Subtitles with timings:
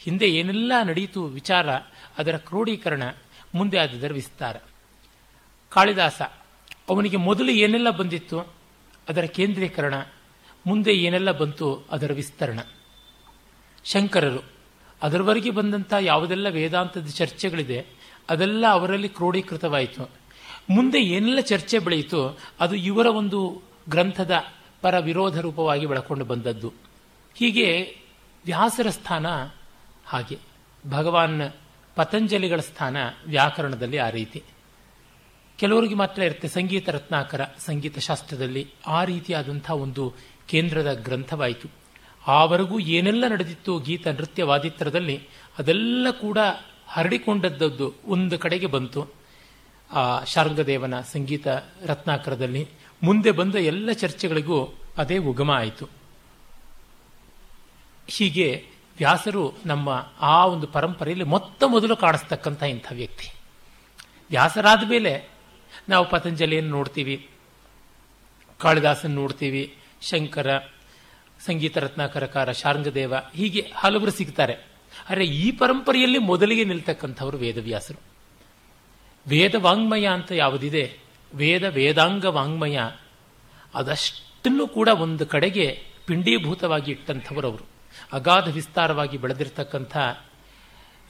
[0.00, 1.70] ಹಿಂದೆ ಏನೆಲ್ಲ ನಡೆಯಿತು ವಿಚಾರ,
[2.18, 3.02] ಅದರ ಕ್ರೋಢೀಕರಣ
[3.54, 4.56] ಮುಂದೆ ಅದರ ವಿಸ್ತಾರ
[5.70, 6.22] ಕಾಳಿದಾಸ,
[6.88, 8.40] ಅವನಿಗೆ ಮೊದಲು ಏನೆಲ್ಲ ಬಂದಿತ್ತು,
[9.08, 9.94] ಅದರ ಕೇಂದ್ರೀಕರಣ,
[10.66, 12.58] ಮುಂದೆ ಏನೆಲ್ಲ ಬಂತು, ಅದರ ವಿಸ್ತರಣ.
[13.84, 14.44] ಶಂಕರರು,
[15.02, 17.86] ಅದರವರೆಗೆ ಬಂದಂಥ ಯಾವುದೆಲ್ಲ ವೇದಾಂತದ ಚರ್ಚೆಗಳಿದೆ,
[18.28, 20.10] ಅದೆಲ್ಲ ಅವರಲ್ಲಿ ಕ್ರೋಢೀಕೃತವಾಯಿತು
[20.70, 24.44] ಮುಂದೆ ಏನೆಲ್ಲ ಚರ್ಚೆ ಬೆಳೆಯಿತು, ಅದು ಇವರ ಒಂದು ಗ್ರಂಥದ
[24.80, 26.72] ಪರ ವಿರೋಧ ರೂಪವಾಗಿ ಬೆಳಕೊಂಡು ಬಂದದ್ದು.
[27.34, 27.96] ಹೀಗೆ
[28.44, 29.26] ವ್ಯಾಸರ ಸ್ಥಾನ
[30.08, 30.38] ಹಾಗೆ
[30.90, 31.42] ಭಗವಾನ್
[31.96, 34.42] ಪತಂಜಲಿಗಳ ಸ್ಥಾನ ವ್ಯಾಕರಣದಲ್ಲಿ ಆ ರೀತಿ.
[35.58, 40.14] ಕೆಲವರಿಗೆ ಮಾತ್ರ ಇರುತ್ತೆ ಸಂಗೀತ ರತ್ನಾಕರ ಸಂಗೀತ ಶಾಸ್ತ್ರದಲ್ಲಿ ಆ ರೀತಿಯಾದಂಥ ಒಂದು
[40.48, 41.68] ಕೇಂದ್ರದ ಗ್ರಂಥವಾಯಿತು.
[42.26, 46.38] ಆವರೆಗೂ ಏನೆಲ್ಲ ನಡೆದಿತ್ತು ಗೀತ ನೃತ್ಯ ವಾದಿತ್ರದಲ್ಲಿ ಅದೆಲ್ಲ ಕೂಡ
[46.86, 49.08] ಹರಡಿಕೊಂಡದ್ದು ಒಂದು ಕಡೆಗೆ ಬಂತು.
[49.92, 51.48] ಆ ಶಾರಂಗದೇವನ ಸಂಗೀತ
[51.86, 52.68] ರತ್ನಾಕರದಲ್ಲಿ
[53.02, 55.88] ಮುಂದೆ ಬಂದ ಎಲ್ಲ ಚರ್ಚೆಗಳಿಗೂ ಅದೇ ಉಗಮ ಆಯಿತು.
[58.08, 63.34] ಹೀಗೆ ವ್ಯಾಸರು ನಮ್ಮ ಆ ಒಂದು ಪರಂಪರೆಯಲ್ಲಿ ಮೊತ್ತ ಮೊದಲು ಕಾಣಿಸ್ತಕ್ಕಂಥ ಇಂಥ ವ್ಯಕ್ತಿ.
[64.30, 65.28] ವ್ಯಾಸರಾದ ಮೇಲೆ
[65.88, 67.28] ನಾವು ಪತಂಜಲಿಯನ್ನು ನೋಡ್ತೀವಿ
[68.58, 70.58] ಕಾಳಿದಾಸನ್ನು ನೋಡ್ತೀವಿ, ಶಂಕರ,
[71.46, 74.54] ಸಂಗೀತ ರತ್ನಾಕರಕಾರ ಶಾರಂಗದೇವ, ಹೀಗೆ ಹಲವರು ಸಿಗ್ತಾರೆ.
[75.10, 78.00] ಆದರೆ ಈ ಪರಂಪರೆಯಲ್ಲಿ ಮೊದಲಿಗೆ ನಿಲ್ತಕ್ಕಂಥವರು ವೇದವ್ಯಾಸರು.
[79.28, 80.98] ವೇದ ವಾಂಗ್ಮಯ ಅಂತ ಯಾವುದಿದೆ?
[81.34, 82.78] ವೇದ ವೇದಾಂಗ ವಾಂಗ್ಮಯ.
[83.74, 87.77] ಅದಷ್ಟನ್ನು ಕೂಡ ಒಂದು ಕಡೆಗೆ ಪಿಂಡೀಭೂತವಾಗಿ ಇಟ್ಟಂಥವರು ಅವರು.
[88.12, 89.96] ಅಗಾಧ ವಿಸ್ತಾರವಾಗಿ ಬೆಳೆದಿರ್ತಕ್ಕಂಥ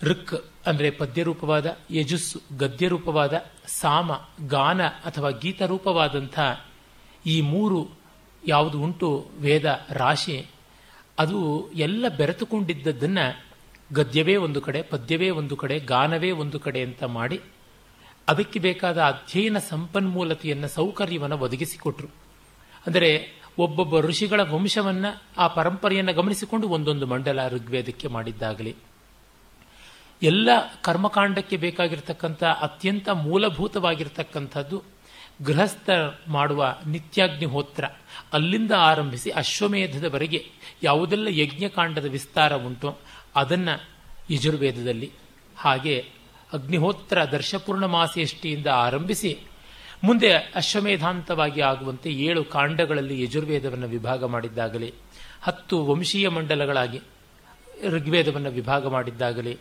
[0.03, 3.33] ಋಕ್ ಅಂದರೆ ಪದ್ಯರೂಪವಾದ, ಯಜಸ್ಸು ಗದ್ಯರೂಪವಾದ,
[3.67, 4.13] ಸಾಮ
[4.47, 6.39] ಗಾನ ಅಥವಾ ಗೀತರೂಪವಾದಂಥ
[7.27, 7.89] ಈ ಮೂರು
[8.47, 10.47] ಯಾವುದು ಉಂಟು, ವೇದ, ರಾಶಿ,
[11.19, 13.45] ಅದು ಎಲ್ಲ ಬೆರೆತುಕೊಂಡಿದ್ದದ್ದನ್ನು
[13.95, 17.41] ಗದ್ಯವೇ ಒಂದು ಕಡೆ, ಪದ್ಯವೇ ಒಂದು ಕಡೆ, ಗಾನವೇ ಒಂದು ಕಡೆ ಅಂತ ಮಾಡಿ
[18.29, 22.09] ಅದಕ್ಕೆ ಬೇಕಾದ ಅಧ್ಯಯನ ಸಂಪನ್ಮೂಲತೆಯನ್ನು ಸೌಕರ್ಯವನ್ನು ಒದಗಿಸಿಕೊಟ್ರು.
[22.87, 25.07] ಅಂದರೆ ಒಬ್ಬೊಬ್ಬ ಋಷಿಗಳ ವಂಶವನ್ನ
[25.39, 28.77] ಆ ಪರಂಪರೆಯನ್ನು ಗಮನಿಸಿಕೊಂಡು ಒಂದೊಂದು ಮಂಡಲ ಋಗ್ವೇದಕ್ಕೆ ಮಾಡಿದ್ದಾಗಲಿ.
[30.23, 30.49] ಎಲ್ಲ
[30.83, 34.83] ಕರ್ಮಕಾಂಡಕ್ಕೆ ಬೇಕಾಗಿರ್ತಕ್ಕಂಥ ಅತ್ಯಂತ ಮೂಲಭೂತವಾಗಿರ್ತಕ್ಕಂಥದ್ದು
[35.47, 35.91] ಗೃಹಸ್ಥ
[36.29, 37.85] ಮಾಡುವ ನಿತ್ಯಾಗ್ನಿಹೋತ್ರ.
[38.33, 40.47] ಅಲ್ಲಿಂದ ಆರಂಭಿಸಿ ಅಶ್ವಮೇಧದವರೆಗೆ
[40.83, 42.99] ಯಾವುದೆಲ್ಲ ಯಜ್ಞಕಾಂಡದ ವಿಸ್ತಾರ ಉಂಟೋ
[43.37, 43.81] ಅದನ್ನು
[44.31, 45.13] ಯಜುರ್ವೇದದಲ್ಲಿ
[45.57, 46.05] ಹಾಗೆ
[46.53, 49.39] ಅಗ್ನಿಹೋತ್ರ ದರ್ಶಪೂರ್ಣಮಾಸೆಯಷ್ಟಿಯಿಂದ ಆರಂಭಿಸಿ
[50.05, 54.95] ಮುಂದೆ ಅಶ್ವಮೇಧಾಂತವಾಗಿ ಆಗುವಂತೆ ಏಳು ಕಾಂಡಗಳಲ್ಲಿ ಯಜುರ್ವೇದವನ್ನು ವಿಭಾಗ ಮಾಡಿದ್ದಾಗಲಿ,
[55.43, 57.01] ಹತ್ತು ವಂಶೀಯ ಮಂಡಲಗಳಾಗಿ
[57.89, 59.59] ಋಗ್ವೇದವನ್ನು ವಿಭಾಗ ಮಾಡಿದ್ದಾಗಲಿ,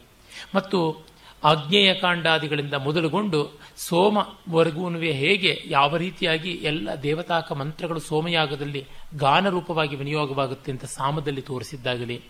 [0.56, 1.08] ಮತ್ತು
[1.44, 10.86] ಆಗ್ನೇಯ ಕಾಂಡಾದಿಗಳಿಂದ ಮೊದಲುಗೊಂಡು ಸೋಮವರೆಗೂನುವೆ ಹೇಗೆ ಯಾವ ರೀತಿಯಾಗಿ ಎಲ್ಲ ದೇವತಾಕ ಮಂತ್ರಗಳು ಸೋಮಯಾಗದಲ್ಲಿ ಗಾನ ರೂಪವಾಗಿ ವಿನಿಯೋಗವಾಗುತ್ತೆ ಅಂತ
[10.86, 12.22] ಸಾಮದಲ್ಲಿ ತೋರಿಸಿದ್ದಾಗಲಿ,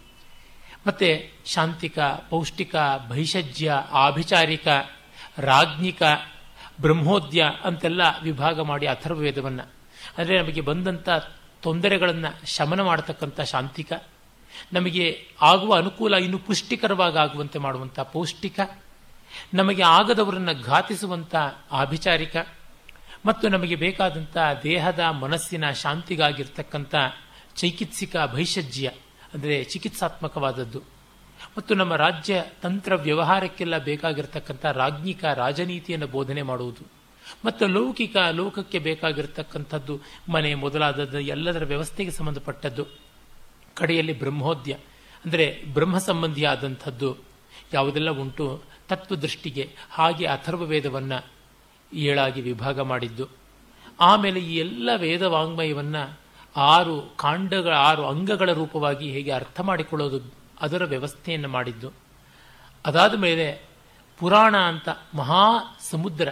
[0.87, 2.75] ಮತ್ತೆ ಶಾಂತಿಕ, ಪೌಷ್ಟಿಕ,
[3.09, 4.67] ಭೈಷಜ್ಯ, ಆಭಿಚಾರಿಕ,
[5.37, 6.03] ರಾಜ್ಞಿಕ
[6.81, 9.65] ಬ್ರಹ್ಮೋದ್ಯ ಅಂತೆಲ್ಲ ವಿಭಾಗ ಮಾಡಿ ಅಥರ್ವವೇದವನ್ನು.
[10.17, 11.09] ಅಂದರೆ ನಮಗೆ ಬಂದಂಥ
[11.63, 13.91] ತೊಂದರೆಗಳನ್ನು ಶಮನ ಮಾಡತಕ್ಕಂಥ ಶಾಂತಿಕ,
[14.73, 15.05] ನಮಗೆ
[15.41, 18.59] ಆಗುವ ಅನುಕೂಲ ಇನ್ನು ಪುಷ್ಟಿಕರವಾಗಿ ಆಗುವಂತೆ ಮಾಡುವಂಥ ಪೌಷ್ಟಿಕ,
[19.53, 21.35] ನಮಗೆ ಆಗದವರನ್ನು ಘಾತಿಸುವಂಥ
[21.81, 22.35] ಆಭಿಚಾರಿಕ,
[23.25, 26.95] ಮತ್ತು ನಮಗೆ ಬೇಕಾದಂಥ ದೇಹದ ಮನಸ್ಸಿನ ಶಾಂತಿಗಾಗಿರ್ತಕ್ಕಂಥ
[27.55, 28.87] ಚೈಕಿತ್ಸಿಕ ಭೈಷಜ್ಯ,
[29.33, 30.81] ಅಂದರೆ ಚಿಕಿತ್ಸಾತ್ಮಕವಾದದ್ದು.
[31.57, 36.83] ಮತ್ತು ನಮ್ಮ ರಾಜ್ಯ ತಂತ್ರ ವ್ಯವಹಾರಕ್ಕೆಲ್ಲ ಬೇಕಾಗಿರ್ತಕ್ಕಂಥ ರಾಜ್ಞಿಕ ರಾಜನೀತಿಯನ್ನು ಬೋಧನೆ ಮಾಡುವುದು
[37.45, 39.95] ಮತ್ತು ಲೌಕಿಕ ಲೋಕಕ್ಕೆ ಬೇಕಾಗಿರ್ತಕ್ಕಂಥದ್ದು
[40.29, 42.83] ಮನೆ ಮೊದಲಾದದ್ದು ಎಲ್ಲದರ ವ್ಯವಸ್ಥೆಗೆ ಸಂಬಂಧಪಟ್ಟದ್ದು.
[43.75, 44.73] ಕಡೆಯಲ್ಲಿ ಬ್ರಹ್ಮೋದ್ಯ,
[45.25, 47.09] ಅಂದರೆ ಬ್ರಹ್ಮ ಸಂಬಂಧಿಯಾದಂಥದ್ದು
[47.73, 48.45] ಯಾವುದೆಲ್ಲ ಉಂಟು?
[48.89, 51.19] ತತ್ವದೃಷ್ಟಿಗೆ ಹಾಗೆ ಅಥರ್ವ ವೇದವನ್ನು
[51.93, 53.25] ಏಳಾಗಿ ವಿಭಾಗ ಮಾಡಿದ್ದು.
[53.99, 56.03] ಆಮೇಲೆ ಈ ಎಲ್ಲ ವೇದ ವಾಂಗ್ಮಯವನ್ನು
[56.55, 60.19] ಆರು ಕಾಂಡಗಳ, ಆರು ಅಂಗಗಳ ರೂಪವಾಗಿ ಹೇಗೆ ಅರ್ಥ ಮಾಡಿಕೊಳ್ಳೋದು
[60.61, 61.91] ಅದರ ವ್ಯವಸ್ಥೆಯನ್ನು ಮಾಡಿದ್ದು.
[62.85, 63.61] ಅದಾದ ಮೇಲೆ
[64.19, 66.29] ಪುರಾಣ ಅಂತ ಮಹಾ ಸಮುದ್ರ,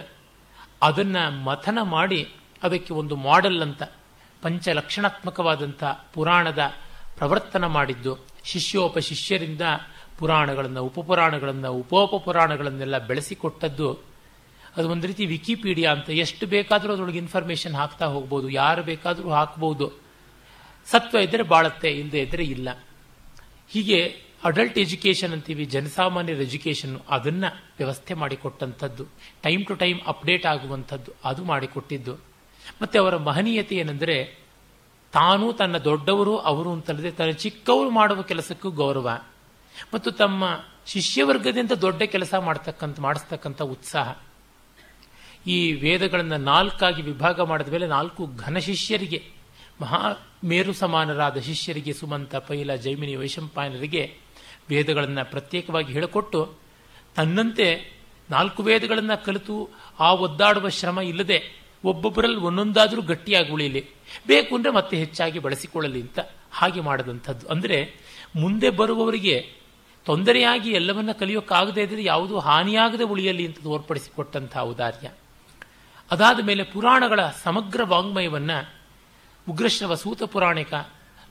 [0.82, 3.82] ಅದನ್ನು ಮಥನ ಮಾಡಿ ಅದಕ್ಕೆ ಒಂದು ಮಾಡೆಲ್ ಅಂತ,
[4.42, 5.84] ಪಂಚಲಕ್ಷಣಾತ್ಮಕವಾದಂಥ
[6.14, 6.62] ಪುರಾಣದ
[7.16, 8.18] ಪ್ರವರ್ತನ ಮಾಡಿದ್ದು.
[8.44, 9.60] ಶಿಷ್ಯೋಪಶಿಷ್ಯರಿಂದ
[10.18, 13.98] ಪುರಾಣಗಳನ್ನು, ಉಪಪುರಾಣಗಳನ್ನು, ಉಪೋಪಪುರಾಣಗಳನ್ನೆಲ್ಲ ಬೆಳೆಸಿಕೊಟ್ಟದ್ದು.
[14.76, 19.92] ಅದು ಒಂದು ರೀತಿ ವಿಕಿಪೀಡಿಯಾ ಅಂತ, ಎಷ್ಟು ಬೇಕಾದರೂ ಅದರೊಳಗೆ ಇನ್ಫಾರ್ಮೇಷನ್ ಹಾಕ್ತಾ ಹೋಗ್ಬೋದು, ಯಾರು ಬೇಕಾದರೂ ಹಾಕ್ಬೋದು.
[20.86, 22.68] ಸತ್ವ ಇದ್ದರೆ ಬಾಳತ್ತೆ ಇಲ್ಲದೆ ಇದ್ದರೆ ಇಲ್ಲ.
[23.68, 27.44] ಹೀಗೆ ಅಡಲ್ಟ್ ಎಜುಕೇಷನ್ ಅಂತೀವಿ, ಜನಸಾಮಾನ್ಯರ ಎಜುಕೇಷನ್ ಅದನ್ನ
[27.78, 29.04] ವ್ಯವಸ್ಥೆ ಮಾಡಿಕೊಟ್ಟಂಥದ್ದು
[29.42, 32.14] ಟೈಮ್ ಟು ಟೈಮ್ ಅಪ್ಡೇಟ್ ಆಗುವಂಥದ್ದು ಅದು ಮಾಡಿಕೊಟ್ಟಿದ್ದು.
[32.82, 34.38] ಮತ್ತೆ ಅವರ ಮಹನೀಯತೆ ಏನೆಂದರೆ,
[35.12, 39.18] ತಾನು ತನ್ನ ದೊಡ್ಡವರು, ಅವರು ಅಂತಲ್ಲದೆ ತನ್ನ ಚಿಕ್ಕವರು ಮಾಡುವ ಕೆಲಸಕ್ಕೂ ಗೌರವ.
[39.94, 44.16] ಮತ್ತು ತಮ್ಮ ಶಿಷ್ಯವರ್ಗದಿಂದ ದೊಡ್ಡ ಕೆಲಸ ಮಾಡ್ತಕ್ಕಂಥ, ಮಾಡಿಸ್ತಕ್ಕಂಥ ಉತ್ಸಾಹ.
[45.46, 49.35] ಈ ವೇದಗಳನ್ನು ನಾಲ್ಕಾಗಿ ವಿಭಾಗ ಮಾಡಿದ ಮೇಲೆ ನಾಲ್ಕು ಘನ ಶಿಷ್ಯರಿಗೆ
[49.80, 50.12] ಮಹಾ
[50.44, 54.18] ಮೇರು ಸಮಾನರಾದ ಶಿಷ್ಯರಿಗೆ ಸುಮಂತ, ಪೈಲ, ಜೈಮಿನಿ, ವೈಶಂಪಾಯನರಿಗೆ
[54.68, 56.54] ವೇದಗಳನ್ನು ಪ್ರತ್ಯೇಕವಾಗಿ ಹೇಳಿಕೊಟ್ಟು
[57.16, 57.96] ತನ್ನಂತೆ
[58.30, 59.70] ನಾಲ್ಕು ವೇದಗಳನ್ನು ಕಲಿತು
[60.00, 61.42] ಆ ಒದ್ದಾಡುವ ಶ್ರಮ ಇಲ್ಲದೆ
[61.84, 63.86] ಒಬ್ಬೊಬ್ಬರಲ್ಲಿ ಒಂದೊಂದಾದರೂ ಗಟ್ಟಿಯಾಗಿ ಉಳಿಯಲಿ.
[64.26, 66.18] ಬೇಕು ಅಂದರೆ ಮತ್ತೆ ಹೆಚ್ಚಾಗಿ ಬಳಸಿಕೊಳ್ಳಲಿ ಅಂತ
[66.52, 67.48] ಹಾಗೆ ಮಾಡಿದಂಥದ್ದು.
[67.48, 67.78] ಅಂದರೆ
[68.36, 69.52] ಮುಂದೆ ಬರುವವರಿಗೆ
[70.04, 75.10] ತೊಂದರೆಯಾಗಿ ಎಲ್ಲವನ್ನ ಕಲಿಯೋಕ್ಕಾಗದೇ ಇದ್ರೆ ಯಾವುದೂ ಹಾನಿಯಾಗದೆ ಉಳಿಯಲಿ ಅಂತ ತೋರ್ಪಡಿಸಿಕೊಟ್ಟಂತಹ ಔದಾರ್ಯ.
[76.10, 78.50] ಅದಾದ ಮೇಲೆ ಪುರಾಣಗಳ ಸಮಗ್ರ ವಾಂಗ್ಮಯವನ್ನ
[79.50, 80.74] ಉಗ್ರಶ್ರವ ಸೂತ ಪುರಾಣಿಕ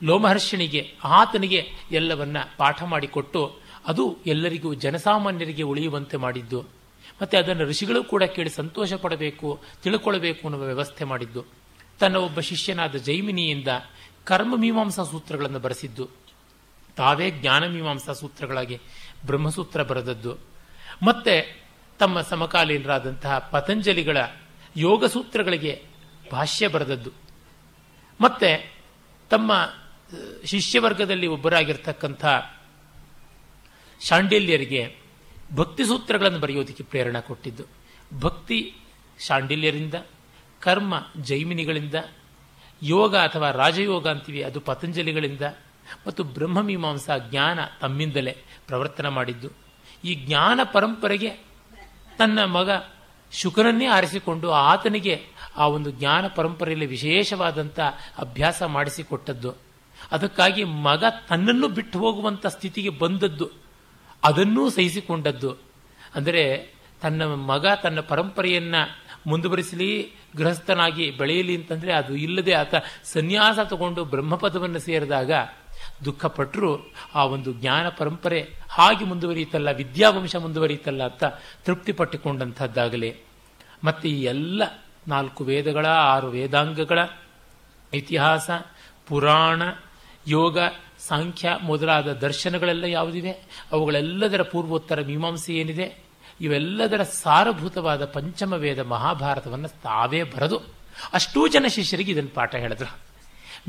[0.03, 6.61] ಲೋಮಹರ್ಷಣಿಗೆ, ಆತನಿಗೆ ಎಲ್ಲವನ್ನ ಪಾಠ ಮಾಡಿಕೊಟ್ಟು ಅದು ಎಲ್ಲರಿಗೂ ಜನಸಾಮಾನ್ಯರಿಗೆ ಉಳಿಯುವಂತೆ ಮಾಡಿದ್ದು.
[7.21, 11.45] ಮತ್ತೆ ಅದನ್ನು ಋಷಿಗಳು ಕೂಡ ಕೇಳಿ ಸಂತೋಷ ಪಡಬೇಕು, ತಿಳ್ಕೊಳ್ಬೇಕು ಅನ್ನುವ ವ್ಯವಸ್ಥೆ ಮಾಡಿದ್ದು.
[11.99, 13.67] ತನ್ನ ಒಬ್ಬ ಶಿಷ್ಯನಾದ ಜೈಮಿನಿಯಿಂದ
[14.23, 16.09] ಕರ್ಮ ಮೀಮಾಂಸಾ ಸೂತ್ರಗಳನ್ನು ಬರೆಸಿದ್ದು.
[16.95, 18.79] ತಾವೇ ಜ್ಞಾನ ಮೀಮಾಂಸಾ ಸೂತ್ರಗಳಾಗಿ
[19.25, 20.35] ಬ್ರಹ್ಮಸೂತ್ರ ಬರೆದದ್ದು.
[21.03, 21.65] ಮತ್ತೆ
[21.99, 24.17] ತಮ್ಮ ಸಮಕಾಲೀನರಾದಂತಹ ಪತಂಜಲಿಗಳ
[24.77, 25.83] ಯೋಗ ಸೂತ್ರಗಳಿಗೆ
[26.31, 27.24] ಭಾಷ್ಯ ಬರೆದದ್ದು.
[28.21, 28.79] ಮತ್ತೆ
[29.29, 29.73] ತಮ್ಮ
[30.45, 32.25] ಶಿಷ್ಯವರ್ಗದಲ್ಲಿ ಒಬ್ಬರಾಗಿರ್ತಕ್ಕಂಥ
[34.01, 34.95] ಶಾಂಡಿಲ್ಯರಿಗೆ
[35.55, 37.63] ಭಕ್ತಿ ಸೂತ್ರಗಳನ್ನು ಬರೆಯೋದಕ್ಕೆ ಪ್ರೇರಣೆ ಕೊಟ್ಟಿದ್ದು.
[38.19, 38.73] ಭಕ್ತಿ
[39.19, 39.93] ಶಾಂಡಿಲ್ಯರಿಂದ,
[40.59, 41.95] ಕರ್ಮ ಜೈಮಿನಿಗಳಿಂದ,
[42.83, 45.41] ಯೋಗ ಅಥವಾ ರಾಜಯೋಗ ಅಂತೀವಿ, ಅದು ಪತಂಜಲಿಗಳಿಂದ
[46.07, 48.37] ಮತ್ತು ಬ್ರಹ್ಮಮೀಮಾಂಸಾ ಜ್ಞಾನ ತಮ್ಮಿಂದಲೇ
[48.67, 49.49] ಪ್ರವರ್ತನ ಮಾಡಿದ್ದು.
[50.03, 51.29] ಈ ಜ್ಞಾನ ಪರಂಪರೆಗೆ
[52.17, 52.69] ತನ್ನ ಮಗ
[53.31, 55.23] ಶುಕನನ್ನೇ ಆರಿಸಿಕೊಂಡು ಆತನಿಗೆ
[55.57, 57.79] ಆ ಒಂದು ಜ್ಞಾನ ಪರಂಪರೆಯಲ್ಲಿ ವಿಶೇಷವಾದಂಥ
[58.17, 59.53] ಅಭ್ಯಾಸ ಮಾಡಿಸಿಕೊಟ್ಟದ್ದು.
[60.11, 63.49] ಅದಕ್ಕಾಗಿ ಮಗ ತನ್ನನ್ನು ಬಿಟ್ಟು ಹೋಗುವಂಥ ಸ್ಥಿತಿಗೆ ಬಂದದ್ದು.
[64.23, 65.57] ಅದನ್ನೂ ಸಹಿಸಿಕೊಂಡದ್ದು.
[66.15, 68.75] ಅಂದರೆ ತನ್ನ ಮಗ ತನ್ನ ಪರಂಪರೆಯನ್ನ
[69.27, 75.31] ಮುಂದುವರಿಸಲಿ, ಗೃಹಸ್ಥನಾಗಿ ಬೆಳೆಯಲಿ ಅಂತಂದರೆ ಅದು ಇಲ್ಲದೆ ಆತ ಸನ್ಯಾಸ ತಗೊಂಡು ಬ್ರಹ್ಮಪದವನ್ನು ಸೇರಿದಾಗ
[76.05, 81.23] ದುಃಖಪಟ್ಟರು ಆ ಒಂದು ಜ್ಞಾನ ಪರಂಪರೆ ಹಾಗೆ ಮುಂದುವರಿಯುತ್ತಲ್ಲ, ವಿದ್ಯಾವಂಶ ಮುಂದುವರಿಯುತ್ತಲ್ಲ ಅಂತ
[81.65, 83.15] ತೃಪ್ತಿ ಪಟ್ಟುಕೊಂಡಂಥದ್ದಾಗಲಿ
[83.83, 86.99] ಮತ್ತೆ ಈ ಎಲ್ಲ ನಾಲ್ಕು ವೇದಗಳ, ಆರು ವೇದಾಂಗಗಳ,
[87.93, 88.49] ಇತಿಹಾಸ,
[89.07, 89.61] ಪುರಾಣ,
[90.27, 90.59] ಯೋಗ,
[91.07, 93.31] ಸಾಂಖ್ಯ ಮೊದಲಾದ ದರ್ಶನಗಳೆಲ್ಲ ಯಾವುದಿವೆ?
[93.71, 96.03] ಅವುಗಳೆಲ್ಲದರ ಪೂರ್ವೋತ್ತರ ಮೀಮಾಂಸೆ ಏನಿದೆ?
[96.41, 100.61] ಇವೆಲ್ಲದರ ಸಾರಭೂತವಾದ ಪಂಚಮ ವೇದ ಮಹಾಭಾರತವನ್ನು ತಾವೇ ಬರದು
[101.13, 102.97] ಅಷ್ಟೂ ಜನ ಶಿಷ್ಯರಿಗೆ ಇದನ್ನು ಪಾಠ ಹೇಳಿದ್ರು.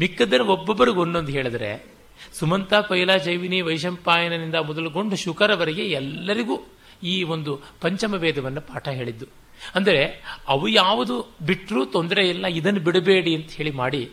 [0.00, 1.94] ಮಿಕ್ಕದರ ಒಬ್ಬೊಬ್ಬರಿಗೆ ಒಂದೊಂದು ಹೇಳಿದ್ರೆ,
[2.38, 6.58] ಸುಮಂತ, ಪೈಲ, ಜೈವಿನಿ, ವೈಶಂಪಾಯನನಿಂದ ಮೊದಲುಗೊಂಡು ಶುಕರವರೆಗೆ ಎಲ್ಲರಿಗೂ
[7.02, 9.26] ಈ ಒಂದು ಪಂಚಮ ವೇದವನ್ನು ಪಾಠ ಹೇಳಿದ್ದು.
[9.74, 14.10] ಅಂದರೆ ಅವು ಯಾವುದು ಬಿಟ್ಟರೂ ತೊಂದರೆ ಇಲ್ಲ, ಇದನ್ನು ಬಿಡಬೇಡಿ ಅಂತ ಹೇಳಿ ಮಾಡಿ.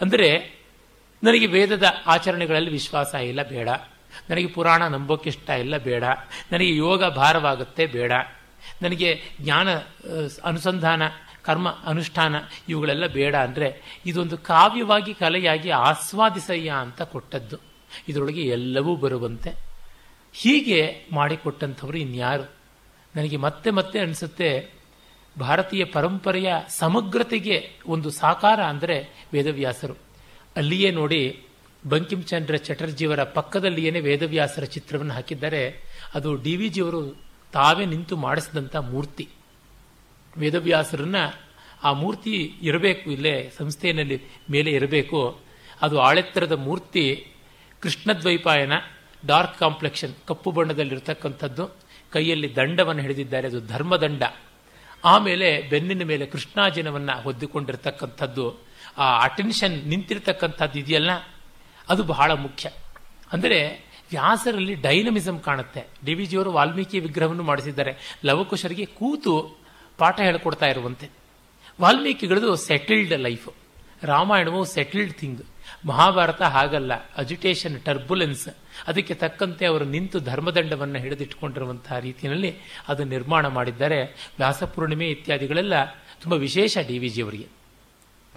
[0.00, 0.28] ಅಂದರೆ
[1.22, 3.68] ನನಗೆ ವೇದದ ಆಚರಣೆಗಳಲ್ಲಿ ವಿಶ್ವಾಸ ಇಲ್ಲ, ಬೇಡ.
[4.30, 6.04] ನನಗೆ ಪುರಾಣ ನಂಬೋಕೆ ಇಷ್ಟ ಇಲ್ಲ, ಬೇಡ.
[6.52, 8.12] ನನಗೆ ಯೋಗ ಭಾರವಾಗುತ್ತೆ, ಬೇಡ.
[8.82, 9.68] ನನಗೆ ಜ್ಞಾನ
[10.44, 11.02] ಅನುಸಂಧಾನ,
[11.42, 12.34] ಕರ್ಮ ಅನುಷ್ಠಾನ
[12.68, 13.68] ಇವುಗಳೆಲ್ಲ ಬೇಡ ಅಂದರೆ
[14.06, 17.56] ಇದೊಂದು ಕಾವ್ಯವಾಗಿ ಕಲೆಯಾಗಿ ಆಸ್ವಾದಿಸಯ್ಯ ಅಂತ ಕೊಟ್ಟದ್ದು.
[18.08, 19.50] ಇದರೊಳಗೆ ಎಲ್ಲವೂ ಬರುವಂತೆ.
[20.32, 22.46] ಹೀಗೆ ಮಾಡಿಕೊಟ್ಟಂಥವ್ರು ಇನ್ಯಾರು?
[23.16, 24.70] ನನಗೆ ಮತ್ತೆ ಮತ್ತೆ ಅನಿಸುತ್ತೆ,
[25.38, 29.94] ಭಾರತೀಯ ಪರಂಪರೆಯ ಸಮಗ್ರತೆಗೆ ಒಂದು ಸಾಕಾರ ಅಂದರೆ ವೇದವ್ಯಾಸರು.
[30.56, 31.42] ಅಲ್ಲಿಯೇ ನೋಡಿ
[31.88, 35.82] ಬಂಕಿಂಚಂದ್ರ ಚಟರ್ಜಿಯವರ ಪಕ್ಕದಲ್ಲಿಯೇ ವೇದವ್ಯಾಸರ ಚಿತ್ರವನ್ನು ಹಾಕಿದ್ದಾರೆ.
[36.14, 37.16] ಅದು ಡಿ ವಿ ಜಿಯವರು
[37.52, 39.28] ತಾವೇ ನಿಂತು ಮಾಡಿಸಿದಂಥ ಮೂರ್ತಿ.
[40.38, 41.16] ವೇದವ್ಯಾಸರನ್ನ
[41.82, 45.40] ಆ ಮೂರ್ತಿ ಇರಬೇಕು, ಇಲ್ಲೇ ಸಂಸ್ಥೆಯಲ್ಲಿ ಮೇಲೆ ಇರಬೇಕು.
[45.82, 47.26] ಅದು ಆಳೆತ್ತರದ ಮೂರ್ತಿ
[47.80, 48.72] ಕೃಷ್ಣದ್ವೈಪಾಯನ
[49.26, 51.83] ಡಾರ್ಕ್ ಕಾಂಪ್ಲೆಕ್ಷನ್, ಕಪ್ಪು ಬಣ್ಣದಲ್ಲಿರ್ತಕ್ಕಂಥದ್ದು.
[52.14, 54.22] ಕೈಯಲ್ಲಿ ದಂಡವನ್ನು ಹಿಡಿದಿದ್ದಾರೆ, ಅದು ಧರ್ಮದಂಡ.
[55.04, 58.44] ಆಮೇಲೆ ಬೆನ್ನಿನ ಮೇಲೆ ಕೃಷ್ಣಾಜಿನವನ್ನು ಹೊದ್ದುಕೊಂಡಿರ್ತಕ್ಕಂಥದ್ದು,
[58.98, 61.12] ಆ ಅಟೆನ್ಷನ್ ನಿಂತಿರ್ತಕ್ಕಂಥದ್ದು ಇದೆಯಲ್ಲ?
[61.88, 62.70] ಅದು ಬಹಳ ಮುಖ್ಯ.
[63.32, 63.58] ಅಂದರೆ
[64.10, 65.82] ವ್ಯಾಸರಲ್ಲಿ ಡೈನಮಿಸಮ್ ಕಾಣುತ್ತೆ.
[66.04, 67.92] ಡಿ ವಿ ಜಿಯವರು ವಾಲ್ಮೀಕಿ ವಿಗ್ರಹವನ್ನು ಮಾಡಿಸಿದ್ದಾರೆ.
[68.24, 69.34] ಲವಕುಶರಿಗೆ ಕೂತು
[69.98, 71.06] ಪಾಠ ಹೇಳಿಕೊಡ್ತಾ ಇರುವಂತೆ.
[71.80, 73.48] ವಾಲ್ಮೀಕಿಗಳದು ಸೆಟಲ್ಡ್ ಲೈಫ್
[74.02, 75.42] ರಾಮಾಯಣವು ಸೆಟಲ್ಡ್ ಥಿಂಗ್
[75.84, 78.48] ಮಹಾಭಾರತ ಹಾಗಲ್ಲ ಅಜಿಟೇಷನ್ ಟರ್ಬುಲೆನ್ಸ್
[78.88, 82.56] ಅದಕ್ಕೆ ತಕ್ಕಂತೆ ಅವರು ನಿಂತು ಧರ್ಮದಂಡವನ್ನು ಹಿಡಿದಿಟ್ಟುಕೊಂಡಿರುವಂತಹ ರೀತಿಯಲ್ಲಿ
[82.88, 84.02] ಅದು ನಿರ್ಮಾಣ ಮಾಡಿದ್ದಾರೆ.
[84.38, 85.84] ವ್ಯಾಸಪೂರ್ಣಿಮೆ ಇತ್ಯಾದಿಗಳೆಲ್ಲ
[86.22, 87.46] ತುಂಬ ವಿಶೇಷ ಡಿ ವಿ ಜಿಯವರಿಗೆ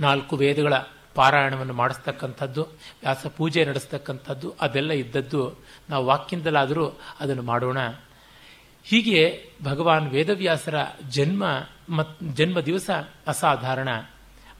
[0.02, 0.74] ನಾಲ್ಕು ವೇದಗಳ
[1.16, 2.64] ಪಾರಾಯಣವನ್ನು ಮಾಡಿಸ್ತಕ್ಕಂಥದ್ದು,
[3.02, 6.88] ವ್ಯಾಸ ಪೂಜೆ ನಡೆಸ್ತಕ್ಕಂಥದ್ದು, ಅದೆಲ್ಲ ಇದ್ದದ್ದು ನಾವು ವಾಕ್ಯಿಂದಲಾದರೂ
[7.20, 7.78] ಅದನ್ನು ಮಾಡೋಣ.
[8.84, 10.76] ಹೀಗೆ ಭಗವಾನ್ ವೇದವ್ಯಾಸರ
[11.10, 11.44] ಜನ್ಮ
[11.90, 12.90] ಮತ್, ಜನ್ಮ ದಿವಸ
[13.28, 13.90] ಅಸಾಧಾರಣ.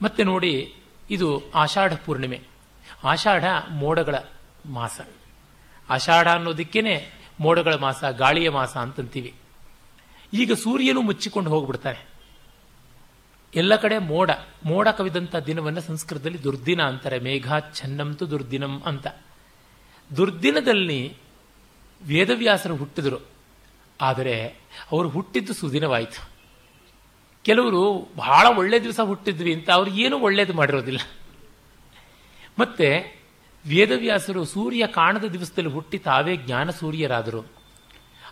[0.02, 0.74] ಮತ್ತೆ ನೋಡಿ,
[1.10, 2.57] ಇದು ಆಷಾಢ ಪೂರ್ಣಿಮೆ.
[3.04, 4.14] ಆಷಾಢ ಮೋಡಗಳ
[4.66, 5.00] ಮಾಸ.
[5.90, 9.34] ಆಷಾಢ ಅನ್ನೋದಕ್ಕೇನೆ ಮೋಡಗಳ ಮಾಸ, ಗಾಳಿಯ ಮಾಸ ಅಂತಂತೀವಿ.
[10.34, 12.08] ಈಗ ಸೂರ್ಯನು ಮುಚ್ಚಿಕೊಂಡು ಹೋಗ್ಬಿಡ್ತಾನೆ.
[13.54, 14.30] ಎಲ್ಲ ಕಡೆ ಮೋಡ
[14.64, 17.18] ಮೋಡ ಕವಿದಂಥ ದಿನವನ್ನು ಸಂಸ್ಕೃತದಲ್ಲಿ ದುರ್ದಿನ ಅಂತಾರೆ.
[17.18, 19.06] ಮೇಘಾಚ್ಛನ್ನಂತು ದುರ್ದಿನಂ ಅಂತ.
[20.16, 21.16] ದುರ್ದಿನದಲ್ಲಿ
[22.02, 23.26] ವೇದವ್ಯಾಸರು ಹುಟ್ಟಿದರು.
[24.00, 24.46] ಆದರೆ
[24.92, 26.28] ಅವರು ಹುಟ್ಟಿದ್ದು ಸುದಿನವಾಯಿತು.
[27.42, 31.00] ಕೆಲವರು ಬಹಳ ಒಳ್ಳೆ ದಿವಸ ಹುಟ್ಟಿದ್ವಿ ಅಂತ ಅವ್ರು ಏನೂ ಒಳ್ಳೇದು ಮಾಡಿರೋದಿಲ್ಲ.
[32.58, 33.18] ಮತ್ತೆ
[33.66, 37.46] ವೇದವ್ಯಾಸರು ಸೂರ್ಯ ಕಾಣದ ದಿವಸದಲ್ಲಿ ಹುಟ್ಟಿ ತಾವೇ ಜ್ಞಾನ ಸೂರ್ಯರಾದರು.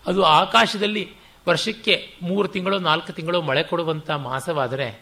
[0.07, 1.11] ಅದು ಆಕಾಶದಲ್ಲಿ
[1.49, 5.01] ವರ್ಷಕ್ಕೆ ಮೂರು ತಿಂಗಳು ನಾಲ್ಕು ತಿಂಗಳು ಮಳೆ ಕೊಡುವಂಥ ಮಾಸವಾದರೆ,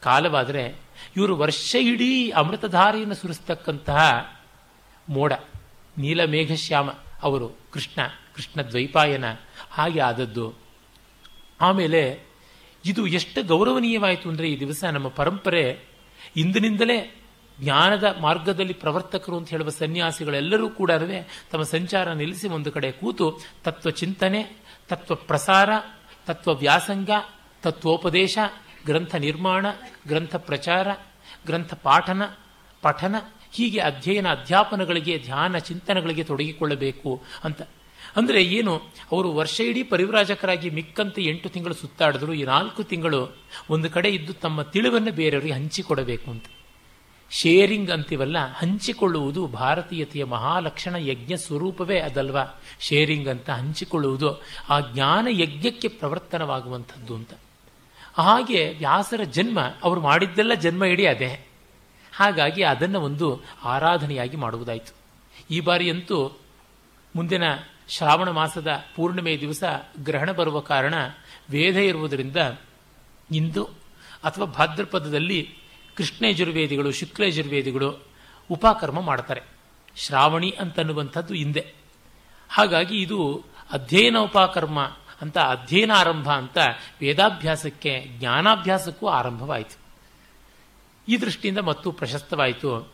[0.00, 0.80] ಕಾಲವಾದರೆ
[1.16, 4.00] ಇವರು ವರ್ಷ ಇಡೀ ಅಮೃತಧಾರೆಯನ್ನು ಸುರಿಸ್ತಕ್ಕಂತಹ
[5.08, 5.32] ಮೋಡ
[5.98, 6.90] ನೀಲಮೇಘಶ್ಯಾಮ
[7.22, 8.00] ಅವರು, ಕೃಷ್ಣ
[8.34, 9.24] ಕೃಷ್ಣ ದ್ವೈಪಾಯನ
[9.70, 10.54] ಹಾಗೆ ಆದದ್ದು.
[11.60, 12.20] ಆಮೇಲೆ
[12.84, 15.84] ಇದು ಎಷ್ಟು ಗೌರವನೀಯವಾಯಿತು ಅಂದರೆ ಈ ದಿವಸ ನಮ್ಮ ಪರಂಪರೆ
[16.36, 17.21] ಇಂದಿನಿಂದಲೇ
[17.60, 20.90] ಜ್ಞಾನದ ಮಾರ್ಗದಲ್ಲಿ ಪ್ರವರ್ತಕರು ಅಂತ ಹೇಳುವ ಸನ್ಯಾಸಿಗಳೆಲ್ಲರೂ ಕೂಡ
[21.52, 24.56] ತಮ್ಮ ಸಂಚಾರ ನಿಲ್ಲಿಸಿ ಒಂದು ಕಡೆ ಕೂತು ತತ್ವ ಚಿಂತನೆ,
[24.88, 25.68] ತತ್ವ ಪ್ರಸಾರ,
[26.26, 27.10] ತತ್ವ ವ್ಯಾಸಂಗ,
[27.62, 28.38] ತತ್ವೋಪದೇಶ,
[28.86, 29.66] ಗ್ರಂಥ ನಿರ್ಮಾಣ,
[30.08, 30.88] ಗ್ರಂಥ ಪ್ರಚಾರ,
[31.46, 32.22] ಗ್ರಂಥ ಪಾಠನ,
[32.82, 33.14] ಪಠನ,
[33.52, 37.62] ಹೀಗೆ ಅಧ್ಯಯನ ಅಧ್ಯಾಪನಗಳಿಗೆ, ಧ್ಯಾನ ಚಿಂತನೆಗಳಿಗೆ ತೊಡಗಿಕೊಳ್ಳಬೇಕು ಅಂತ.
[38.16, 38.76] ಅಂದರೆ ಏನು?
[39.12, 43.36] ಅವರು ವರ್ಷ ಇಡೀ ಪರಿವ್ರಾಜಕರಾಗಿ ಮಿಕ್ಕಂತ ಎಂಟು ತಿಂಗಳು ಸುತ್ತಾಡಿದ್ರು, ಈ ನಾಲ್ಕು ತಿಂಗಳು
[43.70, 46.44] ಒಂದು ಕಡೆ ಇದ್ದು ತಮ್ಮ ತಿಳಿವನ್ನು ಬೇರೆಯವರಿಗೆ ಹಂಚಿಕೊಡಬೇಕು ಅಂತ.
[47.32, 52.60] ಶೇರಿಂಗ್ ಅಂತೀವಲ್ಲ, ಹಂಚಿಕೊಳ್ಳುವುದು ಭಾರತೀಯತೆಯ ಮಹಾಲಕ್ಷಣ ಯಜ್ಞ ಸ್ವರೂಪವೇ ಅದಲ್ವಾ?
[52.80, 57.32] ಶೇರಿಂಗ್ ಅಂತ ಹಂಚಿಕೊಳ್ಳುವುದು ಆ ಜ್ಞಾನ ಯಜ್ಞಕ್ಕೆ ಪ್ರವರ್ತನವಾಗುವಂಥದ್ದು ಅಂತ.
[58.14, 61.46] ಹಾಗೆ ವ್ಯಾಸರ ಜನ್ಮ, ಅವರು ಮಾಡಿದ್ದೆಲ್ಲ ಜನ್ಮ ಇಡೀ ಅದೇ.
[62.16, 64.94] ಹಾಗಾಗಿ ಅದನ್ನು ಒಂದು ಆರಾಧನೆಯಾಗಿ ಮಾಡುವುದಾಯಿತು.
[65.50, 66.40] ಈ ಬಾರಿಯಂತೂ
[67.16, 67.42] ಮುಂದಿನ
[67.88, 69.62] ಶ್ರಾವಣ ಮಾಸದ ಪೂರ್ಣಿಮೆ ದಿವಸ
[70.04, 70.94] ಗ್ರಹಣ ಬರುವ ಕಾರಣ
[71.50, 72.36] ವೇದ ಇರುವುದರಿಂದ
[73.32, 73.64] ಇಂದು
[74.24, 75.56] ಅಥವಾ ಭಾದ್ರಪದದಲ್ಲಿ
[75.96, 78.00] ಕೃಷ್ಣ ಯಜುರ್ವೇದಿಗಳು, ಶುಕ್ಲ ಯಜುರ್ವೇದಿಗಳು
[78.50, 79.40] ಉಪಕರ್ಮ ಮಾಡ್ತಾರೆ.
[79.96, 81.74] ಶ್ರಾವಣಿ ಅಂತನ್ನುವಂಥದ್ದು ಹಿಂದೆ.
[82.48, 84.80] ಹಾಗಾಗಿ ಇದು ಅಧ್ಯಯನ ಉಪಕರ್ಮ
[85.20, 86.58] ಅಂತ, ಅಧ್ಯಯನ ಆರಂಭ ಅಂತ
[87.00, 89.76] ವೇದಾಭ್ಯಾಸಕ್ಕೆ, ಜ್ಞಾನಾಭ್ಯಾಸಕ್ಕೂ ಆರಂಭವಾಯಿತು.
[91.08, 92.92] ಈ ದೃಷ್ಟಿಯಿಂದ ಮತ್ತು ಪ್ರಶಸ್ತವಾಯಿತು.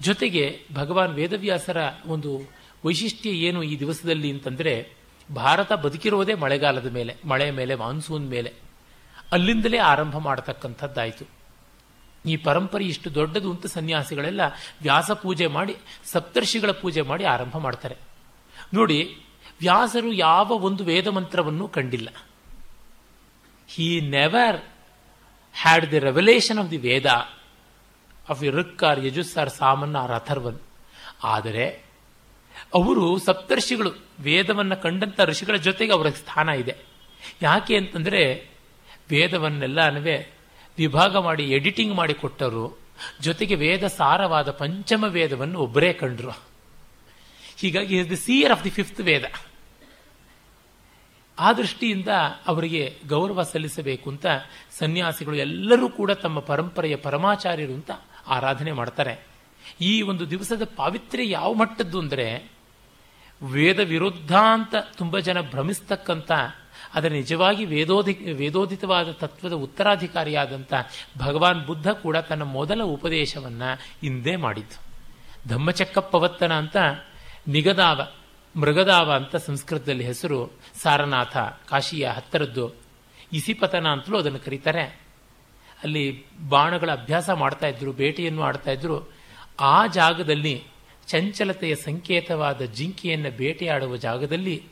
[0.00, 1.76] ಜೊತೆಗೆ ಭಗವಾನ್ ವೇದವ್ಯಾಸರ
[2.06, 2.40] ಒಂದು
[2.84, 4.92] ವೈಶಿಷ್ಟ್ಯ ಏನು ಈ ದಿವಸದಲ್ಲಿ ಅಂತಂದರೆ,
[5.34, 8.52] ಭಾರತ ಬದುಕಿರೋದೇ ಮಳೆಗಾಲದ ಮೇಲೆ, ಮಳೆ ಮೇಲೆ, ಮಾನ್ಸೂನ್ ಮೇಲೆ.
[9.32, 11.37] ಅಲ್ಲಿಂದಲೇ ಆರಂಭ ಮಾಡತಕ್ಕಂಥದ್ದಾಯಿತು.
[12.26, 14.40] ಈ ಪರಂಪರೆ ಇಷ್ಟು ದೊಡ್ಡದು ಅಂತ ಸನ್ಯಾಸಿಗಳೆಲ್ಲ
[14.82, 17.96] ವ್ಯಾಸ ಪೂಜೆ ಮಾಡಿ, ಸಪ್ತರ್ಷಿಗಳ ಪೂಜೆ ಮಾಡಿ ಆರಂಭ ಮಾಡ್ತಾರೆ.
[18.74, 19.18] ನೋಡಿ,
[19.60, 22.08] ವ್ಯಾಸರು ಯಾವ ಒಂದು ವೇದ ಮಂತ್ರವನ್ನು ಕಂಡಿಲ್ಲ.
[23.68, 24.56] He never
[25.54, 27.06] had the revelation of the Veda
[28.28, 30.58] of Rig or Yajus or Saman or Atharvan
[31.24, 31.84] ಆದರೆ,
[32.74, 36.76] ಅವರು ಸಪ್ತರ್ಷಿಗಳು ವೇದವನ್ನು ಕಂಡಂಥ ಋಷಿಗಳ ಜೊತೆಗೆ ಅವರ ಸ್ಥಾನ ಇದೆ.
[37.42, 38.50] ಯಾಕೆ ಅಂತಂದರೆ
[39.10, 40.37] ವೇದವನ್ನೆಲ್ಲನವೇ
[40.78, 42.64] ವಿಭಾಗ ಮಾಡಿ ಎಡಿಟಿಂಗ್ ಮಾಡಿ ಕೊಟ್ಟರು,
[43.20, 46.34] ಜೊತೆಗೆ ವೇದ ಸಾರವಾದ ಪಂಚಮ ವೇದವನ್ನು ಒಬ್ಬರೇ ಕಂಡ್ರು.
[47.58, 49.24] ಹೀಗಾಗಿ is the seer of the fifth Veda.
[51.38, 52.08] ಆ ದೃಷ್ಟಿಯಿಂದ
[52.46, 54.26] ಅವರಿಗೆ ಗೌರವ ಸಲ್ಲಿಸಬೇಕು ಅಂತ
[54.78, 57.90] ಸನ್ಯಾಸಿಗಳು ಎಲ್ಲರೂ ಕೂಡ ತಮ್ಮ ಪರಂಪರೆಯ ಪರಮಾಚಾರ್ಯರು ಅಂತ
[58.26, 59.14] ಆರಾಧನೆ ಮಾಡ್ತಾರೆ.
[59.80, 62.26] ಈ ಒಂದು ದಿವಸದ ಪಾವಿತ್ರ್ಯ ಯಾವ ಮಟ್ಟದ್ದು ಅಂದರೆ
[63.42, 66.30] ವೇದ ವಿರುದ್ಧ ಅಂತ ತುಂಬ ಜನ ಭ್ರಮಿಸ್ತಕ್ಕಂಥ
[66.94, 70.74] ಅದರ ನಿಜವಾಗಿ ವೇದೋಧಿ, ವೇದೋದಿತವಾದ ತತ್ವದ ಉತ್ತರಾಧಿಕಾರಿಯಾದಂಥ
[71.18, 74.88] ಭಗವಾನ್ ಬುದ್ಧ ಕೂಡ ತನ್ನ ಮೊದಲ ಉಪದೇಶವನ್ನು ಹಿಂದೆ ಮಾಡಿದ್ದು.
[75.48, 76.76] ಧಮ್ಮಚಕ್ಕಪ್ಪವತ್ತನ ಅಂತ
[77.48, 78.06] ನಿಗದಾವ,
[78.60, 80.52] ಮೃಗದಾವ ಅಂತ ಸಂಸ್ಕೃತದಲ್ಲಿ ಹೆಸರು
[80.82, 81.36] ಸಾರನಾಥ,
[81.68, 82.72] ಕಾಶಿಯ ಹತ್ತರದ್ದು
[83.32, 84.82] ಇಸಿಪತನ ಅಂತಲೂ ಅದನ್ನು ಕರೀತಾರೆ.
[85.82, 89.12] ಅಲ್ಲಿ ಬಾಣಗಳ ಅಭ್ಯಾಸ ಮಾಡ್ತಾ ಇದ್ರು, ಬೇಟೆಯನ್ನು ಆಡ್ತಾ ಇದ್ರು.
[89.60, 90.64] ಆ ಜಾಗದಲ್ಲಿ
[91.06, 94.62] ಚಂಚಲತೆಯ ಸಂಕೇತವಾದ ಜಿಂಕೆಯನ್ನು ಬೇಟೆಯಾಡುವ ಜಾಗದಲ್ಲಿ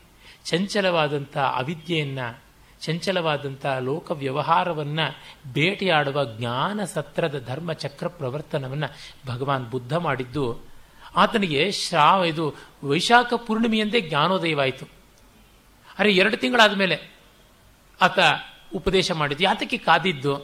[0.47, 2.41] ಚಂಚಲವಾದಂಥ ಅವಿದ್ಯೆಯನ್ನು,
[2.81, 5.07] ಚಂಚಲವಾದಂಥ ಲೋಕ ವ್ಯವಹಾರವನ್ನು
[5.53, 8.89] ಬೇಟೆಯಾಡುವ ಜ್ಞಾನ ಸತ್ರದ ಧರ್ಮ ಚಕ್ರ ಪ್ರವರ್ತನವನ್ನು
[9.27, 10.65] ಭಗವಾನ್ ಬುದ್ಧ ಮಾಡಿದ್ದು,
[11.17, 14.87] ಆತನಿಗೆ ಶ್ರಾವ ಇದು ವೈಶಾಖ ಪೂರ್ಣಿಮೆಯಂದೇ ಜ್ಞಾನೋದಯವಾಯಿತು
[15.99, 16.97] ಅರೆ ಎರಡು ತಿಂಗಳಾದ ಮೇಲೆ
[18.01, 18.19] ಆತ
[18.75, 20.35] ಉಪದೇಶ ಮಾಡಿದ್ದು, ಯಾತಕ್ಕೆ ಕಾದಿದ್ದು?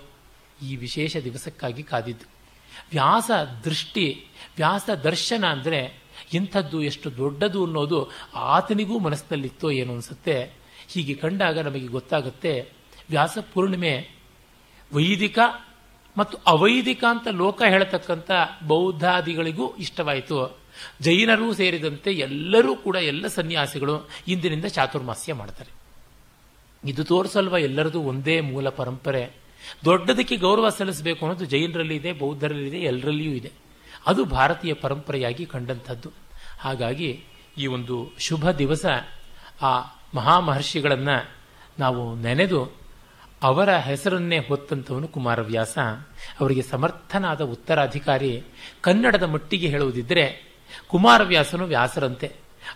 [0.62, 2.26] ಈ ವಿಶೇಷ ದಿವಸಕ್ಕಾಗಿ ಕಾದಿದ್ದು.
[2.90, 3.30] ವ್ಯಾಸ
[3.64, 4.06] ದೃಷ್ಟಿ,
[4.56, 6.01] ವ್ಯಾಸ ದರ್ಶನ ಅಂದರೆ
[6.34, 10.36] ಇಂಥದ್ದು ಎಷ್ಟು ದೊಡ್ಡದು ಅನ್ನೋದು ಆತನಿಗೂ ಮನಸ್ಸಿನಲ್ಲಿತ್ತೋ ಏನು ಅನಿಸುತ್ತೆ.
[10.88, 12.72] ಹೀಗೆ ಕಂಡಾಗ ನಮಗೆ ಗೊತ್ತಾಗುತ್ತೆ,
[13.10, 13.92] ವ್ಯಾಸ ಪೂರ್ಣಿಮೆ
[14.92, 15.38] ವೈದಿಕ
[16.16, 18.30] ಮತ್ತು ಅವೈದಿಕ ಅಂತ ಲೋಕ ಹೇಳತಕ್ಕಂಥ
[18.66, 20.58] ಬೌದ್ಧಾದಿಗಳಿಗೂ ಇಷ್ಟವಾಯಿತು.
[21.00, 25.70] ಜೈನರೂ ಸೇರಿದಂತೆ ಎಲ್ಲರೂ ಕೂಡ ಎಲ್ಲ ಸನ್ಯಾಸಿಗಳು ಇಂದಿನಿಂದ ಚಾತುರ್ಮಾಸ್ಯ ಮಾಡ್ತಾರೆ.
[26.84, 29.24] ಇದು ತೋರಿಸಲ್ವ ಎಲ್ಲರದು ಒಂದೇ ಮೂಲ ಪರಂಪರೆ.
[29.84, 33.52] ದೊಡ್ಡದಕ್ಕೆ ಗೌರವ ಸಲ್ಲಿಸಬೇಕು ಅನ್ನೋದು ಜೈನರಲ್ಲಿ ಇದೆ, ಬೌದ್ಧರಲ್ಲಿ ಇದೆ, ಎಲ್ಲರಲ್ಲಿಯೂ ಇದೆ.
[34.06, 36.10] ಅದು ಭಾರತೀಯ ಪರಂಪರೆಯಾಗಿ ಕಂಡಂಥದ್ದು.
[36.62, 37.24] ಹಾಗಾಗಿ
[37.58, 38.86] ಈ ಒಂದು ಶುಭ ದಿವಸ
[39.62, 39.80] ಆ
[40.14, 41.30] ಮಹಾಮಹರ್ಷಿಗಳನ್ನು
[41.78, 42.82] ನಾವು ನೆನೆದು
[43.42, 45.78] ಅವರ ಹೆಸರನ್ನೇ ಹೊತ್ತಂಥವನು ಕುಮಾರವ್ಯಾಸ
[46.40, 48.42] ಅವರಿಗೆ ಸಮರ್ಥನಾದ ಉತ್ತರಾಧಿಕಾರಿ
[48.80, 50.52] ಕನ್ನಡದ ಮಟ್ಟಿಗೆ ಹೇಳುವುದಿದ್ದರೆ
[50.88, 52.32] ಕುಮಾರವ್ಯಾಸನು ವ್ಯಾಸರಂತೆ.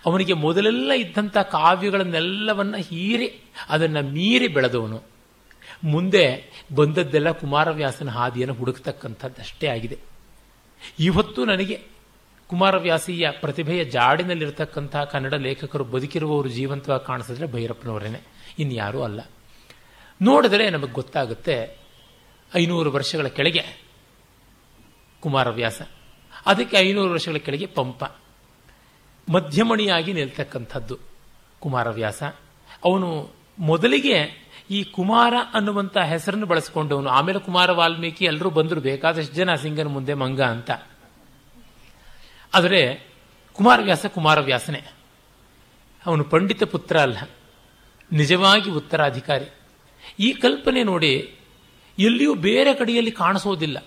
[0.07, 5.03] ಅವನಿಗೆ ಮೊದಲೆಲ್ಲ ಇದ್ದಂಥ ಕಾವ್ಯಗಳನ್ನೆಲ್ಲವನ್ನ ಹೀರಿ ಅದನ್ನು ಮೀರಿ ಬೆಳೆದವನು.
[5.85, 9.99] ಮುಂದೆ ಬಂದದ್ದೆಲ್ಲ ಕುಮಾರವ್ಯಾಸನ ಹಾದಿಯನ್ನು ಹುಡುಕ್ತಕ್ಕಂಥದ್ದಷ್ಟೇ ಆಗಿದೆ.
[10.99, 11.96] ಇವತ್ತು ನನಗೆ
[12.51, 18.21] ಕುಮಾರವ್ಯಾಸಿಯ ಪ್ರತಿಭೆಯ ಜಾಡಿನಲ್ಲಿರತಕ್ಕಂಥ ಕನ್ನಡ ಲೇಖಕರು ಬದುಕಿರುವವರು ಜೀವಂತವಾಗಿ ಕಾಣಿಸಿದ್ರೆ ಭೈರಪ್ಪನವರೇನೆ.
[18.59, 19.21] ಇನ್ಯಾರೂ ಅಲ್ಲ.
[20.23, 21.79] ನೋಡಿದರೆ ನಮಗೆ ಗೊತ್ತಾಗುತ್ತೆ
[22.57, 23.63] ಐನೂರು ವರ್ಷಗಳ ಕೆಳಗೆ
[25.21, 25.83] ಕುಮಾರವ್ಯಾಸ,
[26.47, 28.05] ಅದಕ್ಕೆ ಐನೂರು ವರ್ಷಗಳ ಕೆಳಗೆ ಪಂಪ,
[29.29, 30.99] ಮಧ್ಯಮಣಿಯಾಗಿ ನಿಲ್ತಕ್ಕಂಥದ್ದು
[31.61, 32.23] ಕುಮಾರವ್ಯಾಸ.
[32.85, 37.09] ಅವನು ಮೊದಲಿಗೆ ಈ ಕುಮಾರ ಅನ್ನುವಂಥ ಹೆಸರನ್ನು ಬಳಸಿಕೊಂಡವನು.
[37.11, 40.71] ಆಮೇಲೆ ಕುಮಾರ ವಾಲ್ಮೀಕಿ ಎಲ್ಲರೂ ಬಂದರು ಬೇಕಾದಷ್ಟು ಜನ ಸಿಂಗನ ಮುಂದೆ ಮಂಗ ಅಂತ.
[42.57, 42.81] ಆದರೆ
[43.57, 44.83] ಕುಮಾರವ್ಯಾಸ ಕುಮಾರವ್ಯಾಸನೇ.
[46.07, 47.19] ಅವನು ಪಂಡಿತ ಪುತ್ರ ಅಲ್ಲ,
[48.11, 49.49] ನಿಜವಾಗಿ ಉತ್ತರಾಧಿಕಾರಿ.
[50.21, 51.13] ಈ ಕಲ್ಪನೆ ನೋಡಿ
[51.99, 53.79] ಎಲ್ಲಿಯೂ ಬೇರೆ ಕಡೆಯಲ್ಲಿ ಕಾಣಿಸೋದಿಲ್ಲ.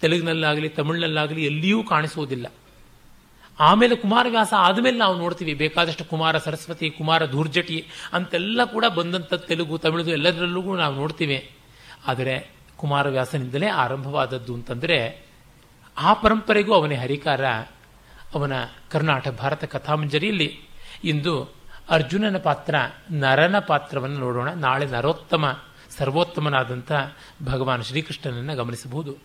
[0.00, 2.46] ತೆಲುಗಿನಲ್ಲಾಗಲಿ, ತಮಿಳಿನಲ್ಲಾಗಲಿ ಎಲ್ಲಿಯೂ ಕಾಣಿಸೋದಿಲ್ಲ.
[3.58, 7.78] ಆಮೇಲೆ ಕುಮಾರವ್ಯಾಸ ಆದಮೇಲೆ ನಾವು ನೋಡ್ತೀವಿ, ಬೇಕಾದಷ್ಟು ಕುಮಾರ ಸರಸ್ವತಿ, ಕುಮಾರ ಧೂರ್ಜಟಿ
[8.12, 11.38] ಅಂತೆಲ್ಲ ಕೂಡ ಬಂದಂಥ ತೆಲುಗು ತಮಿಳು ಎಲ್ಲದರಲ್ಲೂ ನಾವು ನೋಡ್ತೀವಿ.
[12.06, 12.34] ಆದರೆ
[12.76, 14.98] ಕುಮಾರವ್ಯಾಸನಿಂದಲೇ ಆರಂಭವಾದದ್ದು ಅಂತಂದರೆ
[15.98, 17.46] ಆ ಪರಂಪರೆಗೂ ಅವನೇ ಹರಿಕಾರ.
[18.34, 18.52] ಅವನ
[18.90, 20.60] ಕರ್ನಾಟಕ ಭಾರತ ಕಥಾಮಂಜರಿಯಲ್ಲಿ
[21.04, 21.54] ಇಂದು
[21.90, 22.74] ಅರ್ಜುನನ ಪಾತ್ರ,
[23.10, 24.50] ನರನ ಪಾತ್ರವನ್ನು ನೋಡೋಣ.
[24.50, 26.92] ನಾಳೆ ನರೋತ್ತಮ, ಸರ್ವೋತ್ತಮನಾದಂಥ
[27.44, 29.16] ಭಗವಾನ್ ಶ್ರೀಕೃಷ್ಣನನ್ನು ಗಮನಿಸಬಹುದು.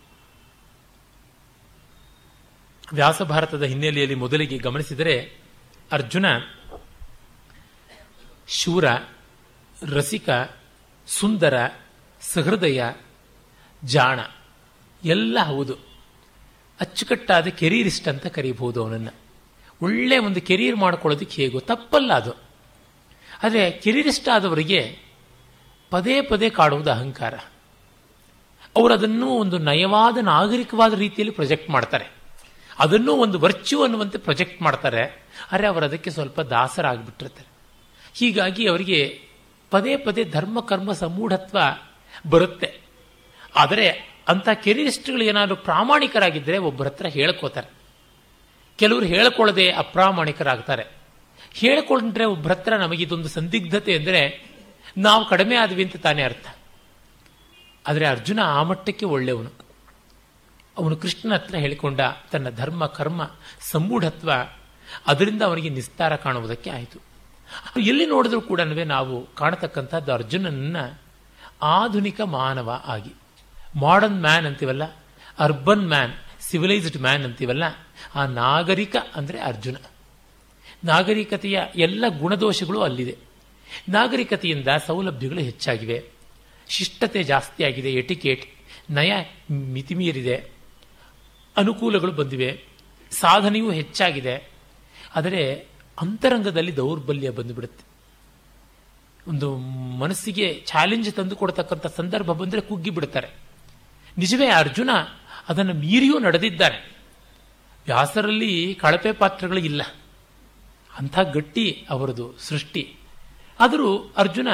[2.92, 5.36] ವ್ಯಾಸ ಭಾರತದ ಹಿನ್ನೆಲೆಯಲ್ಲಿ ಮೊದಲಿಗೆ ಗಮನಿಸಿದರೆ
[5.92, 6.24] ಅರ್ಜುನ,
[8.48, 8.84] ಶೂರ,
[9.92, 10.28] ರಸಿಕ,
[11.06, 11.68] ಸುಂದರ,
[12.20, 12.84] ಸಹೃದಯ,
[13.84, 14.20] ಜಾಣ,
[15.04, 15.91] ಎಲ್ಲ ಹೌದು.
[16.82, 19.14] ಅಚ್ಚುಕಟ್ಟಾದ ಕೆರೀರಿಸ್ಟ್ ಅಂತ ಕರೀಬಹುದು ಅವನನ್ನು.
[19.82, 22.32] ಒಳ್ಳೆ ಒಂದು ಕೆರಿಯರ್ ಮಾಡ್ಕೊಳ್ಳೋದಕ್ಕೆ ಹೇಗೋ ತಪ್ಪಲ್ಲ ಅದು.
[23.42, 24.98] ಆದರೆ ಕೆರಿಯರಿಸ್ಟ್ ಆದವರಿಗೆ
[25.90, 27.34] ಪದೇ ಪದೇ ಕಾಡುವುದು ಅಹಂಕಾರ.
[28.76, 32.12] ಅವರು ಅದನ್ನು ಒಂದು ನಯವಾದ ನಾಗರಿಕವಾದ ರೀತಿಯಲ್ಲಿ ಪ್ರೊಜೆಕ್ಟ್ ಮಾಡ್ತಾರೆ.
[32.78, 35.26] ಅದನ್ನು ಒಂದು ವರ್ಚು ಅನ್ನುವಂತೆ ಪ್ರೊಜೆಕ್ಟ್ ಮಾಡ್ತಾರೆ.
[35.52, 37.48] ಆದರೆ ಅವರು ಅದಕ್ಕೆ ಸ್ವಲ್ಪ ದಾಸರಾಗಿಬಿಟ್ಟಿರ್ತಾರೆ.
[38.14, 39.20] ಹೀಗಾಗಿ ಅವರಿಗೆ
[39.70, 41.58] ಪದೇ ಪದೇ ಧರ್ಮ, ಕರ್ಮ, ಸಮೂಢತ್ವ
[42.30, 42.80] ಬರುತ್ತೆ.
[43.56, 47.68] ಆದರೆ ಅಂಥ ಕೆರಿಯರಿಸ್ಟ್ಗಳು ಏನಾದರೂ ಪ್ರಾಮಾಣಿಕರಾಗಿದ್ದರೆ ಒಬ್ಬರ ಹತ್ರ ಹೇಳ್ಕೋತಾರೆ.
[48.76, 50.84] ಕೆಲವರು ಹೇಳ್ಕೊಳ್ಳದೆ ಅಪ್ರಾಮಾಣಿಕರಾಗ್ತಾರೆ.
[51.54, 54.52] ಹೇಳ್ಕೊಂಡ್ರೆ ಒಬ್ಬರ ಹತ್ರ ನಮಗಿದೊಂದು ಸಂದಿಗ್ಧತೆ ಅಂದರೆ
[54.96, 56.46] ನಾವು ಕಡಿಮೆ ಆದ್ವಿ ಅಂತ ತಾನೇ ಅರ್ಥ.
[57.88, 59.50] ಆದರೆ ಅರ್ಜುನ ಆ ಮಟ್ಟಕ್ಕೆ ಒಳ್ಳೆಯವನು.
[60.78, 62.00] ಅವನು ಕೃಷ್ಣನ ಹತ್ರ ಹೇಳಿಕೊಂಡ
[62.32, 64.32] ತನ್ನ ಧರ್ಮ, ಕರ್ಮ ಸಮೂಢತ್ವ
[65.06, 66.98] ಅದರಿಂದ ಅವನಿಗೆ ನಿಸ್ತಾರ ಕಾಣುವುದಕ್ಕೆ ಆಯಿತು.
[67.80, 70.76] ಎಲ್ಲಿ ನೋಡಿದ್ರೂ ಕೂಡ ನಾವು ಕಾಣತಕ್ಕಂಥದ್ದು ಅರ್ಜುನನ್ನ
[71.62, 73.14] ಆಧುನಿಕ ಮಾನವ ಆಗಿ.
[73.74, 74.82] ಮಾಡರ್ನ್ ಮ್ಯಾನ್ ಅಂತೀವಲ್ಲ?
[75.38, 77.64] ಅರ್ಬನ್ ಮ್ಯಾನ್ ಸಿವಿಲೈಸ್ಡ್ ಮ್ಯಾನ್ ಅಂತೀವಲ್ಲ?
[78.14, 79.76] ಆ ನಾಗರಿಕ ಅಂದರೆ ಅರ್ಜುನ.
[80.84, 83.16] ನಾಗರಿಕತೆಯ ಎಲ್ಲ ಗುಣದೋಷಗಳು ಅಲ್ಲಿದೆ.
[83.88, 86.04] ನಾಗರಿಕತೆಯಿಂದ ಸೌಲಭ್ಯಗಳು ಹೆಚ್ಚಾಗಿವೆ.
[86.68, 88.54] ಶಿಷ್ಟತೆ ಜಾಸ್ತಿ ಆಗಿದೆ ಎಟಿಕೇಟ್,
[88.90, 89.12] ನಯ
[89.50, 90.52] ಮಿತಿಮೀರಿದೆ.
[91.56, 92.64] ಅನುಕೂಲಗಳು ಬಂದಿವೆ.
[93.10, 94.50] ಸಾಧನೆಯೂ ಹೆಚ್ಚಾಗಿದೆ.
[95.16, 95.66] ಆದರೆ
[96.00, 97.92] ಅಂತರಂಗದಲ್ಲಿ ದೌರ್ಬಲ್ಯ ಬಂದುಬಿಡುತ್ತೆ.
[99.30, 99.56] ಒಂದು
[99.98, 103.41] ಮನಸ್ಸಿಗೆ ಚಾಲೆಂಜ್ ತಂದು ಕೊಡ್ತಕ್ಕಂಥ ಸಂದರ್ಭ ಬಂದರೆ ಕುಗ್ಗಿ ಬಿಡ್ತಾರೆ
[104.18, 104.90] ನಿಜವೇ ಅರ್ಜುನ
[105.48, 106.92] ಅದನ್ನು ಮೀರಿಯೂ ನಡೆದಿದ್ದಾನೆ
[107.84, 109.82] ವ್ಯಾಸರಲ್ಲಿ ಕಳಪೆ ಪಾತ್ರಗಳು ಇಲ್ಲ.
[110.98, 112.94] ಅಂಥ ಗಟ್ಟಿ ಅವರದು ಸೃಷ್ಟಿ.
[113.60, 114.48] ಆದರೂ ಅರ್ಜುನ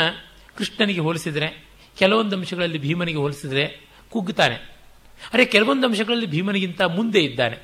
[0.57, 1.69] ಕೃಷ್ಣನಿಗೆ ಹೋಲಿಸಿದರೆ,
[1.99, 4.55] ಕೆಲವೊಂದು ಅಂಶಗಳಲ್ಲಿ ಭೀಮನಿಗೆ ಹೋಲಿಸಿದರೆ ಕುಗ್ಗುತ್ತಾನೆ
[5.33, 7.59] ಅರೆ, ಕೆಲವೊಂದು ಅಂಶಗಳಲ್ಲಿ ಭೀಮನಿಗಿಂತ ಮುಂದೆ ಇದ್ದಾನೆ.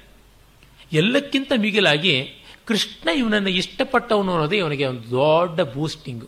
[0.92, 2.34] ಎಲ್ಲಕ್ಕಿಂತ ಮಿಗಿಲಾಗಿ
[2.66, 6.26] ಕೃಷ್ಣ ಇವನನ್ನು ಇಷ್ಟಪಟ್ಟವನು ಅನ್ನೋದೇ ಇವನಿಗೆ ಒಂದು ದೊಡ್ಡ ಬೂಸ್ಟಿಂಗು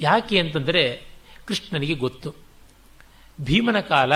[0.00, 1.02] ಯಾಕೆ ಅಂತಂದರೆ
[1.46, 2.34] ಕೃಷ್ಣನಿಗೆ ಗೊತ್ತು.
[3.40, 4.12] ಭೀಮನ ಕಾಲ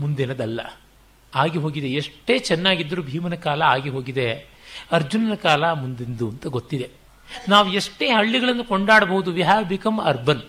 [0.00, 0.60] ಮುಂದಿನದಲ್ಲ.
[1.34, 1.88] ಆಗಿ ಹೋಗಿದೆ.
[1.88, 4.34] ಎಷ್ಟೇ ಚೆನ್ನಾಗಿದ್ದರೂ ಭೀಮನ ಕಾಲ ಆಗಿ ಹೋಗಿದೆ.
[4.92, 6.90] ಅರ್ಜುನನ ಕಾಲ ಮುಂದಿಂದು ಅಂತ ಗೊತ್ತಿದೆ.
[7.48, 9.32] ನಾವು ಎಷ್ಟೇ ಹಳ್ಳಿಗಳನ್ನು ಕೊಂಡಾಡಬಹುದು.
[9.32, 10.42] ವಿ ಹ್ಯಾವ್ ಬಿಕಮ್ ಅರ್ಬನ್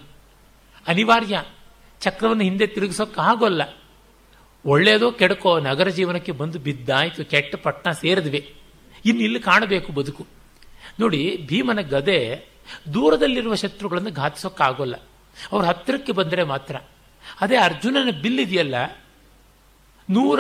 [0.88, 1.44] ಅನಿವಾರ್ಯ.
[2.02, 3.62] ಚಕ್ರವನ್ನು ಹಿಂದೆ ತಿರುಗಿಸೋಕೆ ಆಗೋಲ್ಲ.
[4.66, 7.26] ಒಳ್ಳೆಯದೋ ಕೆಡಕೋ ನಗರ ಜೀವನಕ್ಕೆ ಬಂದು ಬಿದ್ದಾಯಿತು.
[7.26, 8.56] ಕೆಟ್ಟ ಪಟ್ಟಣ ಸೇರಿದ್ವಿ.
[9.06, 10.28] ಇನ್ನು ಇಲ್ಲಿ ಕಾಣಬೇಕು ಬದುಕು.
[11.00, 12.46] ನೋಡಿ, ಭೀಮನ ಗದೆ
[12.94, 14.96] ದೂರದಲ್ಲಿರುವ ಶತ್ರುಗಳನ್ನು ಘಾತಿಸೋಕ್ಕಾಗೋಲ್ಲ
[15.52, 16.76] ಅವ್ರ ಹತ್ತಿರಕ್ಕೆ ಬಂದರೆ ಮಾತ್ರ.
[17.42, 18.76] ಅದೇ ಅರ್ಜುನನ ಬಿಲ್ ಇದೆಯಲ್ಲ?
[20.10, 20.40] ನೂರ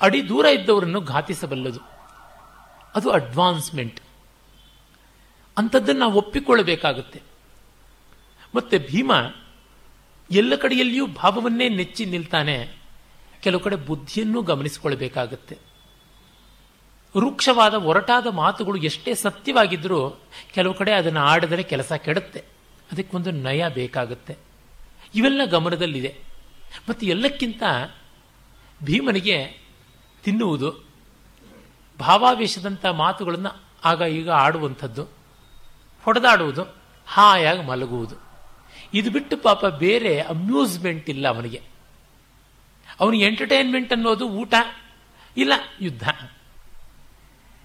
[0.00, 1.80] ಅಡಿ ದೂರ ಇದ್ದವರನ್ನು ಘಾತಿಸಬಲ್ಲದು.
[2.94, 4.00] ಅದು ಅಡ್ವಾನ್ಸ್ಮೆಂಟ್
[5.58, 7.22] ಅಂಥದ್ದನ್ನು ನಾವು ಒಪ್ಪಿಕೊಳ್ಳಬೇಕಾಗುತ್ತೆ.
[8.54, 9.12] ಮತ್ತೆ ಭೀಮ
[10.30, 12.72] ಎಲ್ಲ ಕಡೆಯಲ್ಲಿಯೂ ಭಾವವನ್ನೇ ನೆಚ್ಚಿ ನಿಲ್ತಾನೆ
[13.42, 15.58] ಕೆಲವು ಕಡೆ ಬುದ್ಧಿಯನ್ನು ಗಮನಿಸಿಕೊಳ್ಳಬೇಕಾಗುತ್ತೆ.
[17.20, 20.20] ರೂಕ್ಷವಾದ ಒರಟಾದ ಮಾತುಗಳು ಎಷ್ಟೇ ಸತ್ಯವಾಗಿದ್ದರೂ
[20.54, 22.40] ಕೆಲವು ಕಡೆ ಅದನ್ನು ಆಡಿದರೆ ಕೆಲಸ ಕೆಡುತ್ತೆ.
[22.92, 24.36] ಅದಕ್ಕೊಂದು ನಯ ಬೇಕಾಗುತ್ತೆ.
[25.14, 26.16] ಇವೆಲ್ಲ ಗಮನದಲ್ಲಿದೆ.
[26.88, 27.62] ಮತ್ತು ಎಲ್ಲಕ್ಕಿಂತ
[28.82, 29.60] ಭೀಮನಿಗೆ
[30.24, 30.84] ತಿನ್ನುವುದು
[31.98, 35.04] ಭಾವಾವೇಶದಂಥ ಮಾತುಗಳನ್ನು ಆಗ ಈಗ ಆಡುವಂಥದ್ದು,
[36.04, 36.62] ಹೊಡೆದಾಡುವುದು,
[37.06, 38.14] ಹಾಯಾಗಿ ಮಲಗುವುದು.
[38.94, 41.62] ಇದು ಬಿಟ್ಟು ಪಾಪ ಬೇರೆ ಅಮ್ಯೂಸ್ಮೆಂಟ್ ಇಲ್ಲ ಅವನಿಗೆ.
[43.00, 44.54] ಅವನಿಗೆ ಎಂಟರ್ಟೈನ್ಮೆಂಟ್ ಅನ್ನೋದು ಊಟ,
[45.36, 46.08] ಇಲ್ಲ ಯುದ್ಧ.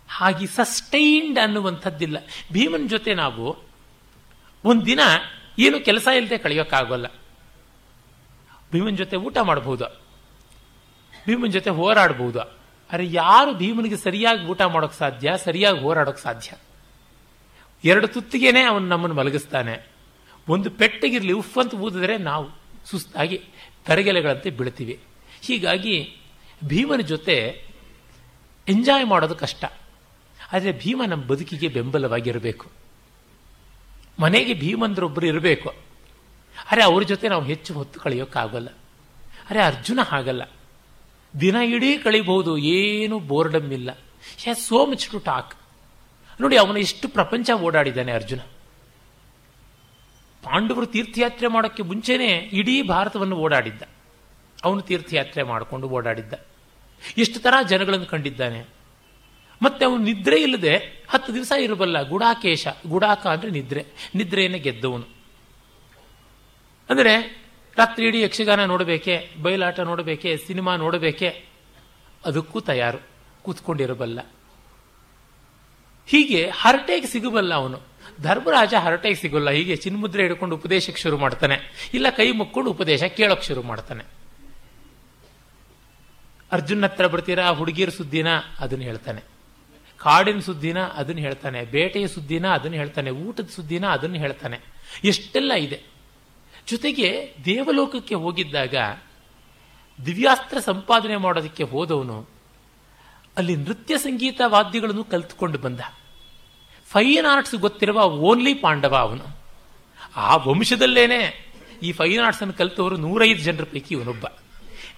[0.09, 2.17] ಹಾಗೆ ಸಸ್ಟೈನ್ಡ್ ಅನ್ನುವಂಥದ್ದಿಲ್ಲ.
[2.53, 3.57] ಭೀಮನ ಜೊತೆ ನಾವು
[4.65, 4.99] ಒಂದಿನ
[5.59, 7.07] ಏನು ಕೆಲಸ ಇಲ್ಲದೆ ಕಳೆಯೋಕ್ಕಾಗೋಲ್ಲ.
[8.71, 10.08] ಭೀಮನ ಜೊತೆ ಊಟ ಮಾಡಬಹುದು
[11.27, 12.39] ಭೀಮನ್ ಜೊತೆ ಹೋರಾಡಬಹುದು
[12.91, 15.33] ಅರೆ ಯಾರು ಭೀಮನಿಗೆ ಸರಿಯಾಗಿ ಊಟ ಮಾಡೋಕೆ ಸಾಧ್ಯ?
[15.43, 16.51] ಸರಿಯಾಗಿ ಹೋರಾಡೋಕ್ಕೆ ಸಾಧ್ಯ?
[17.83, 19.87] ಎರಡು ತುತ್ತಿಗೆನೆ ಅವನು ನಮ್ಮನ್ನು ಮಲಗಿಸ್ತಾನೆ.
[20.49, 22.49] ಒಂದು ಪೆಟ್ಟಿಗಿರಲಿ ಉಫ್ ಅಂತ ಊದಿದ್ರೆ ನಾವು
[22.85, 23.41] ಸುಸ್ತಾಗಿ
[23.85, 24.99] ತರಗೆಲೆಗಳಂತೆ ಬೀಳ್ತೀವಿ.
[25.41, 26.17] ಹೀಗಾಗಿ
[26.65, 27.65] ಭೀಮನ ಜೊತೆ
[28.69, 29.65] ಎಂಜಾಯ್ ಮಾಡೋದು ಕಷ್ಟ.
[30.53, 32.71] ಆದರೆ ಭೀಮ ನಮ್ಮ ಬದುಕಿಗೆ ಬೆಂಬಲವಾಗಿರಬೇಕು.
[34.19, 35.69] ಮನೆಗೆ ಭೀಮಂದ್ರೊಬ್ಬರು ಇರಬೇಕು.
[36.71, 38.67] ಅರೆ ಅವ್ರ ಜೊತೆ ನಾವು ಹೆಚ್ಚು ಹೊತ್ತು ಕಳೆಯೋಕ್ಕಾಗಲ್ಲ.
[39.49, 40.43] ಅರೆ ಅರ್ಜುನ ಹಾಗಲ್ಲ.
[41.41, 43.91] ದಿನ ಇಡೀ ಕಳಿಬಹುದು, ಏನು ಬೋರ್ಡಮ್ ಇಲ್ಲ.
[44.43, 45.55] Has so much to talk
[46.41, 48.39] ನೋಡಿ, ಅವನು ಎಷ್ಟು ಪ್ರಪಂಚ ಓಡಾಡಿದ್ದಾನೆ ಅರ್ಜುನ.
[50.43, 53.81] ಪಾಂಡವರು ತೀರ್ಥಯಾತ್ರೆ ಮಾಡೋಕ್ಕೆ ಮುಂಚೆನೆ ಇಡೀ ಭಾರತವನ್ನು ಓಡಾಡಿದ್ದ.
[54.63, 56.33] ಅವನು ತೀರ್ಥಯಾತ್ರೆ ಮಾಡಿಕೊಂಡು ಓಡಾಡಿದ್ದ.
[57.17, 58.65] ಎಷ್ಟು ತರ ಜನಗಳನ್ನು ಕಂಡಿದ್ದಾನೆ.
[59.61, 63.85] ಮತ್ತೆ ಅವನು ನಿದ್ರೆ ಇಲ್ಲದೆ ಹತ್ತು ದಿವಸ ಇರಬಲ್ಲ ಗುಡಾಕೇಶ ಗುಡಾಕ ಅಂದ್ರೆ ನಿದ್ರೆ.
[64.15, 65.05] ನಿದ್ರೆಯನ್ನು ಗೆದ್ದವನು.
[66.89, 67.43] ಅಂದರೆ
[67.79, 71.45] ರಾತ್ರಿ ಇಡೀ ಯಕ್ಷಗಾನ ನೋಡಬೇಕೆ, ಬಯಲಾಟ ನೋಡಬೇಕೆ, ಸಿನಿಮಾ ನೋಡಬೇಕೆ,
[72.25, 72.97] ಅದಕ್ಕೂ ತಯಾರು,
[73.41, 74.19] ಕೂತ್ಕೊಂಡಿರಬಲ್ಲ.
[76.07, 77.81] ಹೀಗೆ ಹರಟೆಗೆ ಸಿಗಬಲ್ಲ ಅವನು.
[78.21, 81.89] ಧರ್ಮರಾಜ ಹರಟೆಗೆ ಸಿಗಲ್ಲ, ಹೀಗೆ ಚಿನ್ಮುದ್ರೆ ಹಿಡ್ಕೊಂಡು ಉಪದೇಶಕ್ಕೆ ಶುರು ಮಾಡ್ತಾನೆ.
[81.93, 84.03] ಇಲ್ಲ ಕೈ ಮುಕ್ಕೊಂಡು ಉಪದೇಶ ಕೇಳೋಕೆ ಶುರು ಮಾಡ್ತಾನೆ.
[86.51, 88.27] ಅರ್ಜುನ್ ಹತ್ರ ಬರ್ತೀರಾ, ಹುಡುಗಿಯರ ಸುದ್ದಿನ
[88.59, 89.21] ಅದನ್ನ ಹೇಳ್ತಾನೆ.
[89.97, 91.65] ಕಾಡಿನ ಸುದ್ದಿನ ಅದನ್ನ ಹೇಳ್ತಾನೆ.
[91.65, 93.09] ಬೇಟೆಯ ಸುದ್ದಿನ ಅದನ್ನ ಹೇಳ್ತಾನೆ.
[93.09, 94.59] ಊಟದ ಸುದ್ದಿನ ಅದನ್ನ ಹೇಳ್ತಾನೆ.
[95.03, 95.88] ಎಷ್ಟೆಲ್ಲ ಇದೆ.
[96.69, 97.09] ಜೊತೆಗೆ
[97.45, 98.75] ದೇವಲೋಕಕ್ಕೆ ಹೋಗಿದ್ದಾಗ
[99.99, 102.17] ದಿವ್ಯಾಸ್ತ್ರ ಸಂಪಾದನೆ ಮಾಡೋದಕ್ಕೆ ಹೋದವನು,
[103.37, 105.81] ಅಲ್ಲಿ ನೃತ್ಯ ಸಂಗೀತ ವಾದ್ಯಗಳನ್ನು ಕಲ್ತ್ಕೊಂಡು ಬಂದ.
[106.91, 109.25] ಫೈನ್ ಆರ್ಟ್ಸ್ ಗೊತ್ತಿರುವ ಓನ್ಲಿ ಪಾಂಡವ ಅವನು.
[110.15, 111.19] ಆ ವಂಶದಲ್ಲೇನೆ
[111.83, 114.25] ಈ ಫೈನ್ ಆರ್ಟ್ಸ್ ಅನ್ನು ಕಲ್ತವರು ನೂರೈದು ಜನರ ಪೈಕಿ ಇವನೊಬ್ಬ.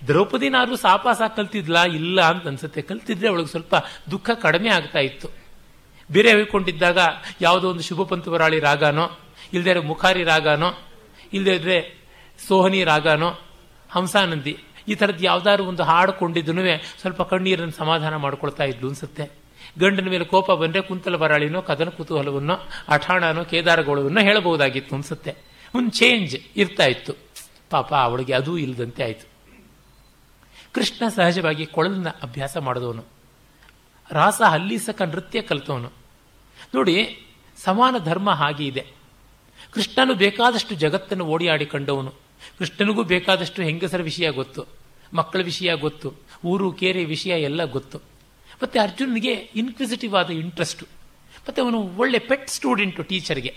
[0.08, 2.82] ದ್ರೌಪದಿನಾದ್ರೂ ಸಾಪಾಸ ಕಲ್ತಿದ್ಲ, ಇಲ್ಲ ಅಂತ ಅನ್ಸುತ್ತೆ.
[2.82, 3.76] ಕಲ್ತಿದ್ರೆ ಅವಳಿಗೆ ಸ್ವಲ್ಪ
[4.12, 5.28] ದುಃಖ ಕಡಿಮೆ ಆಗ್ತಾ ಇತ್ತು.
[6.10, 7.00] ಬೇರೆ ಹೇಳ್ಕೊಂಡಿದ್ದಾಗ
[7.42, 9.06] ಯಾವುದೋ ಒಂದು ಶುಭ ವರಾಳಿ ರಾಗನೋ,
[9.54, 10.70] ಇಲ್ದೇ ಮುಖಾರಿ ರಾಗನೋ
[11.34, 11.98] ಇಲ್ಲದೆ ಇದ್ರೆ
[12.48, 13.40] ಸೋಹನಿ, ರಾಗನೋ,
[13.90, 16.62] ಹಂಸಾನಂದಿ, ಈ ಥರದ್ದು ಯಾವ್ದಾದ್ರು ಒಂದು ಹಾಡುಕೊಂಡಿದ್ದನು
[17.02, 19.42] ಸ್ವಲ್ಪ ಕಣ್ಣೀರನ್ನು ಸಮಾಧಾನ ಮಾಡ್ಕೊಳ್ತಾ ಇದ್ಲು ಅನ್ಸುತ್ತೆ.
[19.80, 22.54] ಗಂಡನ ಮೇಲೆ ಕೋಪ ಬಂದರೆ ಕುಂತಲ ಬರಾಳಿನೋ, ಕದನ ಕುತೂಹಲವನ್ನೋ,
[22.88, 25.36] ಅಠಾಣನೋ, ಕೇದಾರಗೋಳವನ್ನೋ ಹೇಳಬಹುದಾಗಿತ್ತು ಅನ್ಸುತ್ತೆ.
[25.76, 27.14] ಒಂದು ಚೇಂಜ್ ಇರ್ತಾ ಇತ್ತು.
[27.70, 29.32] ಪಾಪ, ಅವಳಿಗೆ ಅದೂ ಇಲ್ಲದಂತೆ ಆಯಿತು.
[30.74, 33.06] ಕೃಷ್ಣ ಸಹಜವಾಗಿ ಕೊಳಲನ್ನ ಅಭ್ಯಾಸ ಮಾಡಿದವನು.
[34.12, 35.92] ರಾಸ ಹಲ್ಲಿಸಕ ನೃತ್ಯ ಕಲಿತವನು.
[36.76, 37.20] ನೋಡಿ,
[37.64, 39.01] ಸಮಾನ ಧರ್ಮ ಹಾಗೆ ಇದೆ.
[39.72, 42.12] ಕೃಷ್ಣನು ಬೇಕಾದಷ್ಟು ಜಗತ್ತನ್ನು ಓಡಿಯಾಡಿ ಕಂಡವನು
[42.60, 44.62] ಕೃಷ್ಣನಿಗೂ ಬೇಕಾದಷ್ಟು ಹೆಂಗಸರ ವಿಷಯ ಗೊತ್ತು,
[45.14, 46.10] ಮಕ್ಕಳ ವಿಷಯ ಗೊತ್ತು,
[46.46, 47.98] ಊರು, ಕೇರೆ, ವಿಷಯ ಎಲ್ಲ ಗೊತ್ತು.
[48.64, 50.86] ಮತ್ತೆ ಅರ್ಜುನ್ಗೆ ಇನ್ಕ್ವಿಸಿಟಿವ್ ಆದ ಇಂಟ್ರೆಸ್ಟು
[51.48, 53.54] ಮತ್ತೆ ಅವನು ಒಳ್ಳೆ ಪೆಟ್ ಸ್ಟೂಡೆಂಟು ಟೀಚರ್ಗೆ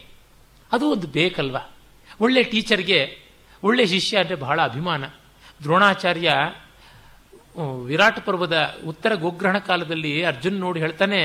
[0.72, 1.62] ಅದು ಒಂದು ಬೇಕಲ್ವಾ?
[2.20, 3.00] ಒಳ್ಳೆ ಟೀಚರ್ಗೆ
[3.62, 5.04] ಒಳ್ಳೆ ಶಿಷ್ಯ ಅಂದರೆ ಬಹಳ ಅಭಿಮಾನ.
[5.62, 6.30] ದ್ರೋಣಾಚಾರ್ಯ
[7.84, 11.20] ವಿರಾಟ ಪರ್ವದ ಉತ್ತರ ಗೋಗ್ರಹಣ ಕಾಲದಲ್ಲಿ ಅರ್ಜುನ್ ನೋಡಿ ಹೇಳ್ತಾನೆ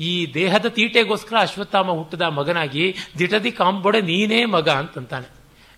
[0.00, 5.26] ಈ ದೇಹದ ತೀಟೆಗೋಸ್ಕರ ಅಶ್ವತ್ಥಾಮ ಹುಟ್ಟದ ಮಗನಾಗಿ ದಿಟದಿ ಕಾಂಬೊಡೆ ನೀನೇ ಮಗ ಅಂತಂತಾನೆ.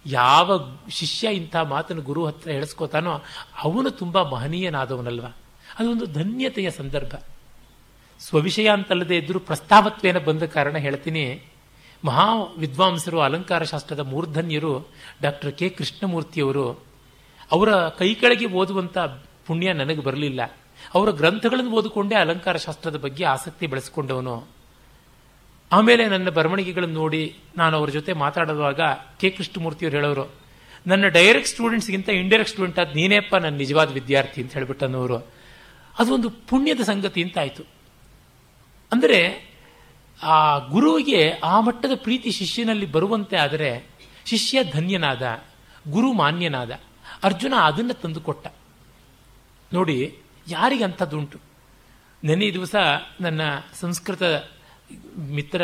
[0.06, 3.22] ಯಾವ ಶಿಷ್ಯ ಇಂಥ ಮಾತನ್ನು ಗುರು ಹತ್ರ ಹೇಳಿಸ್ಕೋತಾನೋ
[3.62, 5.24] ಅವನು ತುಂಬ ಮಹನೀಯನಾದವನಲ್ವ?
[5.78, 7.14] ಅದೊಂದು ಧನ್ಯತೆಯ ಸಂದರ್ಭ.
[8.20, 11.42] ಸ್ವವಿಷಯ ಅಂತಲ್ಲದೆ ಇದ್ದರೂ ಪ್ರಸ್ತಾವತ್ವೇನ ಬಂದ ಕಾರಣ ಹೇಳ್ತೀನಿ.
[12.04, 14.88] ಮಹಾ ವಿದ್ವಾಂಸರು ಅಲಂಕಾರ ಶಾಸ್ತ್ರದ ಮೂರ್ಧನ್ಯರು
[15.22, 16.70] ಡಾಕ್ಟರ್ ಕೆ ಕೃಷ್ಣಮೂರ್ತಿಯವರು
[17.52, 18.98] ಅವರ ಕೈ ಕೆಳಗೆ ಓದುವಂಥ
[19.46, 20.40] ಪುಣ್ಯ ನನಗೆ ಬರಲಿಲ್ಲ.
[20.94, 24.48] ಅವರ ಗ್ರಂಥಗಳನ್ನು ಓದಿಕೊಂಡೇ ಅಲಂಕಾರ ಶಾಸ್ತ್ರದ ಬಗ್ಗೆ ಆಸಕ್ತಿ ಬೆಳೆಸಿಕೊಂಡವನು.
[25.72, 28.80] ಆಮೇಲೆ ನನ್ನ ಬರವಣಿಗೆಗಳನ್ನು ನೋಡಿ ನಾನು ಅವರ ಜೊತೆ ಮಾತಾಡುವಾಗ
[29.20, 29.30] ಕೆ.
[29.30, 30.34] ಕೃಷ್ಣಮೂರ್ತಿಯವರು ಹೇಳೋರು,
[30.86, 35.16] ನನ್ನ ಡೈರೆಕ್ಟ್ ಸ್ಟೂಡೆಂಟ್ಸ್ಗಿಂತ ಇಂಡೈರೆಕ್ಟ್ ಸ್ಟೂಡೆಂಟ್ ಆದ ನೀನೇಪ್ಪ ನನ್ನ ನಿಜವಾದ ವಿದ್ಯಾರ್ಥಿ ಅಂತ ಹೇಳ್ಬಿಟ್ಟನವರು
[35.98, 37.62] ಅದೊಂದು ಪುಣ್ಯದ ಸಂಗತಿ ಅಂತ ಆಯಿತು.
[38.92, 39.20] ಅಂದರೆ,
[40.22, 43.86] ಆ ಗುರುವಿಗೆ ಆ ಮಟ್ಟದ ಪ್ರೀತಿ ಶಿಷ್ಯನಲ್ಲಿ ಬರುವಂತೆ ಆದರೆ
[44.24, 45.40] ಶಿಷ್ಯ ಧನ್ಯನಾದ,
[45.90, 46.70] ಗುರು ಮಾನ್ಯನಾದ.
[47.22, 48.46] ಅರ್ಜುನ ಅದನ್ನು ತಂದುಕೊಟ್ಟ.
[49.72, 51.38] ನೋಡಿ ಯಾರಿಗೆ ಅಂಥದ್ದುಂಟು
[52.24, 52.74] ನೆನೆ ದಿವಸ
[53.20, 53.40] ನನ್ನ
[53.80, 54.22] ಸಂಸ್ಕೃತ
[55.18, 55.62] ಮಿತ್ರ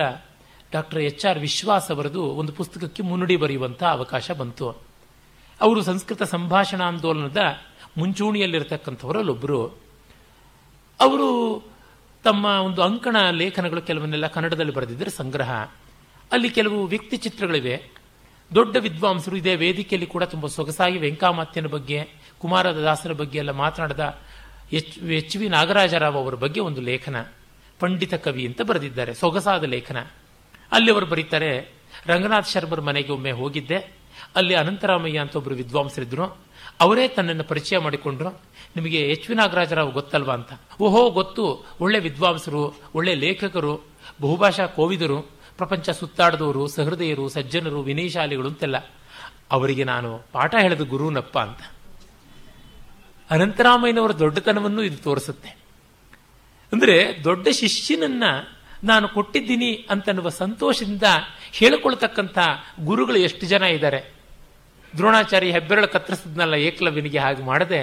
[0.73, 4.71] ಡಾಕ್ಟರ್ ಎಚ್ ಆರ್ ವಿಶ್ವಾಸ್ ಅವರದು ಒಂದು ಪುಸ್ತಕಕ್ಕೆ ಮುನ್ನುಡಿ ಬರೆಯುವಂಥ ಅವಕಾಶ ಬಂತು.
[5.61, 7.39] ಅವರು ಸಂಸ್ಕೃತ ಸಂಭಾಷಣಾಂದೋಲನದ
[7.99, 9.67] ಮುಂಚೂಣಿಯಲ್ಲಿರತಕ್ಕಂಥವರಲ್ಲೊಬ್ಬರು
[11.01, 11.63] ಅವರು
[12.25, 15.53] ತಮ್ಮ ಒಂದು ಅಂಕಣ ಲೇಖನಗಳು ಕೆಲವನ್ನೆಲ್ಲ ಕನ್ನಡದಲ್ಲಿ ಬರೆದಿದ್ದರೆ ಸಂಗ್ರಹ.
[16.33, 17.83] ಅಲ್ಲಿ ಕೆಲವು ವ್ಯಕ್ತಿ ಚಿತ್ರಗಳಿವೆ.
[18.55, 24.21] ದೊಡ್ಡ ವಿದ್ವಾಂಸರು ಇದೇ ವೇದಿಕೆಯಲ್ಲಿ ಕೂಡ ತುಂಬ ಸೊಗಸಾಗಿ ವೆಂಕಾಮಾತ್ಯನ ಬಗ್ಗೆ ಕುಮಾರದಾಸರ ಬಗ್ಗೆ ಎಲ್ಲ ಮಾತನಾಡಿದ
[24.73, 27.27] ಎಚ್ ಎಚ್ ವಿ ನಾಗರಾಜರಾವ್ ಅವರ ಬಗ್ಗೆ ಒಂದು ಲೇಖನ,
[27.81, 29.97] ಪಂಡಿತ ಕವಿ ಅಂತ ಬರೆದಿದ್ದಾರೆ, ಸೊಗಸಾದ ಲೇಖನ.
[30.73, 31.73] ಅಲ್ಲಿ ಅವರು ಬರೀತಾರೆ,
[32.07, 33.77] ರಂಗನಾಥ್ ಶರ್ಮರ ಮನೆಗೆ ಒಮ್ಮೆ ಹೋಗಿದ್ದೆ,
[34.37, 36.25] ಅಲ್ಲಿ ಅನಂತರಾಮಯ್ಯ ಅಂತ ಒಬ್ಬರು ವಿದ್ವಾಂಸರಿದ್ರು,
[36.81, 38.29] ಅವರೇ ತನ್ನನ್ನು ಪರಿಚಯ ಮಾಡಿಕೊಂಡ್ರು,
[38.77, 40.49] ನಿಮಗೆ ಎಚ್ ವಿ ನಾಗರಾಜರಾವ್ ಗೊತ್ತಲ್ವಾ ಅಂತ.
[40.81, 41.67] ಓಹೋ, ಗೊತ್ತು.
[41.81, 43.81] ಒಳ್ಳೆ ವಿದ್ವಾಂಸರು, ಒಳ್ಳೆ ಲೇಖಕರು,
[44.21, 45.23] ಬಹುಭಾಷಾ ಕೋವಿದರು,
[45.57, 48.77] ಪ್ರಪಂಚ ಸುತ್ತಾಡದವರು, ಸಹೃದಯರು, ಸಜ್ಜನರು, ವಿನಯಶಾಲಿಗಳು ಅಂತೆಲ್ಲ.
[49.51, 51.74] ಅವರಿಗೆ ನಾನು ಪಾಠ ಹೇಳಿದ ಗುರುನಪ್ಪ ಅಂತ.
[53.31, 55.51] ಅನಂತರಾಮಯ್ಯನವರ ದೊಡ್ಡತನವನ್ನು ಇದು ತೋರಿಸುತ್ತೆ.
[56.73, 58.25] ಅಂದರೆ ದೊಡ್ಡ ಶಿಷ್ಯನನ್ನ
[58.85, 61.03] ನಾನು ಕೊಟ್ಟಿದ್ದೀನಿ ಅಂತನ್ನುವ ಸಂತೋಷದಿಂದ
[61.53, 62.39] ಹೇಳಿಕೊಳ್ತಕ್ಕಂಥ
[62.85, 64.01] ಗುರುಗಳು ಎಷ್ಟು ಜನ ಇದ್ದಾರೆ.
[64.97, 67.81] ದ್ರೋಣಾಚಾರ್ಯ ಹೆಬ್ಬೆರಳು ಕತ್ತರಿಸಿದ್ನಲ್ಲ ಏಕಲವ್ಯನಿಗೆ ಹಾಗೆ ಮಾಡದೆ,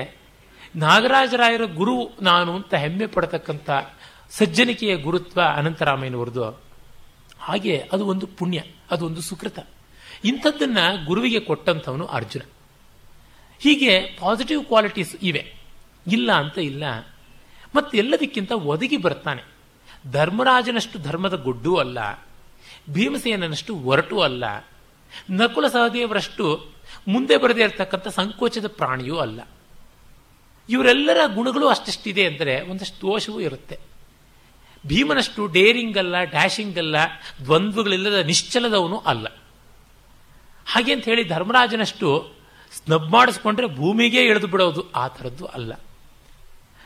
[0.75, 3.69] ನಾಗರಾಜರಾಯರ ಗುರು ನಾನು ಅಂತ ಹೆಮ್ಮೆ ಪಡತಕ್ಕಂಥ
[4.29, 6.43] ಸಜ್ಜನಿಕೆಯ ಗುರುತ್ವ ಅನಂತರಾಮಯ್ಯನವರದು
[7.39, 8.59] ಹಾಗೆ ಅದು ಒಂದು ಪುಣ್ಯ,
[8.91, 9.59] ಅದು ಒಂದು ಸುಕೃತ.
[10.25, 12.43] ಇಂಥದ್ದನ್ನ ಗುರುವಿಗೆ ಕೊಟ್ಟಂಥವನು ಅರ್ಜುನ.
[13.61, 15.53] ಹೀಗೆ ಪಾಸಿಟಿವ್ ಕ್ವಾಲಿಟೀಸ್ ಇವೆ.
[16.11, 16.83] ಇಲ್ಲ ಅಂತ ಇಲ್ಲ.
[17.75, 19.43] ಮತ್ತೆಲ್ಲದಕ್ಕಿಂತ ಒದಗಿ ಬರ್ತಾನೆ.
[20.11, 22.25] ಧರ್ಮರಾಜನಷ್ಟು ಧರ್ಮದ ಗೊಡ್ಡೂ ಅಲ್ಲ.
[22.89, 24.43] ಭೀಮಸೇನನಷ್ಟು ಒರಟೂ ಅಲ್ಲ.
[25.29, 26.71] ನಕುಲ ಸಹದೇವರಷ್ಟು
[27.07, 29.41] ಮುಂದೆ ಬರದೇ ಇರತಕ್ಕಂಥ ಸಂಕೋಚದ ಪ್ರಾಣಿಯೂ ಅಲ್ಲ.
[30.69, 33.79] ಇವರೆಲ್ಲರ ಗುಣಗಳು ಅಷ್ಟೆಷ್ಟಿದೆ ಅಂದರೆ ಒಂದಷ್ಟು ದೋಷವೂ ಇರುತ್ತೆ.
[34.87, 36.95] ಭೀಮನಷ್ಟು ಡೇರಿಂಗ್ ಅಲ್ಲ ಡ್ಯಾಶಿಂಗ್ ಅಲ್ಲ,
[37.43, 39.27] ದ್ವಂದ್ವಗಳಿಲ್ಲದ ನಿಶ್ಚಲದವನು ಅಲ್ಲ.
[40.65, 42.40] ಹಾಗೆ ಅಂತ ಹೇಳಿ ಧರ್ಮರಾಜನಷ್ಟು
[42.71, 45.73] ಸ್ನಬ್ ಮಾಡಿಸ್ಕೊಂಡ್ರೆ ಭೂಮಿಗೆ ಇಳಿದು ಬಿಡೋದು ಆ ಥರದ್ದು ಅಲ್ಲ.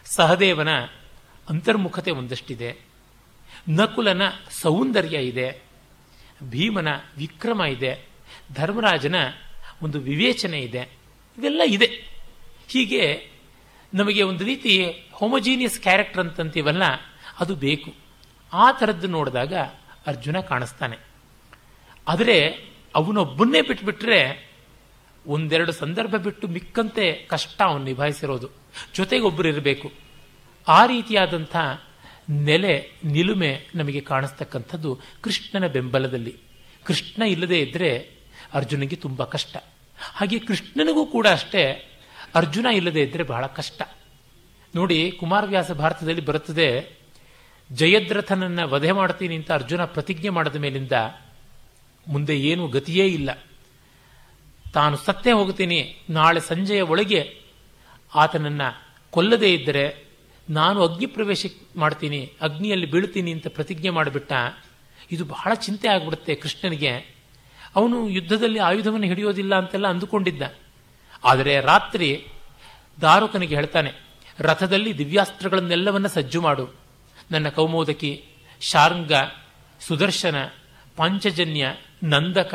[0.05, 0.69] ಸಹದೇವನ
[1.49, 2.77] ಅಂತರ್ಮುಖತೆ ಒಂದಷ್ಟಿದೆ.
[3.69, 4.21] ನಕುಲನ
[4.61, 5.63] ಸೌಂದರ್ಯ ಇದೆ.
[6.43, 8.07] ಭೀಮನ ವಿಕ್ರಮ ಇದೆ.
[8.53, 9.15] ಧರ್ಮರಾಜನ
[9.81, 10.97] ಒಂದು ವಿವೇಚನೆ ಇದೆ.
[11.37, 11.85] ಇದೆಲ್ಲ ಇದೆ.
[12.67, 13.31] ಹೀಗೆ
[13.93, 16.83] ನಮಗೆ ಒಂದು ರೀತಿ ಹೋಮೋಜೀನಿಯಸ್ ಕ್ಯಾರೆಕ್ಟರ್ ಅಂತಂತೀವಲ್ಲ,
[17.39, 17.93] ಅದು ಬೇಕು.
[18.53, 19.53] ಆ ಥರದ್ದು ನೋಡಿದಾಗ
[20.07, 20.97] ಅರ್ಜುನ ಕಾಣಿಸ್ತಾನೆ.
[22.07, 22.49] ಆದರೆ
[22.95, 24.49] ಅವನೊಬ್ಬನ್ನೇ ಬಿಟ್ಬಿಟ್ರೆ
[25.27, 28.49] ಒಂದೆರಡು ಸಂದರ್ಭ ಬಿಟ್ಟು ಮಿಕ್ಕಂತೆ ಕಷ್ಟ ಅವನು ನಿಭಾಯಿಸಿರೋದು.
[28.95, 29.91] ಜೊತೆಗೆ ಒಬ್ಬರು ಇರಬೇಕು
[30.67, 31.55] ಆ ರೀತಿಯಾದಂಥ
[32.29, 36.35] ನೆಲೆ, ನಿಲುಮೆ ನಮಗೆ ಕಾಣಿಸ್ತಕ್ಕಂಥದ್ದು ಕೃಷ್ಣನ ಬೆಂಬಲದಲ್ಲಿ.
[36.83, 38.09] ಕೃಷ್ಣ ಇಲ್ಲದೆ ಇದ್ದರೆ
[38.53, 39.57] ಅರ್ಜುನಿಗೆ ತುಂಬ ಕಷ್ಟ.
[40.13, 41.91] ಹಾಗೆ ಕೃಷ್ಣನಿಗೂ ಕೂಡ ಅಷ್ಟೇ
[42.35, 43.81] ಅರ್ಜುನ ಇಲ್ಲದೆ ಇದ್ದರೆ ಬಹಳ ಕಷ್ಟ.
[44.75, 46.97] ನೋಡಿ, ಕುಮಾರವ್ಯಾಸ ಭಾರತದಲ್ಲಿ ಬರುತ್ತದೆ,
[47.71, 50.91] ಜಯದ್ರಥನನ್ನ ವಧೆ ಮಾಡ್ತೀನಿ ಅಂತ ಅರ್ಜುನ ಪ್ರತಿಜ್ಞೆ ಮಾಡಿದ ಮೇಲಿಂದ
[52.07, 53.29] ಮುಂದೆ ಏನು ಗತಿಯೇ ಇಲ್ಲ.
[54.75, 57.21] ತಾನು ಸತ್ತೇ ಹೋಗ್ತೀನಿ ನಾಳೆ ಸಂಜೆಯ ಒಳಗೆ
[58.15, 58.61] ಆತನನ್ನ
[59.09, 60.05] ಕೊಲ್ಲದೇ ಇದ್ದರೆ
[60.49, 64.33] ನಾನು ಅಗ್ನಿ ಪ್ರವೇಶ ಮಾಡ್ತೀನಿ, ಅಗ್ನಿಯಲ್ಲಿ ಬೀಳ್ತೀನಿ ಅಂತ ಪ್ರತಿಜ್ಞೆ ಮಾಡಿಬಿಟ್ಟ.
[65.11, 66.91] ಇದು ಬಹಳ ಚಿಂತೆ ಆಗ್ಬಿಡುತ್ತೆ ಕೃಷ್ಣನಿಗೆ.
[67.75, 70.43] ಅವನು ಯುದ್ಧದಲ್ಲಿ ಆಯುಧವನ್ನು ಹಿಡಿಯೋದಿಲ್ಲ ಅಂತೆಲ್ಲ ಅಂದುಕೊಂಡಿದ್ದ.
[71.23, 72.27] ಆದರೆ ರಾತ್ರಿ
[73.01, 73.91] ದಾರುಕನಿಗೆ ಹೇಳ್ತಾನೆ,
[74.39, 76.65] ರಥದಲ್ಲಿ ದಿವ್ಯಾಸ್ತ್ರಗಳನ್ನೆಲ್ಲವನ್ನ ಸಜ್ಜು ಮಾಡು.
[77.31, 78.11] ನನ್ನ ಕೌಮೋದಕಿ,
[78.61, 79.11] ಶಾರ್ಂಗ,
[79.79, 80.37] ಸುದರ್ಶನ,
[80.95, 81.65] ಪಂಚಜನ್ಯ,
[82.03, 82.53] ನಂದಕ,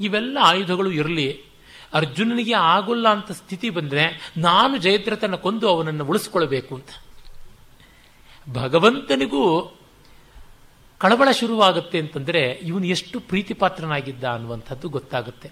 [0.00, 1.49] ಇವೆಲ್ಲ ಆಯುಧಗಳು ಇರಲಿ.
[1.94, 6.88] ಅರ್ಜುನನಿಗೆ ಆಗೋಲ್ಲ ಅಂತ ಸ್ಥಿತಿ ಬಂದರೆ ನಾನು ಜಯದ್ರಥನ ಕೊಂದು ಅವನನ್ನು ಉಳಿಸ್ಕೊಳ್ಬೇಕು ಅಂತ.
[8.52, 9.76] ಭಗವಂತನಿಗೂ
[10.98, 15.50] ಕಳವಳ ಶುರುವಾಗುತ್ತೆ ಅಂತಂದರೆ ಇವನು ಎಷ್ಟು ಪ್ರೀತಿಪಾತ್ರನಾಗಿದ್ದ ಅನ್ನುವಂಥದ್ದು ಗೊತ್ತಾಗುತ್ತೆ.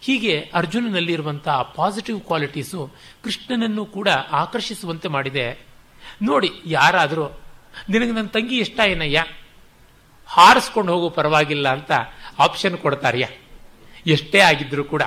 [0.00, 2.90] ಹೀಗೆ ಅರ್ಜುನನಲ್ಲಿರುವಂತಹ ಪಾಸಿಟಿವ್ ಕ್ವಾಲಿಟೀಸು
[3.24, 5.66] ಕೃಷ್ಣನನ್ನು ಕೂಡ ಆಕರ್ಷಿಸುವಂತೆ ಮಾಡಿದೆ.
[6.22, 7.40] ನೋಡಿ, ಯಾರಾದರೂ,
[7.88, 9.24] ನಿನಗೆ ನನ್ನ ತಂಗಿ ಇಷ್ಟ ಏನಯ್ಯ?
[10.26, 11.92] ಹಾರಿಸ್ಕೊಂಡು ಹೋಗೋ ಪರವಾಗಿಲ್ಲ ಅಂತ
[12.38, 13.28] ಆಪ್ಷನ್ ಕೊಡ್ತಾರ್ಯ?
[14.06, 15.02] ಎಷ್ಟೇ ಆಗಿದ್ರೂ ಕೂಡ.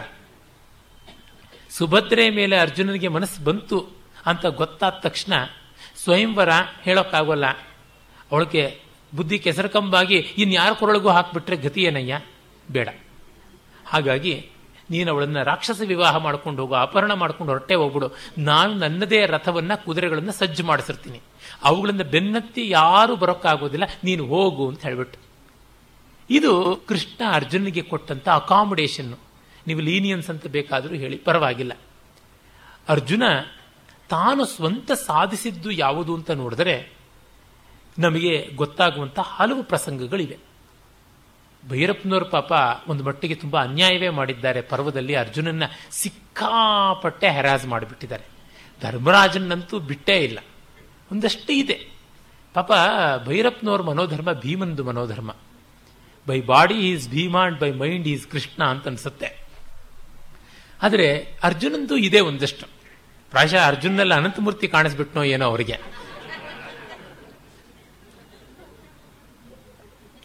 [1.77, 3.87] ಸುಭದ್ರೆ ಮೇಲೆ ಅರ್ಜುನನಿಗೆ ಮನಸ್ಸು ಬಂತು
[4.25, 5.33] ಅಂತ ಗೊತ್ತಾದ ತಕ್ಷಣ
[6.03, 6.49] ಸ್ವಯಂವರ
[6.81, 7.45] ಹೇಳೋಕ್ಕಾಗೋಲ್ಲ.
[8.31, 8.81] ಅವಳಿಗೆ
[9.15, 12.19] ಬುದ್ಧಿ ಕೆಸರಕಂಬಾಗಿ ಇನ್ಯಾರ ಕೊರಳಿಗೂ ಹಾಕ್ಬಿಟ್ರೆ ಗತಿ ಏನಯ್ಯ
[12.71, 12.89] ಬೇಡ.
[13.85, 14.49] ಹಾಗಾಗಿ
[14.89, 18.11] ನೀನು ಅವಳನ್ನು ರಾಕ್ಷಸ ವಿವಾಹ ಮಾಡ್ಕೊಂಡು ಹೋಗು, ಅಪಹರಣ ಮಾಡ್ಕೊಂಡು ಹೊರಟೆ ಹೋಗ್ಬಿಡು.
[18.37, 21.19] ನಾನು ನನ್ನದೇ ರಥವನ್ನು ಕುದುರೆಗಳನ್ನು ಸಜ್ಜು ಮಾಡಿಸಿರ್ತೀನಿ.
[21.63, 23.83] ಅವುಗಳನ್ನು ಬೆನ್ನತ್ತಿ ಯಾರೂ ಬರೋಕ್ಕಾಗೋದಿಲ್ಲ.
[24.03, 25.19] ನೀನು ಹೋಗು ಅಂತ ಹೇಳ್ಬಿಟ್ಟು
[26.29, 29.13] ಇದು ಕೃಷ್ಣ ಅರ್ಜುನಿಗೆ ಕೊಟ್ಟಂಥ ಅಕಾಮಿಡೇಷನ್
[29.67, 31.17] ನೀವು ಲೀನಿಯನ್ಸ್ ಅಂತ ಬೇಕಾದರೂ ಹೇಳಿ.
[31.17, 31.71] ಪರವಾಗಿಲ್ಲ.
[32.89, 33.23] ಅರ್ಜುನ
[34.09, 36.93] ತಾನು ಸ್ವಂತ ಸಾಧಿಸಿದ್ದು ಯಾವುದು ಅಂತ ನೋಡಿದರೆ
[37.99, 40.37] ನಮಗೆ ಗೊತ್ತಾಗುವಂಥ ಹಲವು ಪ್ರಸಂಗಗಳಿವೆ.
[41.69, 42.51] ಭೈರಪ್ಪನವ್ರ ಪಾಪ
[42.87, 44.61] ಒಂದು ಮಟ್ಟಿಗೆ ತುಂಬ ಅನ್ಯಾಯವೇ ಮಾಡಿದ್ದಾರೆ.
[44.61, 48.23] ಪರ್ವದಲ್ಲಿ ಅರ್ಜುನನ್ನ ಸಿಕ್ಕಾಪಟ್ಟೆ ಹೆರಾಜ್ ಮಾಡಿಬಿಟ್ಟಿದ್ದಾರೆ.
[48.81, 50.39] ಧರ್ಮರಾಜನಂತೂ ಬಿಟ್ಟೇ ಇಲ್ಲ.
[51.11, 51.91] ಒಂದಷ್ಟು ಇದೆ.
[52.53, 52.71] ಪಾಪ
[53.25, 55.35] ಭೈರಪ್ಪನವ್ರ ಮನೋಧರ್ಮ ಭೀಮಂದು ಮನೋಧರ್ಮ.
[56.27, 59.40] By body is Bhim by mind is Krishna ಅಂತ ಅನ್ಸುತ್ತೆ.
[60.81, 62.65] ಆದರೆ ಅರ್ಜುನಂದು ಇದೆ ಒಂದಷ್ಟು.
[63.29, 65.77] ಪ್ರಾಯಶಃ ಅರ್ಜುನಲ್ಲಿ ಅನಂತಮೂರ್ತಿ ಕಾಣಿಸ್ಬಿಟ್ನೋ ಏನೋ ಅವರಿಗೆ.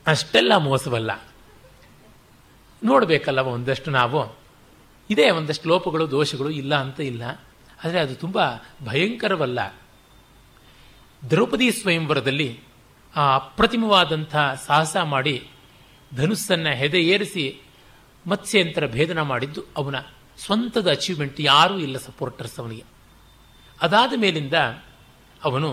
[0.06, 1.10] ಅಷ್ಟೆಲ್ಲ ಮೋಸವಲ್ಲ.
[2.84, 4.38] ನೋಡಬೇಕಲ್ಲ ಒಂದಷ್ಟು ನಾವು.
[5.10, 7.22] ಇದೆ ಒಂದಷ್ಟು ಲೋಪಗಳು, ದೋಷಗಳು, ಇಲ್ಲ ಅಂತ ಇಲ್ಲ.
[7.84, 8.38] ಆದರೆ ಅದು ತುಂಬ
[8.84, 9.74] ಭಯಂಕರವಲ್ಲ.
[11.30, 12.60] ದ್ರೌಪದಿ ಸ್ವಯಂವರದಲ್ಲಿ
[13.16, 15.48] ಆ ಅಪ್ರತಿಮವಾದಂಥ ಸಾಹಸ ಮಾಡಿ
[16.16, 17.60] ಧನುಸ್ಸನ್ನ ಹೆದೆ ಏರಿಸಿ
[18.26, 19.96] ಮತ್ಸ್ಯಂತರ ಭೇದನ ಮಾಡಿದ್ದು ಅವನ.
[20.38, 22.84] ಸ್ವಂತದ ಅಚೀವ್ಮೆಂಟ್ ಯಾರೂ ಇಲ್ಲ ಸಪೋರ್ಟರ್ಸ್ ಅವನಿಗೆ.
[23.80, 24.54] ಅದಾದ ಮೇಲಿಂದ
[25.44, 25.70] ಅವನು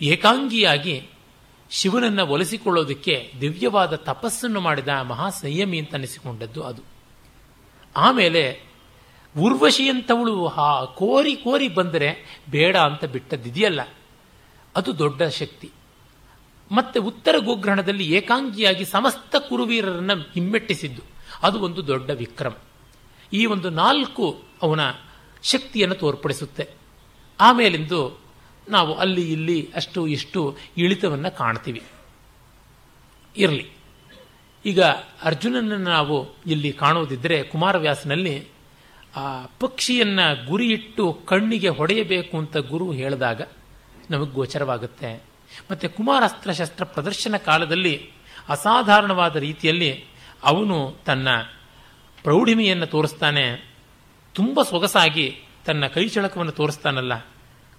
[0.00, 0.96] ಏಕಾಂಗಿಯಾಗಿ
[1.70, 6.82] ಶಿವನನ್ನು ಒಲಿಸಿಕೊಳ್ಳೋದಕ್ಕೆ ದಿವ್ಯವಾದ ತಪಸ್ಸನ್ನು ಮಾಡಿದ ಮಹಾ ಸಂಯಮಿ ಅಂತ ಅನಿಸಿಕೊಂಡದ್ದು ಅದು.
[7.96, 8.42] ಆಮೇಲೆ
[9.36, 12.08] ಉರ್ವಶಿಯಂಥವಳು ಹಾ ಕೋರಿ ಕೋರಿ ಬಂದರೆ
[12.50, 13.80] ಬೇಡ ಅಂತ ಬಿಟ್ಟದ್ದಿದೆಯಲ್ಲ,
[14.76, 15.70] ಅದು ದೊಡ್ಡ ಶಕ್ತಿ.
[16.70, 21.02] ಮತ್ತೆ ಉತ್ತರ ಗೋಗ್ರಹಣದಲ್ಲಿ ಏಕಾಂಗಿಯಾಗಿ ಸಮಸ್ತ ಕುರುವೀರರನ್ನು ಹಿಮ್ಮೆಟ್ಟಿಸಿದ್ದು,
[21.42, 22.54] ಅದು ಒಂದು ದೊಡ್ಡ ವಿಕ್ರಮ.
[23.32, 24.80] ಈ ಒಂದು ನಾಲ್ಕು ಅವನ
[25.42, 26.68] ಶಕ್ತಿಯನ್ನು ತೋರ್ಪಡಿಸುತ್ತೆ.
[27.40, 28.20] ಆಮೇಲಿಂದು
[28.68, 31.82] ನಾವು ಅಲ್ಲಿ ಇಲ್ಲಿ ಅಷ್ಟು ಇಷ್ಟು ಇಳಿತವನ್ನು ಕಾಣ್ತೀವಿ.
[33.36, 33.70] ಇರಲಿ.
[34.66, 34.82] ಈಗ
[35.22, 38.48] ಅರ್ಜುನನನ್ನು ನಾವು ಇಲ್ಲಿ ಕಾಣುವುದಿದ್ದರೆ ಕುಮಾರವ್ಯಾಸನಲ್ಲಿ,
[39.16, 43.42] ಆ ಪಕ್ಷಿಯನ್ನು ಗುರಿ ಇಟ್ಟು ಕಣ್ಣಿಗೆ ಹೊಡೆಯಬೇಕು ಅಂತ ಗುರು ಹೇಳಿದಾಗ
[44.10, 45.22] ನಮಗೆ ಗೋಚರವಾಗುತ್ತೆ.
[45.70, 48.10] ಮತ್ತು ಕುಮಾರಾಸ್ತ್ರ ಶಸ್ತ್ರ ಪ್ರದರ್ಶನ ಕಾಲದಲ್ಲಿ
[48.48, 50.04] ಅಸಾಧಾರಣವಾದ ರೀತಿಯಲ್ಲಿ
[50.42, 51.28] ಅವನು ತನ್ನ
[52.22, 53.74] ಪ್ರೌಢಿಮೆಯನ್ನು ತೋರಿಸ್ತಾನೆ,
[54.34, 57.26] ತುಂಬ ಸೊಗಸಾಗಿ ತನ್ನ ಕೈ ಚಳಕವನ್ನು ತೋರಿಸ್ತಾನಲ್ಲ.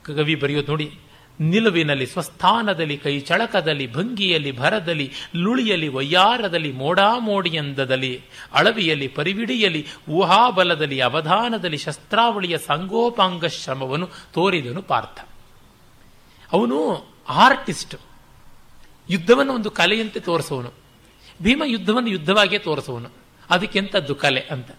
[0.01, 0.99] ಕವಿ ಬರೆಯೋದು ನೋಡಿ,
[1.39, 8.21] ನಿಲುವಿನಲ್ಲಿ, ಸ್ವಸ್ಥಾನದಲ್ಲಿ, ಕೈ ಚಳಕದಲ್ಲಿ, ಭಂಗಿಯಲ್ಲಿ, ಭರದಲ್ಲಿ, ಲುಳಿಯಲ್ಲಿ, ವಯ್ಯಾರದಲ್ಲಿ, ಮೋಡಾಮೋಡಿಯಂದದಲ್ಲಿ,
[8.53, 15.19] ಅಳವಿಯಲ್ಲಿ, ಪರಿವಿಡಿಯಲ್ಲಿ, ಊಹಾಬಲದಲ್ಲಿ, ಅವಧಾನದಲ್ಲಿ, ಶಸ್ತ್ರಾವಳಿಯ ಸಂಗೋಪಾಂಗ ಶ್ರಮವನ್ನು ತೋರಿದನು ಪಾರ್ಥ.
[16.51, 16.77] ಅವನು
[17.29, 17.95] ಆರ್ಟಿಸ್ಟ್.
[19.10, 20.71] ಯುದ್ಧವನ್ನು ಒಂದು ಕಲೆಯಂತೆ ತೋರಿಸುವನು
[21.41, 24.71] ಭೀಮ ಯುದ್ಧವನ್ನು ಯುದ್ಧವಾಗಿಯೇ ತೋರಿಸುವನು ಅದಕ್ಕೆಂಥದ್ದು ಕಲೆ ಅಂತ.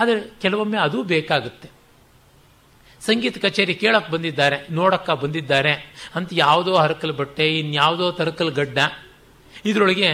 [0.00, 1.70] ಆದರೆ ಕೆಲವೊಮ್ಮೆ ಅದೂ ಬೇಕಾಗುತ್ತೆ.
[3.00, 5.72] ಸಂಗೀತ ಕಚೇರಿ ಕೇಳಕ್ಕೆ ಬಂದಿದ್ದಾರೆ, ನೋಡಕ್ಕ ಬಂದಿದ್ದಾರೆ,
[6.14, 8.78] ಅಂತ ಯಾವುದೋ ಹರಕಲ್ ಬಟ್ಟೆ, ಇನ್ಯಾವುದೋ ತರಕಲ್ ಗಡ್ಡ.
[9.64, 10.12] ಇದರೊಳಗೆ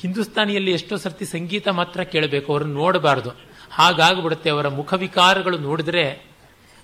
[0.00, 3.30] ಹಿಂದೂಸ್ತಾನಿಯಲ್ಲಿ ಎಷ್ಟೋ ಸರ್ತಿ ಸಂಗೀತ ಮಾತ್ರ ಕೇಳಬೇಕು, ಅವ್ರನ್ನ ನೋಡಬಾರ್ದು.
[3.70, 6.26] ಹಾಗಾಗ್ಬಿಡುತ್ತೆ, ಅವರ ಮುಖವಿಕಾರಗಳು ನೋಡಿದ್ರೆ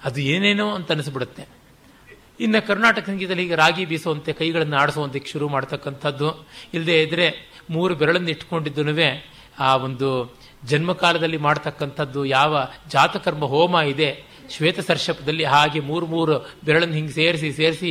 [0.05, 1.47] ಅದು ಏನೇನೋ ಅಂತ ಅನಿಸ್ಬಿಡುತ್ತೆ.
[2.41, 6.47] ಇನ್ನು ಕರ್ನಾಟಕ ಸಂಗೀತದಲ್ಲಿ ಈಗ ರಾಗಿ ಬೀಸುವಂತೆ ಕೈಗಳನ್ನು ಆಡಿಸುವಂತೆ ಶುರು ಮಾಡ್ತಕ್ಕಂಥದ್ದು.
[6.75, 8.83] ಇಲ್ಲದೆ ಇದ್ರೆ ಮೂರು ಬೆರಳನ್ನು ಇಟ್ಕೊಂಡಿದ್ದು
[9.59, 10.09] ಆ ಒಂದು
[10.65, 12.59] ಜನ್ಮಕಾಲದಲ್ಲಿ ಮಾಡ್ತಕ್ಕಂಥದ್ದು ಯಾವ
[12.93, 14.11] ಜಾತಕರ್ಮ ಹೋಮ ಇದೆ
[14.51, 17.91] ಶ್ವೇತ ಸರ್ಷಪದಲ್ಲಿ ಹಾಗೆ ಮೂರು ಮೂರು ಬೆರಳನ್ನು ಹಿಂಗೆ ಸೇರಿಸಿ ಸೇರಿಸಿ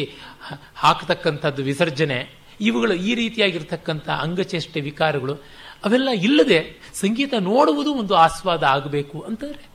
[0.76, 2.20] ಹಾಕತಕ್ಕಂಥದ್ದು ವಿಸರ್ಜನೆ,
[2.62, 5.36] ಇವುಗಳು ಈ ರೀತಿಯಾಗಿರ್ತಕ್ಕಂಥ ಅಂಗಚೇಷ್ಟೆ ವಿಕಾರಗಳು,
[5.84, 6.60] ಅವೆಲ್ಲ ಇಲ್ಲದೆ
[6.94, 9.70] ಸಂಗೀತ ನೋಡುವುದು ಒಂದು ಆಸ್ವಾದ ಆಗಬೇಕು ಅಂತಾರೆ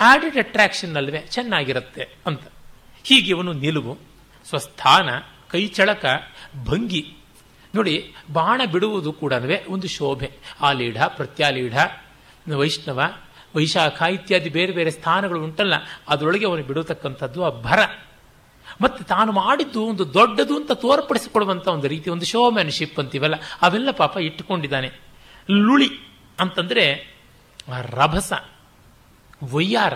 [0.00, 2.44] ಆಡಿಡ್ ಅಟ್ರಾಕ್ಷನ್ ಅಲ್ವೇ ಚೆನ್ನಾಗಿರುತ್ತೆ ಅಂತ.
[3.04, 3.94] ಹೀಗೆ ಇವನು ನಿಲುವು,
[4.48, 5.08] ಸ್ವಸ್ಥಾನ,
[5.50, 6.04] ಕೈಚಳಕ,
[6.66, 7.02] ಭಂಗಿ
[7.74, 9.32] ನೋಡಿ, ಬಾಣ ಬಿಡುವುದು ಕೂಡ
[9.68, 10.30] ಒಂದು ಶೋಭೆ.
[10.60, 11.76] ಆಲೀಢ, ಪ್ರತ್ಯಾಲೀಢ,
[12.56, 13.00] ವೈಷ್ಣವ,
[13.56, 15.74] ವೈಶಾಖ ಇತ್ಯಾದಿ ಬೇರೆ ಬೇರೆ ಸ್ಥಾನಗಳು ಉಂಟಲ್ಲ,
[16.08, 17.78] ಅದರೊಳಗೆ ಅವನು ಬಿಡತಕ್ಕಂಥದ್ದು ಆ ಭರ.
[18.80, 24.90] ಮತ್ತೆ ತಾನು ಮಾಡಿದ್ದು ಒಂದು ದೊಡ್ಡದು ಅಂತ ತೋರ್ಪಡಿಸಿಕೊಡುವಂಥ ಒಂದು ರೀತಿ, ಒಂದು ಶೋಮ್ಯಾನ್ಶಿಪ್ ಅಂತೀವಲ್ಲ ಅವೆಲ್ಲ ಪಾಪ ಇಟ್ಟುಕೊಂಡಿದ್ದಾನೆ.
[25.50, 25.88] ಲುಳಿ
[26.40, 27.14] ಅಂತಂದ್ರೆ
[27.90, 28.32] ರಭಸ,
[29.44, 29.94] ವಯ್ಯಾರ.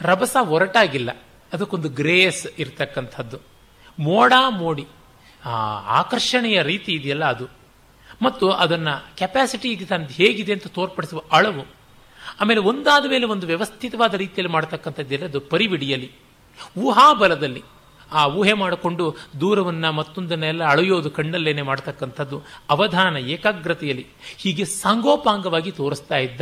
[0.00, 1.10] ರಭಸ ಒರಟಾಗಿಲ್ಲ,
[1.52, 3.38] ಅದಕ್ಕೊಂದು ಗ್ರೇಸ್ ಇರತಕ್ಕಂಥದ್ದು.
[3.98, 4.84] ಮೋಡ ಮೋಡಿ.
[4.84, 4.95] ಆ
[5.86, 7.46] ಆಕರ್ಷಣೆಯ ರೀತಿ ಇದೆಯಲ್ಲ ಅದು.
[8.22, 11.66] ಮತ್ತು ಅದನ್ನು ಕೆಪಾಸಿಟಿ ತಂದು ಹೇಗಿದೆ ಅಂತ ತೋರ್ಪಡಿಸುವ ಅಳವು.
[12.40, 16.10] ಆಮೇಲೆ ಒಂದಾದ ಮೇಲೆ ಒಂದು ವ್ಯವಸ್ಥಿತವಾದ ರೀತಿಯಲ್ಲಿ ಮಾಡ್ತಕ್ಕಂಥದ್ದಿಲ್ಲ ಅದು ಪರಿವಿಡಿಯಲಿ
[16.78, 17.62] ಊಹಾಬಲದಲ್ಲಿ.
[18.12, 24.06] ಆ ಊಹೆ ಮಾಡಿಕೊಂಡು ದೂರವನ್ನು ಮತ್ತೊಂದನ್ನೆಲ್ಲ ಅಳೆಯೋದು ಕಣ್ಣಲ್ಲೇನೆ ಮಾಡ್ತಕ್ಕಂಥದ್ದು ಅವಧಾನ ಏಕಾಗ್ರತೆಯಲ್ಲಿ.
[24.36, 26.40] ಹೀಗೆ ಸಾಂಗೋಪಾಂಗವಾಗಿ ತೋರಿಸ್ತಾ ಇದ್ದ.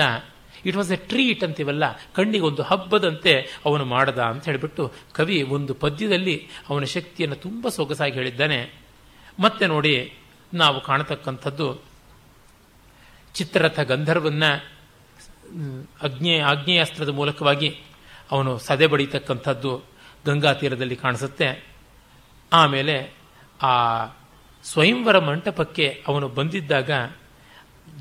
[0.66, 6.48] ಇಟ್ ವಾಸ್ ಎ ಟ್ರೀಟ್ ಅಂತೀವಲ್ಲ, ಕಣ್ಣಿಗೆ ಒಂದು ಹಬ್ಬದಂತೆ ಅವನು ಮಾಡದ ಅಂತ ಹೇಳಿಬಿಟ್ಟು ಕವಿ ಒಂದು ಪದ್ಯದಲ್ಲಿ
[6.68, 8.83] ಅವನ ಶಕ್ತಿಯನ್ನು ತುಂಬ ಸೊಗಸಾಗಿ ಹೇಳಿದ್ದಾನೆ.
[9.40, 10.12] ಮತ್ತೆ ನೋಡಿ
[10.54, 11.82] ನಾವು ಕಾಣತಕ್ಕಂಥದ್ದು
[13.34, 14.44] ಚಿತ್ರರಥ ಗಂಧರ್ವನ್ನ,
[16.02, 17.80] ಅಗ್ನೇ ಆಗ್ನೇಯಾಸ್ತ್ರದ ಮೂಲಕವಾಗಿ
[18.30, 19.82] ಅವನು ಸದೆ ಬಡಿತಕ್ಕಂಥದ್ದು
[20.26, 21.66] ಗಂಗಾ ತೀರದಲ್ಲಿ ಕಾಣಿಸುತ್ತೆ.
[22.52, 23.14] ಆಮೇಲೆ
[23.62, 24.04] ಆ
[24.64, 26.90] ಸ್ವಯಂವರ ಮಂಟಪಕ್ಕೆ ಅವನು ಬಂದಿದ್ದಾಗ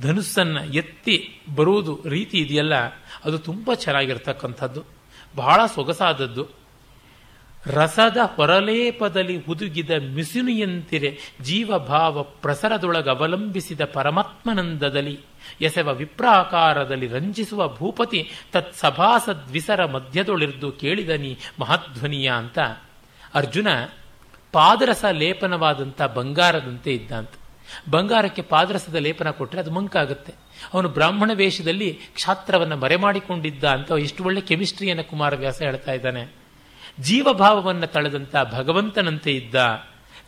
[0.02, 2.74] ಧನುಸ್ಸನ್ನು ಎತ್ತಿ ಬರುವುದು ರೀತಿ ಇದೆಯಲ್ಲ,
[3.26, 4.84] ಅದು ತುಂಬ ಚೆನ್ನಾಗಿರ್ತಕ್ಕಂಥದ್ದು.
[5.36, 6.63] ಬಹಳ ಸೊಗಸಾದದ್ದು.
[7.66, 15.20] ರಸದ ಹೊರಲೇಪದಲ್ಲಿ ಹುದುಗಿದ ಮಿಸುನಿಯಂತಿರೆ ಜೀವಭಾವ ಪ್ರಸರದೊಳಗ ಅವಲಂಬಿಸಿದ ಪರಮಾತ್ಮನಂದದಲ್ಲಿ,
[15.62, 22.60] ಎಸೆವ ವಿಪ್ರಾಕಾರದಲ್ಲಿ ರಂಜಿಸುವ ಭೂಪತಿ ತತ್ಸಭಾಸದ್ವಿಸರ ಮಧ್ಯದೊಳಿರ್ದು ಕೇಳಿದನಿ ಮಹಾಧ್ವನಿಯ ಅಂತ.
[23.34, 23.68] ಅರ್ಜುನ
[24.52, 27.30] ಪಾದರಸ ಲೇಪನವಾದಂಥ ಬಂಗಾರದಂತೆ ಇದ್ದಂತ.
[27.90, 30.34] ಬಂಗಾರಕ್ಕೆ ಪಾದರಸದ ಲೇಪನ ಕೊಟ್ಟರೆ ಅದು ಮಂಕಾಗುತ್ತೆ.
[30.74, 36.43] ಅವನು ಬ್ರಾಹ್ಮಣ ವೇಷದಲ್ಲಿ ಕ್ಷಾತ್ರವನ್ನು ಮರೆಮಾಡಿಕೊಂಡಿದ್ದ ಅಂತ ಎಷ್ಟು ಒಳ್ಳೆ ಕೆಮಿಸ್ಟ್ರಿಯನ್ನು ಕುಮಾರವ್ಯಾಸ ಹೇಳ್ತಾ ಇದ್ದಾನೆ.
[37.00, 39.56] ಜೀವಭಾವವನ್ನು ತಳೆದಂಥ ಭಗವಂತನಂತೆ ಇದ್ದ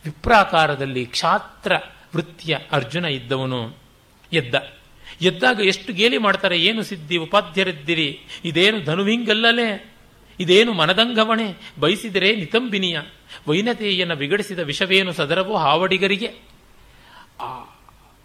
[0.04, 1.72] ವಿಪ್ರಾಕಾರದಲ್ಲಿ ಕ್ಷಾತ್ರ
[2.16, 3.76] ವೃತ್ತಿಯ ಅರ್ಜುನ ಇದ್ದವನು
[4.32, 4.54] ಎದ್ದ.
[5.20, 9.94] ಎದ್ದಾಗ ಎಷ್ಟು ಗೇಲಿ ಮಾಡ್ತಾರೆ, ಏನು ಸಿದ್ಧಿ, ಉಪಾಧ್ಯರಿದ್ದಿರಿ, ಇದೇನು ಧನುವಿಂಗಲ್ಲಲೇ,
[10.40, 12.98] ಇದೇನು ಮನದಂಗವಣೆ, ಬಯಸಿದರೆ ನಿತಂಬಿನಿಯ,
[13.48, 16.28] ವೈನತೆಯನ್ನು ವಿಗಡಿಸಿದ ವಿಷವೇನು ಸದರವೋ ಹಾವಡಿಗರಿಗೆ.
[17.40, 17.76] ಆ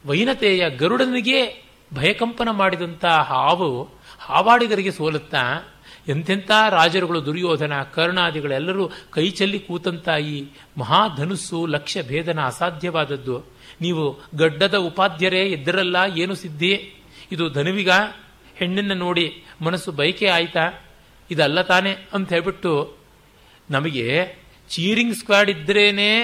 [0.06, 5.73] ವೈನತೆಯ ಗರುಡನಿಗೆ ಭಯಕಂಪನ ಮಾಡಿದಂಥ ಹಾವು ಹಾವಾಡಿಗರಿಗೆ ಸೋಲುತ್ತಾ
[6.08, 10.46] ಎಂತೆಂಥ ರಾಜರುಗಳು ದುರ್ಯೋಧನ ಕರ್ಣಾದಿಗಳೆಲ್ಲರೂ ಕೈ ಚೆಲ್ಲಿ ಕೂತಂತ ಈ
[10.78, 13.44] ಮಹಾಧನುಸ್ಸು ಲಕ್ಷ್ಯ ಭೇದನ ಅಸಾಧ್ಯವಾದದ್ದು.
[13.82, 16.94] ನೀವು ಗಡ್ಡದ ಉಪಾಧ್ಯರೇ ಇದ್ದರಲ್ಲ ಏನು ಸಿದ್ಧಿ?
[17.32, 17.90] ಇದು ಧನುವಿಗ?
[18.56, 20.86] ಹೆಣ್ಣನ್ನು ನೋಡಿ ಮನಸ್ಸು ಬಯಕೆ ಆಯ್ತಾ?
[21.32, 22.96] ಇದಲ್ಲ ತಾನೆ ಅಂತ ಹೇಳ್ಬಿಟ್ಟು
[23.70, 24.36] ನಮಗೆ
[24.70, 26.22] ಚೀರಿಂಗ್ ಸ್ಕ್ವಾಡ್ ಇದ್ರೇನೆ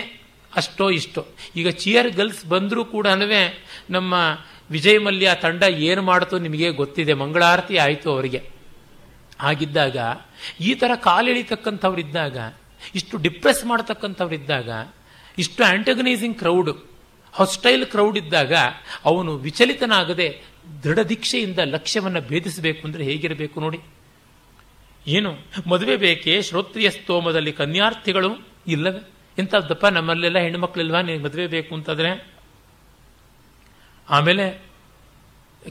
[0.55, 1.25] ಅಷ್ಟೋ ಇಷ್ಟೋ.
[1.55, 3.07] ಈಗ ಚಿಯರ್ ಗರ್ಲ್ಸ್ ಬಂದರೂ ಕೂಡ
[3.89, 4.13] ನಮ್ಮ
[4.71, 7.13] ವಿಜಯ್ ಮಲ್ಯ ತಂಡ ಏನು ಮಾಡ್ತೋ ನಿಮಗೆ ಗೊತ್ತಿದೆ.
[7.13, 8.56] ಮಂಗಳಾರತಿ ಆಯಿತು ಅವರಿಗೆ.
[9.39, 9.97] ಹಾಗಿದ್ದಾಗ
[10.61, 12.37] ಈ ಥರ ಕಾಲೆಳಿತಕ್ಕಂಥವ್ರಿದ್ದಾಗ
[12.95, 14.69] ಇಷ್ಟು ಡಿಪ್ರೆಸ್ ಮಾಡ್ತಕ್ಕಂಥವ್ರಿದ್ದಾಗ,
[15.37, 16.85] ಇಷ್ಟು ಆ್ಯಂಟಗನೈಸಿಂಗ್ ಕ್ರೌಡ್
[17.33, 18.53] ಹಾಸ್ಟೈಲ್ ಕ್ರೌಡ್ ಇದ್ದಾಗ,
[19.05, 20.41] ಅವನು ವಿಚಲಿತನಾಗದೆ
[20.83, 23.79] ದೃಢ ದೀಕ್ಷೆಯಿಂದ ಲಕ್ಷ್ಯವನ್ನು ಭೇದಿಸಬೇಕು ಅಂದರೆ ಹೇಗಿರಬೇಕು ನೋಡಿ.
[25.07, 28.99] ಏನು, ಮದುವೆ ಬೇಕೇ, ಶ್ರೋತ್ರಿಯ ಸ್ತೋಮದಲ್ಲಿ ಕನ್ಯಾರ್ಥಿಗಳು ಇಲ್ಲವೇ?
[29.37, 32.31] ಇಂಥದ್ದಪ್ಪ ನಮ್ಮಲ್ಲೆಲ್ಲ ಹೆಣ್ಮಕ್ಳಿಲ್ವಾ ನಿನಗೆ ಮದುವೆ ಬೇಕು ಅಂತಂದರೆ?
[34.09, 34.61] ಆಮೇಲೆ,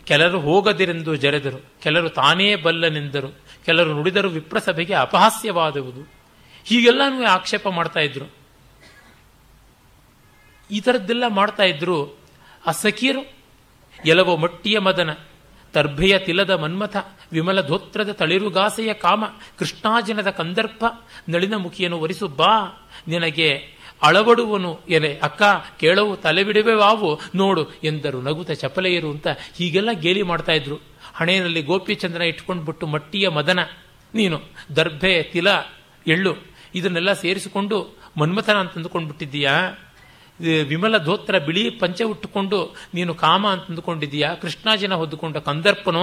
[0.05, 6.12] ಕೆಲರು ಹೋಗದಿರೆಂದು ಜರೆದರು, ಕೆಲರು ತಾನೇ ಬಲ್ಲನೆಂದರು ಕೆಲರು ನುಡಿದರು ವಿಪ್ರಸಭೆಗೆ ಅಪಹಾಸ್ಯವಾದುವುದು.
[6.64, 8.26] ಹೀಗೆಲ್ಲನೂ ಆಕ್ಷೇಪ ಮಾಡ್ತಾ ಇದ್ರು.
[10.70, 12.18] ಈ ಥರದ್ದೆಲ್ಲ ಮಾಡ್ತಾ ಇದ್ರು
[12.66, 12.72] ಆ
[14.07, 15.11] ಎಲವೋ ಮಟ್ಟಿಯ ಮದನ,
[15.72, 16.97] ತರ್ಭೆಯ ತಿಲದ ಮನ್ಮಥ,
[17.32, 19.24] ವಿಮಲ ಧೋತ್ರದ ತಳಿರುಗಾಸೆಯ ಕಾಮ,
[19.59, 20.84] ಕೃಷ್ಣಾಜನದ ಕಂದರ್ಪ,
[21.28, 25.43] ನಳಿನ ಮುಖಿಯನ್ನು ಒರಿಸು ಬಾ, ನಿನಗೆ ಅಳವಡುವನು ಎಲೆ, ಅಕ್ಕ,
[25.80, 30.95] ಕೇಳವು ತಲೆ ಬಿಡುವೆವಾವು ನೋಡು ಎಂದರು ನಗುತ ಚಪಲೆಯರು ಅಂತ ಹೀಗೆಲ್ಲ ಗೇಲಿ ಮಾಡ್ತಾ ಇದ್ರು.
[31.17, 33.61] ಹಣೆಯಲ್ಲಿ ಗೋಪಿಚಂದ್ರನ ಇಟ್ಕೊಂಡ್ಬಿಟ್ಟು ಮಟ್ಟಿಯ ಮದನ,
[34.14, 34.39] ನೀನು
[34.77, 35.49] ದರ್ಭೆ, ತಿಲ,
[36.07, 36.33] ಎಳ್ಳು
[36.75, 37.77] ಇದನ್ನೆಲ್ಲ ಸೇರಿಸಿಕೊಂಡು
[38.17, 39.55] ಮನ್ಮಥನ ಅಂತ ಅಂದುಕೊಂಡ್ಬಿಟ್ಟಿದ್ದೀಯಾ?
[40.69, 42.59] ವಿಮಲ ಧೋತ್ರ ಬಿಳಿ ಪಂಚೆ ಉಟ್ಟುಕೊಂಡು
[42.95, 46.03] ನೀನು ಕಾಮ ಅಂತಂದುಕೊಂಡಿದ್ದೀಯಾ ಕೃಷ್ಣಾಜಿನ ಹೊದ್ದುಕೊಂಡ ಕಂದರ್ಪನೋ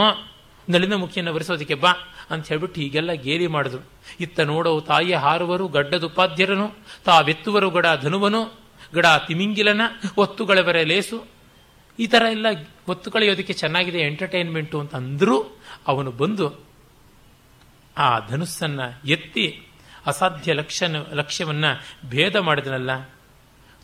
[0.70, 1.94] ನಳಿನ ಮುಖಿಯನ್ನು ಬರೆಸೋದಕ್ಕೆ ಬಾ
[2.30, 3.82] ಅಂತ ಹೇಳ್ಬಿಟ್ಟು ಹೀಗೆಲ್ಲ ಗೇಲಿ ಮಾಡಿದ್ರು.
[4.20, 6.68] ಇತ್ತ ನೋಡವು ತಾಯಿಯ ಹಾರುವರು ಗಡ್ಡದುಪಾಧ್ಯರನು
[7.06, 8.42] ತಾವೆತ್ತುವರು ಗಡ ಧನುವನು,
[8.94, 9.82] ಗಡ ತಿಮಿಂಗಿಲನ,
[10.18, 11.18] ಒತ್ತುಗಳವರ ಲೇಸು.
[12.00, 12.46] ಈ ಥರ ಎಲ್ಲ
[12.88, 16.66] ಒತ್ತು ಕಳೆಯೋದಕ್ಕೆ ಚೆನ್ನಾಗಿದೆ ಎಂಟರ್ಟೈನ್ಮೆಂಟು ಅಂತ ಅಂದರೂ ಅವನು ಬಂದು
[17.98, 19.62] ಆ ಧನುಸ್ಸನ್ನು ಎತ್ತಿ
[20.06, 23.10] ಅಸಾಧ್ಯ ಲಕ್ಷ್ಯನ ಲಕ್ಷ್ಯವನ್ನು ಭೇದ ಮಾಡಿದನಲ್ಲ.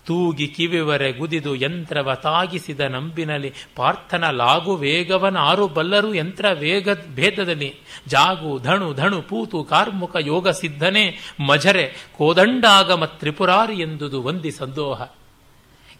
[0.06, 7.76] ತೂಗಿ ಕಿವಿವರೆ ಗುದಿದು ಯಂತ್ರವ ತಾಗಿಸಿದ ನಂಬಿನಲ್ಲಿ ಪಾರ್ಥನ ಲಾಗು ವೇಗವನ ಆರು ಬಲ್ಲರು ಯಂತ್ರ ವೇಗ ಭೇದದಲ್ಲಿ
[8.08, 15.10] ಜಾಗು ಧಣು ಧಣು ಪೂತು ಕಾರ್ಮುಕ ಯೋಗ ಸಿದ್ಧನೆ ಮಜರೆ ಕೋದಂಡಾಗಮ ತ್ರಿಪುರಾರಿ ಎಂದುದು ಒಂದಿ ಸಂದೋಹ.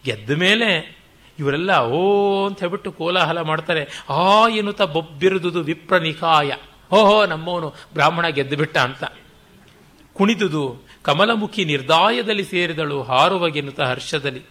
[0.04, 0.99] ಗೆದ್ದ ಮೇಲೆ
[1.40, 3.88] ಇವರೆಲ್ಲ, ಓ ಅಂತ ಹೇಳ್ಬಿಟ್ಟು ಕೋಲಾಹಲ ಮಾಡ್ತಾರೆ.
[4.10, 6.52] ಆ ಎನ್ನುತ್ತ ಬೊಬ್ಬಿರುದುದು ವಿಪ್ರ ನಿಕಾಯ
[6.92, 9.04] ಓಹೋ, ನಮ್ಮವನು ಬ್ರಾಹ್ಮಣ ಗೆದ್ದುಬಿಟ್ಟ ಅಂತ.
[10.12, 14.42] ಕುಣಿದುದು ಕಮಲಮುಖಿ ನಿರ್ದಾಯದಲ್ಲಿ ಸೇರಿದಳು ಹಾರುವಗೆನ್ನುತ್ತ ಹರ್ಷದಲ್ಲಿ.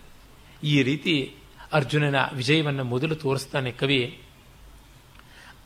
[0.64, 1.36] ಈ ರೀತಿ
[1.74, 4.22] ಅರ್ಜುನನ ವಿಜಯವನ್ನು ಮೊದಲು ತೋರಿಸ್ತಾನೆ ಕವಿ.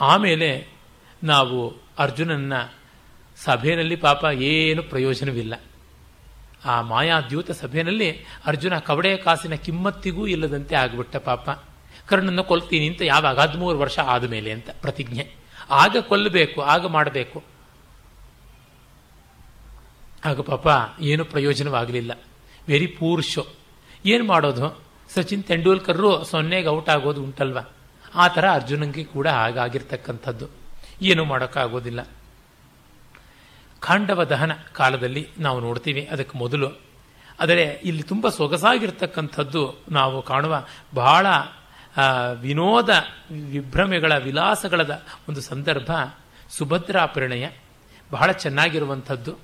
[0.02, 0.68] ಆಮೇಲೆ
[1.24, 2.54] ನಾವು ಅರ್ಜುನನ್ನ
[3.38, 5.54] ಸಭೆಯಲ್ಲಿ ಪಾಪ ಏನು ಪ್ರಯೋಜನವಿಲ್ಲ.
[6.66, 11.50] ಆ ಮಾಯಾದ್ಯೂತ ಸಭೆಯಲ್ಲಿ ಅರ್ಜುನ ಕವಡೆ ಕಾಸಿನ ಕಿಮ್ಮತ್ತಿಗೂ ಇಲ್ಲದಂತೆ ಆಗ್ಬಿಟ್ಟ ಪಾಪ.
[12.08, 13.40] ಕರ್ಣನ್ನು ಕೊಲ್ತೀನಿ ಅಂತ ಯಾವಾಗ?
[13.40, 15.34] ಹದಿಮೂರು ವರ್ಷ ಆದಮೇಲೆ ಅಂತ ಪ್ರತಿಜ್ಞೆ.
[15.70, 17.44] ಆಗ ಕೊಲ್ಲಬೇಕು ಆಗ ಮಾಡಬೇಕು.
[20.26, 20.68] ಆಗ ಪಾಪ
[21.02, 22.12] ಏನು ಪ್ರಯೋಜನವಾಗಲಿಲ್ಲ.
[22.68, 23.48] ವೆರಿ ಪೂರ್ ಶೋ
[24.06, 24.84] ಏನು ಮಾಡೋದು?
[25.14, 27.58] ಸಚಿನ್ ತೆಂಡೂಲ್ಕರ್ರು ಸೊನ್ನೆಗೆ ಔಟ್ ಆಗೋದು ಉಂಟಲ್ವ?
[28.16, 30.48] ಆ ಥರ ಅರ್ಜುನಂಗೆ ಕೂಡ ಹಾಗಾಗಿರ್ತಕ್ಕಂಥದ್ದು.
[31.02, 32.08] ಏನು ಮಾಡೋಕ್ಕಾಗೋದಿಲ್ಲ.
[33.84, 36.08] ಖಾಂಡವ ದಹನ ಕಾಲದಲ್ಲಿ ನಾವು ನೋಡ್ತೀವಿ.
[36.12, 36.70] ಅದಕ್ಕೆ ಮೊದಲು
[37.40, 41.28] ಆದರೆ ಇಲ್ಲಿ ತುಂಬ ಸೊಗಸಾಗಿರ್ತಕ್ಕಂಥದ್ದು ನಾವು ಕಾಣುವ ಬಹಳ
[42.40, 42.90] ವಿನೋದ
[43.52, 45.92] ವಿಭ್ರಮೆಗಳ ವಿಲಾಸಗಳದ ಒಂದು ಸಂದರ್ಭ
[46.50, 47.50] ಸುಭದ್ರಾ ಪರಿಣಯ.
[48.12, 49.38] ಬಹಳ ಚೆನ್ನಾಗಿರುವಂಥದ್ದು.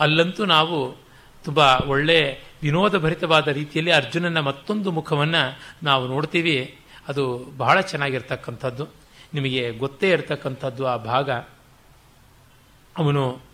[0.00, 0.96] ಅಲ್ಲಂತೂ ನಾವು
[1.44, 6.78] ತುಂಬ ಒಳ್ಳೆ ವಿನೋದಭರಿತವಾದ ರೀತಿಯಲ್ಲಿ ಅರ್ಜುನನ ಮತ್ತೊಂದು ಮುಖವನ್ನು ನಾವು ನೋಡ್ತೀವಿ.
[7.08, 8.88] ಅದು ಬಹಳ ಚೆನ್ನಾಗಿರ್ತಕ್ಕಂಥದ್ದು.
[9.34, 11.30] ನಿಮಗೆ ಗೊತ್ತೇ ಇರತಕ್ಕಂಥದ್ದು ಆ ಭಾಗ.
[12.98, 13.51] ಅವನು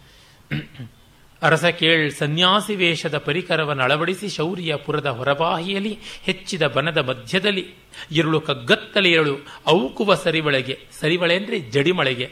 [1.42, 5.92] ಅರಸ ಕೇಳ್, ಸನ್ಯಾಸಿ ವೇಷದ ಪರಿಕರವನ್ನು ಅಳವಡಿಸಿ ಶೌರ್ಯ ಪುರದ ಹೊರಬಾಹಿಯಲ್ಲಿ
[6.22, 7.64] ಹೆಚ್ಚಿದ ಬನದ ಮಧ್ಯದಲ್ಲಿ
[8.10, 9.34] ಇರುಳು ಕಗ್ಗತ್ತಲೆಯಳು
[9.68, 12.28] ಔಕುವ ಸರಿವಳೆಗೆ ಸರಿವಳೆ ಅಂದರೆ ಜಡಿಮಳೆಗೆ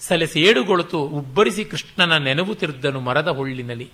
[0.00, 3.88] ಸಲಸೇಡುಗೊಳತು ಉಬ್ಬರಿಸಿ ಕೃಷ್ಣನ ನೆನವು ತಿರುದನು ಮರದ ಹುಳ್ಳಿನಲ್ಲಿ.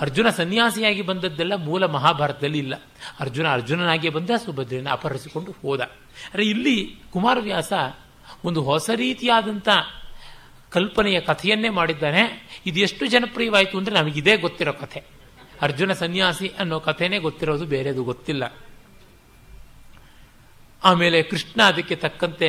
[0.00, 2.74] ಅರ್ಜುನ ಸನ್ಯಾಸಿಯಾಗಿ ಬಂದದ್ದೆಲ್ಲ ಮೂಲ ಮಹಾಭಾರತದಲ್ಲಿ ಇಲ್ಲ.
[3.20, 5.80] ಅರ್ಜುನ ಅರ್ಜುನನಾಗಿ ಬಂದ ಸುಭದ್ರೆಯನ್ನು ಅಪಹರಿಸಿಕೊಂಡು ಹೋದ.
[6.34, 6.76] ಅರೆ ಇಲ್ಲಿ
[7.12, 7.72] ಕುಮಾರವ್ಯಾಸ
[8.44, 9.68] ಒಂದು ಹೊಸ ರೀತಿಯಾದಂಥ
[10.74, 12.22] ಕಲ್ಪನೆಯ ಕಥೆಯನ್ನೇ ಮಾಡಿದ್ದಾನೆ.
[12.66, 15.02] ಇದು ಎಷ್ಟು ಜನಪ್ರಿಯವಾಯಿತು ಅಂದರೆ ನಮಗಿದೇ ಗೊತ್ತಿರೋ ಕಥೆ.
[15.60, 18.44] ಅರ್ಜುನ ಸನ್ಯಾಸಿ ಅನ್ನೋ ಕಥೆನೇ ಗೊತ್ತಿರೋದು ಬೇರೆದು ಗೊತ್ತಿಲ್ಲ.
[20.84, 22.48] ಆಮೇಲೆ ಕೃಷ್ಣ ಅದಕ್ಕೆ ತಕ್ಕಂತೆ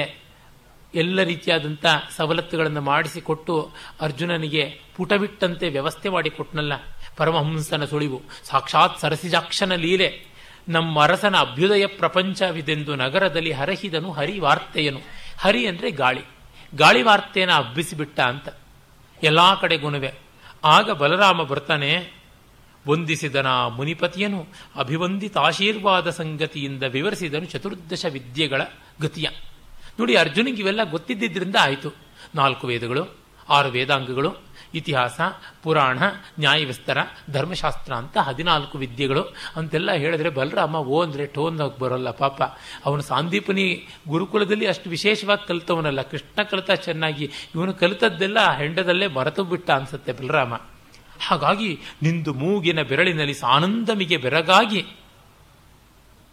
[0.96, 1.86] ಎಲ್ಲ ರೀತಿಯಾದಂಥ
[2.18, 3.72] ಸವಲತ್ತುಗಳನ್ನು ಮಾಡಿಸಿಕೊಟ್ಟು
[4.02, 4.64] ಅರ್ಜುನನಿಗೆ
[4.96, 6.74] ಪುಟವಿಟ್ಟಂತೆ ವ್ಯವಸ್ಥೆ ಮಾಡಿಕೊಟ್ನಲ್ಲ.
[7.18, 8.22] ಪರಮಹಂಸನ ಸುಳಿವು.
[8.44, 10.10] ಸಾಕ್ಷಾತ್ ಸರಸಿಜಾಕ್ಷನ ಲೀಲೆ.
[10.70, 15.00] ನಮ್ಮ ಅರಸನ ಅಭ್ಯುದಯ ಪ್ರಪಂಚವಿದೆಂದು ನಗರದಲ್ಲಿ ಹರಹಿದನು ಹರಿ ವಾರ್ತೆಯನು
[15.38, 16.35] ಹರಿ ಅಂದರೆ ಗಾಳಿ.
[16.76, 18.50] ಗಾಳಿ ವಾರ್ತೆಯನ್ನು ಹಬ್ಬಿಸಿಬಿಟ್ಟ ಅಂತ
[19.24, 20.14] ಎಲ್ಲ ಕಡೆ ಗುಣವೆ
[20.64, 22.12] ಆಗ ಬಲರಾಮ ಬರ್ತಾನೆ
[22.88, 28.62] ವಂದಿಸಿದನ ಮುನಿಪತಿಯನು ಅಭಿವಂದಿತ ಆಶೀರ್ವಾದ ಸಂಗತಿಯಿಂದ ವಿವರಿಸಿದನು ಚತುರ್ದಶ ವಿದ್ಯೆಗಳ
[29.02, 29.28] ಗತಿಯ.
[30.00, 31.90] ನೋಡಿ ಅರ್ಜುನಿಗೆ ಇವೆಲ್ಲ ಗೊತ್ತಿದ್ದರಿಂದ ಆಯಿತು.
[32.36, 33.18] ನಾಲ್ಕು ವೇದಗಳು,
[33.50, 34.30] ಆರು ವೇದಾಂಗಗಳು
[34.74, 35.22] ಇತಿಹಾಸ,
[35.64, 36.00] ಪುರಾಣ,
[36.40, 36.98] ನ್ಯಾಯವಿಸ್ತರ,
[37.32, 42.42] ಧರ್ಮಶಾಸ್ತ್ರ ಅಂತ ಹದಿನಾಲ್ಕು ವಿದ್ಯೆಗಳು ಅಂತೆಲ್ಲ ಹೇಳಿದ್ರೆ ಬಲರಾಮ ಓ ಅಂದರೆ ಟೋನ್ ಬರೋಲ್ಲ ಪಾಪ.
[42.86, 46.02] ಅವನು ಸಾಂದೀಪನಿ ಗುರುಕುಲದಲ್ಲಿ ಅಷ್ಟು ವಿಶೇಷವಾಗಿ ಕಲಿತವನಲ್ಲ.
[46.02, 47.32] ಕೃಷ್ಣ ಕಲಿತ ಚೆನ್ನಾಗಿ.
[47.56, 50.54] ಇವನು ಕಲಿತದ್ದೆಲ್ಲ ಹೆಂಡದಲ್ಲೇ ಮರೆತು ಬಿಟ್ಟ ಅನ್ಸುತ್ತೆ ಬಲರಾಮ.
[51.28, 54.86] ಹಾಗಾಗಿ ನಿಂದು ಮೂಗಿನ ಬೆರಳಿನಲ್ಲಿ ಆನಂದಮಿಗೆ ಬೆರಗಾಗಿ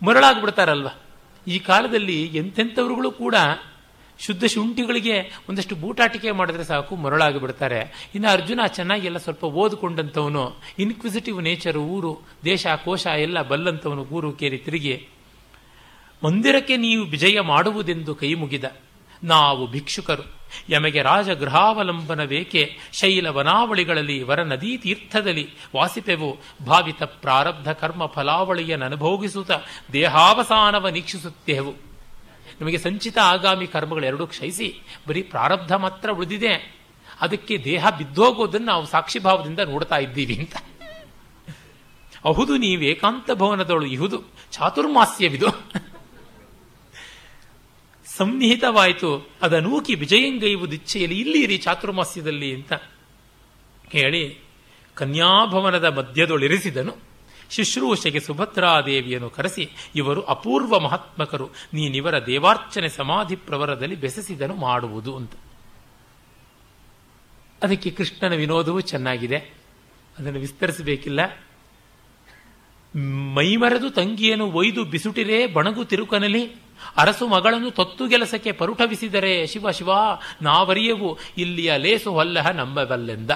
[0.02, 0.88] ಮರಳಾಗ್ಬಿಡ್ತಾರಲ್ವ.
[1.46, 3.34] ಈ ಕಾಲದಲ್ಲಿ ಎಂತೆಂಥವ್ರುಗಳು ಕೂಡ
[4.18, 8.10] ಶುದ್ಧ ಶುಂಠಿಗಳಿಗೆ ಒಂದಷ್ಟು ಬೂಟಾಟಿಕೆ ಮಾಡಿದ್ರೆ ಸಾಕು, ಮರಳಾಗಿ ಬಿಡ್ತಾರೆ.
[8.14, 10.56] ಇನ್ನು ಅರ್ಜುನ ಚೆನ್ನಾಗಿ ಎಲ್ಲ ಸ್ವಲ್ಪ ಓದ್ಕೊಂಡಂಥವನು.
[10.78, 15.08] ಇನ್ಕ್ವಿಸಿಟಿವ್ ನೇಚರ್ ಊರು, ದೇಶ, ಕೋಶ ಎಲ್ಲ ಬಲ್ಲಂಥವನು ಊರು ಕೇರಿ ತಿರುಗಿ,
[16.24, 18.64] ಮಂದಿರಕ್ಕೆ ನೀವು ವಿಜಯ ಮಾಡುವುದೆಂದು ಕೈ ಮುಗಿದ.
[19.24, 20.22] ನಾವು ಭಿಕ್ಷುಕರು.
[20.68, 22.78] ಯಮಗೆ ರಾಜಗೃಹಾವಲಂಬನವೇಕೆ?
[22.92, 26.36] ಶೈಲ ವನಾವಳಿಗಳಲ್ಲಿ ವರ ನದೀ ತೀರ್ಥದಲ್ಲಿ ವಾಸಿಪೆವು.
[26.66, 29.50] ಭಾವಿತ ಪ್ರಾರಬ್ಧ ಕರ್ಮ ಫಲಾವಳಿಯನ್ನು ಅನುಭೋಗಿಸುತ್ತ
[29.92, 31.91] ದೇಹಾವಸಾನವ ನೀಕ್ಷಿಸುತ್ತೇವು.
[32.62, 36.82] ನಮಗೆ ಸಂಚಿತ ಆಗಾಮಿ ಕರ್ಮಗಳೆರಡೂ ಕ್ಷಯಿಸಿ, ಬರೀ ಪ್ರಾರಬ್ಧ ಮಾತ್ರ ಉಳಿದಿದೆ.
[37.20, 40.56] ಅದಕ್ಕೆ ದೇಹ ಬಿದ್ದೋಗೋದನ್ನು ನಾವು ಸಾಕ್ಷಿಭಾವದಿಂದ ನೋಡ್ತಾ ಇದ್ದೀವಿ ಅಂತ.
[42.24, 45.46] ಅಹುದು ನೀವು ಏಕಾಂತ ಭವನದೊಳು ಇಹುದು ಚಾತುರ್ಮಾಸ್ಯವಿದು.
[48.16, 52.72] ಸಂನಿಹಿತವಾಯಿತು, ಅದನೂಕಿ ವಿಜಯಂಗೈವುದಿಚ್ಛೆಯಲ್ಲಿ ಇಲ್ಲಿರಿ ಚಾತುರ್ಮಾಸ್ಯದಲ್ಲಿ ಅಂತ
[53.92, 54.38] ಹೇಳಿ
[54.94, 57.11] ಕನ್ಯಾಭವನದ ಮಧ್ಯದೊಳಿರಿಸಿದನು.
[57.52, 65.32] ಶುಶ್ರೂಷೆಗೆ ಸುಭದ್ರಾದೇವಿಯನ್ನು ಕರೆಸಿ, ಇವರು ಅಪೂರ್ವ ಮಹಾತ್ಮಕರು, ನೀನಿವರ ದೇವಾರ್ಚನೆ ಸಮಾಧಿ ಪ್ರವರದಲ್ಲಿ ಬೆಸೆಸಿದನು ಮಾಡುವುದು ಅಂತ.
[67.62, 69.36] ಅದಕ್ಕೆ ಕೃಷ್ಣನ ವಿನೋದವೂ ಚೆನ್ನಾಗಿದೆ.
[70.18, 71.20] ಅದನ್ನು ವಿಸ್ತರಿಸಬೇಕಿಲ್ಲ.
[73.34, 76.52] ಮೈಮರೆದು ತಂಗಿಯನ್ನು ಒಯ್ದು ಬಿಸುಟಿರೇ ಬಣಗು ತಿರುಕನಲಿ,
[76.96, 79.90] ಅರಸು ಮಗಳನ್ನು ತೊತ್ತು ಕೆಲಸಕ್ಕೆ ಪರುಠವಿಸಿದರೆ ಶಿವ ಶಿವ,
[80.42, 83.30] ನಾವರಿಯವು ಇಲ್ಲಿಯ ಲೇಸು ಹೊಲ್ಲಹ ನಂಬಬಲ್ಲೆಂದ.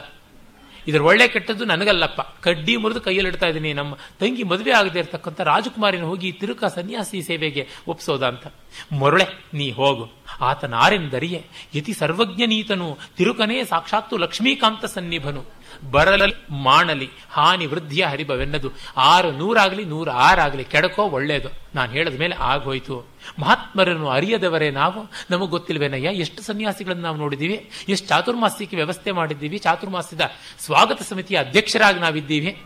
[0.86, 2.20] ಇದರ ಒಳ್ಳೆ ಕೆಟ್ಟದ್ದು ನನಗಲ್ಲಪ್ಪ.
[2.20, 7.68] ಕಡ್ಡಿ ಮುರಿದು ಕೈಯಲ್ಲಿ ಇಡ್ತಾ ಇದ್ದೀನಿ ನಮ್ಮ ತಂಗಿ ಮದುವೆ ಆಗದೆ ಇರತಕ್ಕಂಥ ರಾಜಕುಮಾರಿನ ಹೋಗಿ ತಿರುಕ ಸನ್ಯಾಸಿ ಸೇವೆಗೆ
[7.88, 8.46] ಒಪ್ಸೋದ ಅಂತ.
[8.92, 10.12] ಮೊರಳೆ, ನೀ ಹೋಗು.
[10.40, 12.98] ಆತನಾರೆಂದರಿಯೇ ಯತಿ ಸರ್ವಜ್ಞನೀತನು.
[13.16, 15.44] ತಿರುಕನೇ ಸಾಕ್ಷಾತ್ತು ಲಕ್ಷ್ಮೀಕಾಂತ ಸನ್ನಿಭನು.
[15.90, 18.70] ಬರಲಲಿ ಮಾಣಲಿ, ಹಾನಿ ವೃದ್ಧಿಯ ಹರಿಭವೆನ್ನದು.
[18.96, 21.48] ಆರು ನೂರಾಗಲಿ, ನೂರ ಆರಾಗಲಿ, ಕೆಡಕೋ ಒಳ್ಳೇದು.
[21.74, 23.06] ನಾನು ಹೇಳಿದ ಮೇಲೆ ಆಗೋಯ್ತು
[23.38, 25.10] ಮಹಾತ್ಮರನ್ನು ಅರಿಯದವರೇ ನಾವು?
[25.30, 26.08] ನಮಗೆ ಗೊತ್ತಿಲ್ವೇನಯ್ಯ?
[26.08, 29.58] ಎಷ್ಟು ಸನ್ಯಾಸಿಗಳನ್ನು ನಾವು ನೋಡಿದ್ದೀವಿ ಎಷ್ಟು ಚಾತುರ್ಮಾಸ್ಯಕ್ಕೆ ವ್ಯವಸ್ಥೆ ಮಾಡಿದ್ದೀವಿ?
[29.58, 30.20] ಚಾತುರ್ಮಾಸ್ಯದ
[30.58, 32.62] ಸ್ವಾಗತ ಸಮಿತಿಯ ಅಧ್ಯಕ್ಷರಾಗಿ ನಾವಿದ್ದೀವಿ.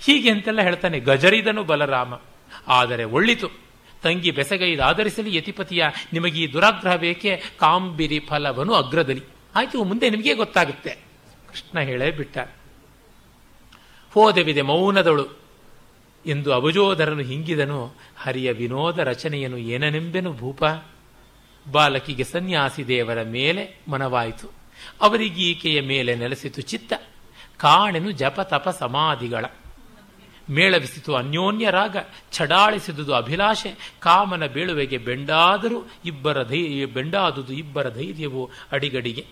[0.00, 2.14] ಹೀಗೆ ಅಂತೆಲ್ಲ ಹೇಳ್ತಾನೆ ಗಜರಿದನು ಬಲರಾಮ.
[2.68, 3.48] ಆದರೆ ಒಳ್ಳಿತು.
[4.02, 7.42] ತಂಗಿ ಬೆಸಗೈದು ಆಧರಿಸಲಿ ಯತಿಪತಿಯ ನಿಮಗೆ ಈ ದುರಾಗ್ರಹ ಬೇಕೆ?
[7.60, 9.22] ಕಾಂಬಿರಿ ಫಲವನು ಅಗ್ರದಲ್ಲಿ
[9.54, 11.09] ಆಯ್ತು, ಮುಂದೆ ನಿಮಗೆ ಗೊತ್ತಾಗುತ್ತೆ.
[11.50, 12.38] ಕೃಷ್ಣ ಹೇಳೇ ಬಿಟ್ಟ
[14.14, 15.40] ಹೋದೆವಿದೆ ಮೌನದಳು.
[16.26, 20.64] ಎಂದು ಅವಜೋದರನು ಹಿಂಗಿದನು, ಹರಿಯ ವಿನೋದ ರಚನೆಯನು ಏನನೆಂಬೆನು ಭೂಪ.
[21.72, 24.52] ಬಾಲಕಿಗೆ ಸನ್ಯಾಸಿ ದೇವರ ಮೇಲೆ ಮನವಾಯಿತು.
[25.00, 26.92] ಅವರಿಗೀಕೆಯ ಮೇಲೆ ನೆಲೆಸಿತು ಚಿತ್ತ.
[27.56, 29.44] ಕಾಣೆನು ಜಪ ತಪ ಸಮಾಧಿಗಳ.
[30.50, 31.96] ಮೇಳವಿಸಿತು ಅನ್ಯೋನ್ಯ ರಾಗ.
[32.32, 33.94] ಛಡಾಳಿಸಿದುದು ಅಭಿಲಾಷೆ.
[34.00, 39.26] ಕಾಮನ ಬೀಳುವೆಗೆ ಬೆಂಡಾದರೂ ಇಬ್ಬರ ಧೈರ್ಯ ಬೆಂಡಾದುದು ಇಬ್ಬರ ಧೈರ್ಯವು ಅಡಿಗಡಿಗೆ.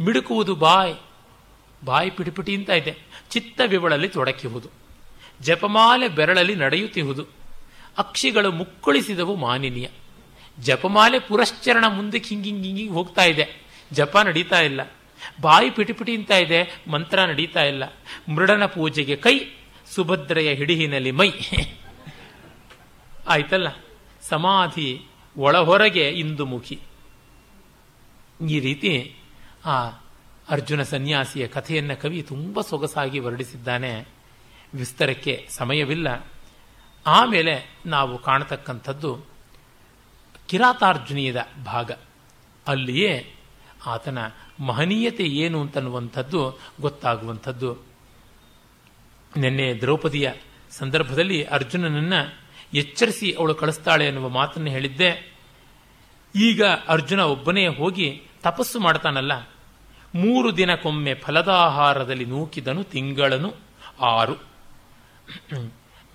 [0.00, 0.94] ಮಿಡುಕುವುದು ಬಾಯ್.
[1.84, 2.96] ಬಾಯಿ ಪಿಟಿಪಿಟಿ ಅಂತ ಇದೆ.
[3.30, 4.68] ಚಿತ್ತ ವಿವಳಲ್ಲಿ ತೊಡಕಿಹುದು.
[5.40, 7.26] ಜಪಮಾಲೆ ಬೆರಳಲ್ಲಿ ನಡೆಯುತ್ತಿಹುದು.
[7.98, 9.88] ಅಕ್ಷಿಗಳು ಮುಕ್ಕುಳಿಸಿದವು ಮಾನಿನಿಯ.
[10.60, 13.66] ಜಪಮಾಲೆ ಪುರಶ್ಚರಣ ಮುಂದಕ್ಕೆ ಹಿಂಗಿಂಗ್ ಹೋಗ್ತಾ ಇದೆ.
[13.92, 14.80] ಜಪ ನಡೀತಾ ಇಲ್ಲ.
[15.40, 16.82] ಬಾಯಿ ಪಿಟಿಪಿಟಿ ಅಂತ ಇದೆ.
[16.90, 17.84] ಮಂತ್ರ ನಡೀತಾ ಇಲ್ಲ.
[18.34, 19.38] ಮೃಡನ ಪೂಜೆಗೆ ಕೈ,
[19.94, 21.30] ಸುಭದ್ರೆಯ ಹಿಡಿಹಿನಲ್ಲಿ ಮೈ.
[23.28, 23.68] ಆಯ್ತಲ್ಲ?
[24.22, 25.02] ಸಮಾಧಿ
[25.36, 26.78] ಒಳಹೊರಗೆ ಇಂದು ಮುಖಿ
[28.50, 29.16] ಈ ರೀತಿ
[29.64, 29.90] ಆ
[30.48, 34.08] ಅರ್ಜುನ ಸನ್ಯಾಸಿಯ ಕಥೆಯನ್ನು ಕವಿ ತುಂಬ ಸೊಗಸಾಗಿ ವರ್ಣಿಸಿದ್ದಾನೆ
[34.74, 36.26] ವಿಸ್ತರಕ್ಕೆ ಸಮಯವಿಲ್ಲ.
[37.06, 39.26] ಆಮೇಲೆ ನಾವು ಕಾಣತಕ್ಕಂಥದ್ದು
[40.48, 41.90] ಕಿರಾತಾರ್ಜುನೀಯದ ಭಾಗ.
[42.66, 43.34] ಅಲ್ಲಿಯೇ
[43.86, 44.18] ಆತನ
[44.60, 47.74] ಮಹನೀಯತೆ ಏನು ಅಂತನ್ನುವಂಥದ್ದು ಗೊತ್ತಾಗುವಂಥದ್ದು.
[49.36, 50.32] ನಿನ್ನೆ ದ್ರೌಪದಿಯ
[50.70, 52.12] ಸಂದರ್ಭದಲ್ಲಿ ಅರ್ಜುನನನ್ನ
[52.74, 55.34] ಎಚ್ಚರಿಸಿ ಅವಳು ಕಳಿಸ್ತಾಳೆ ಎನ್ನುವ ಮಾತನ್ನು ಹೇಳಿದ್ದೆ.
[56.36, 59.53] ಈಗ ಅರ್ಜುನ ಒಬ್ಬನೇ ಹೋಗಿ ತಪಸ್ಸು ಮಾಡ್ತಾನಲ್ಲ
[60.14, 63.54] ಮೂರು ದಿನಕ್ಕೊಮ್ಮೆ ಫಲದಾಹಾರದಲ್ಲಿ ನೂಕಿದನು ತಿಂಗಳನು
[64.00, 64.34] ಆರು.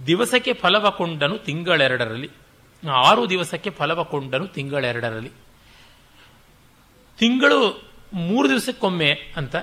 [0.08, 2.30] ದಿವಸಕ್ಕೆ ಫಲವ ಕೊಂಡನು ತಿಂಗಳೆರಡರಲ್ಲಿ.
[2.84, 5.32] ಆರು ದಿವಸಕ್ಕೆ ಫಲವ ಕೊಂಡನು ತಿಂಗಳೆರಡರಲ್ಲಿ.
[7.20, 9.56] ತಿಂಗಳು ಮೂರು ದಿವಸಕ್ಕೊಮ್ಮೆ ಅಂತ,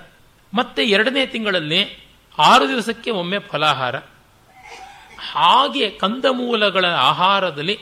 [0.52, 1.80] ಮತ್ತೆ ಎರಡನೇ ತಿಂಗಳಲ್ಲಿ
[2.38, 3.96] ಆರು ದಿವಸಕ್ಕೆ ಒಮ್ಮೆ ಫಲಾಹಾರ.
[5.18, 7.78] ಹಾಗೆ ಕಂದಮೂಲಗಳ ಆಹಾರದಲ್ಲಿ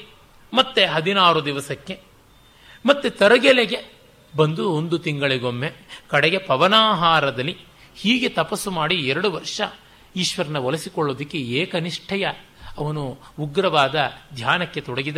[0.55, 2.01] ಮತ್ತೆ ಹದಿನಾರು ದಿವಸಕ್ಕೆ,
[2.87, 3.94] ಮತ್ತೆ ತರಗೆಲೆಗೆ
[4.37, 5.73] ಬಂದು ಒಂದು ತಿಂಗಳಿಗೊಮ್ಮೆ
[6.09, 7.57] ಕಡೆಗೆ ಪವನಾಹಾರದಲ್ಲಿ
[7.97, 9.61] ಹೀಗೆ ತಪಸ್ಸು ಮಾಡಿ ಎರಡು ವರ್ಷ
[10.17, 12.27] ಈಶ್ವರನ ಒಲಿಸಿಕೊಳ್ಳೋದಕ್ಕೆ ಏಕನಿಷ್ಠೆಯ
[12.79, 13.95] ಅವನು ಉಗ್ರವಾದ
[14.35, 15.17] ಧ್ಯಾನಕ್ಕೆ ತೊಡಗಿದ.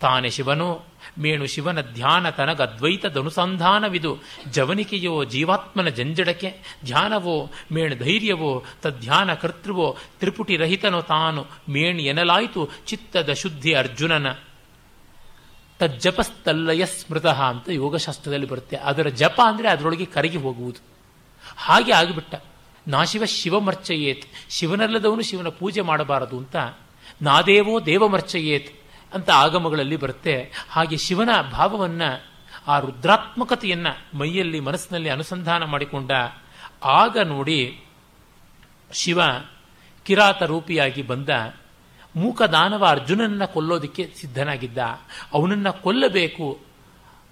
[0.00, 0.82] ತಾನೆ ಶಿವನೋ,
[1.18, 4.18] ಮೇಣು ಶಿವನ ಧ್ಯಾನ ತನಗ ಅದ್ವೈತದನುಸಂಧಾನವಿದು
[4.52, 13.74] ಜವನಿಕೆಯೋ ಜೀವಾತ್ಮನ ಜಂಜಡಕ್ಕೆ ಧ್ಯಾನವೋ, ಮೇಣು ಧೈರ್ಯವೋ, ತದ್ಧ್ಯಾನ ಕರ್ತೃವೋ, ತ್ರಿಪುಟಿ ರಹಿತನೋ ತಾನು ಮೇಣಿ ಎನಲಾಯಿತು ಚಿತ್ತದ ಶುದ್ಧಿ
[13.74, 14.38] ಅರ್ಜುನನ.
[15.78, 18.76] ತಜ್ಜಪಸ್ತಲ್ಲಯ ಸ್ಮೃತಃ ಅಂತ ಯೋಗಶಾಸ್ತ್ರದಲ್ಲಿ ಬರುತ್ತೆ.
[18.76, 20.80] ಅದರ ಜಪ ಅಂದರೆ ಅದರೊಳಗೆ ಕರಗಿ ಹೋಗುವುದು.
[21.56, 22.34] ಹಾಗೆ ಆಗಿಬಿಟ್ಟ.
[22.88, 24.26] ನಾಶಿವ ಶಿವಮರ್ಚಯೇತ್.
[24.50, 26.56] ಶಿವನಲ್ಲದವನು ಶಿವನ ಪೂಜೆ ಮಾಡಬಾರದು ಅಂತ
[27.22, 28.80] ನಾದೇವೋ ದೇವಮರ್ಚಯೇತ್
[29.14, 30.52] ಅಂತ ಆಗಮಗಳಲ್ಲಿ ಬರುತ್ತೆ.
[30.70, 32.02] ಹಾಗೆ ಶಿವನ ಭಾವವನ್ನ,
[32.66, 36.10] ಆ ರುದ್ರಾತ್ಮಕತೆಯನ್ನು ಮೈಯಲ್ಲಿ ಮನಸ್ಸಿನಲ್ಲಿ ಅನುಸಂಧಾನ ಮಾಡಿಕೊಂಡ
[36.84, 37.80] ಆಗ ನೋಡಿ
[38.92, 39.20] ಶಿವ
[40.04, 41.28] ಕಿರಾತ ರೂಪಿಯಾಗಿ ಬಂದ
[42.16, 44.78] ಮೂಕದಾನವ ಅರ್ಜುನನ್ನ ಕೊಲ್ಲೋದಕ್ಕೆ ಸಿದ್ಧನಾಗಿದ್ದ.
[45.34, 46.60] ಅವನನ್ನ ಕೊಲ್ಲಬೇಕು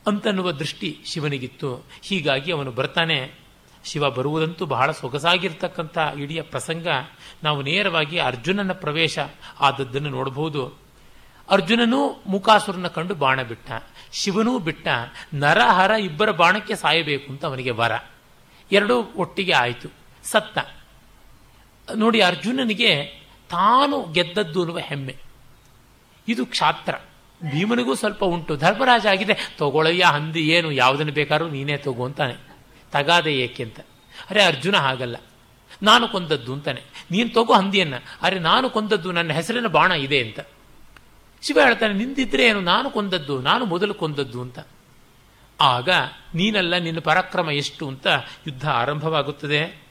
[0.07, 1.87] ಅಂತನ್ನುವ ದೃಷ್ಟಿ ಶಿವನಿಗಿತ್ತು.
[2.03, 3.45] ಹೀಗಾಗಿ ಅವನು ಬರ್ತಾನೆ.
[3.85, 6.87] ಶಿವ ಬರುವುದಂತೂ ಬಹಳ ಸೊಗಸಾಗಿರ್ತಕ್ಕಂಥ ಇಡೀ ಪ್ರಸಂಗ.
[7.43, 9.19] ನಾವು ನೇರವಾಗಿ ಅರ್ಜುನನ ಪ್ರವೇಶ
[9.61, 10.79] ಆದದ್ದನ್ನು ನೋಡಬಹುದು.
[11.51, 13.71] ಅರ್ಜುನನೂ ಮೂಕಾಸುರನ ಕಂಡು ಬಾಣ ಬಿಟ್ಟ.
[14.13, 14.89] ಶಿವನೂ ಬಿಟ್ಟ.
[15.35, 17.93] ನರಹರ ಇಬ್ಬರ ಬಾಣಕ್ಕೆ ಸಾಯಬೇಕು ಅಂತ ಅವನಿಗೆ ವರ.
[18.73, 19.89] ಎರಡೂ ಒಟ್ಟಿಗೆ ಆಯಿತು.
[20.25, 20.59] ಸತ್ತ.
[21.95, 25.17] ನೋಡಿ, ಅರ್ಜುನನಿಗೆ ತಾನು ಗೆದ್ದದ್ದು ಅನ್ನುವ ಹೆಮ್ಮೆ.
[26.29, 26.95] ಇದು ಕ್ಷಾತ್ರ.
[27.51, 28.57] ಭೀಮನಿಗೂ ಸ್ವಲ್ಪ ಉಂಟು.
[28.57, 29.55] ಧರ್ಮರಾಜ ಆಗಿದೆ.
[29.59, 30.73] ತಗೊಳಯ್ಯ ಹಂದಿ ಏನು?
[30.73, 32.35] ಯಾವುದನ್ನು ಬೇಕಾದ್ರೂ ನೀನೇ ತಗೋ ಅಂತಾನೆ.
[32.93, 33.81] ತಗಾದೆ ಏಕೆ ಅಂತ.
[34.31, 35.17] ಅರೆ ಅರ್ಜುನ ಹಾಗಲ್ಲ.
[35.83, 36.83] ನಾನು ಕೊಂದದ್ದು ಅಂತಾನೆ.
[37.11, 37.95] ನೀನು ತಗೋ ಹಂದಿಯನ್ನ.
[38.23, 40.41] ಅರೆ ನಾನು ಕೊಂದದ್ದು ನನ್ನ ಹೆಸರಿನ ಬಾಣ ಇದೆ ಅಂತ.
[41.43, 42.61] ಶಿವ ಹೇಳ್ತಾನೆ, ನಿಂದಿದ್ರೆ ಏನು?
[42.61, 44.59] ನಾನು ಕೊಂದದ್ದು, ನಾನು ಮೊದಲು ಕೊಂದದ್ದು ಅಂತ.
[45.61, 45.91] ಆಗ,
[46.35, 47.89] ನೀನಲ್ಲ, ನಿನ್ನ ಪರಾಕ್ರಮ ಎಷ್ಟು?
[47.89, 48.07] ಅಂತ
[48.47, 49.84] ಯುದ್ಧ ಆರಂಭವಾಗುತ್ತದೆ.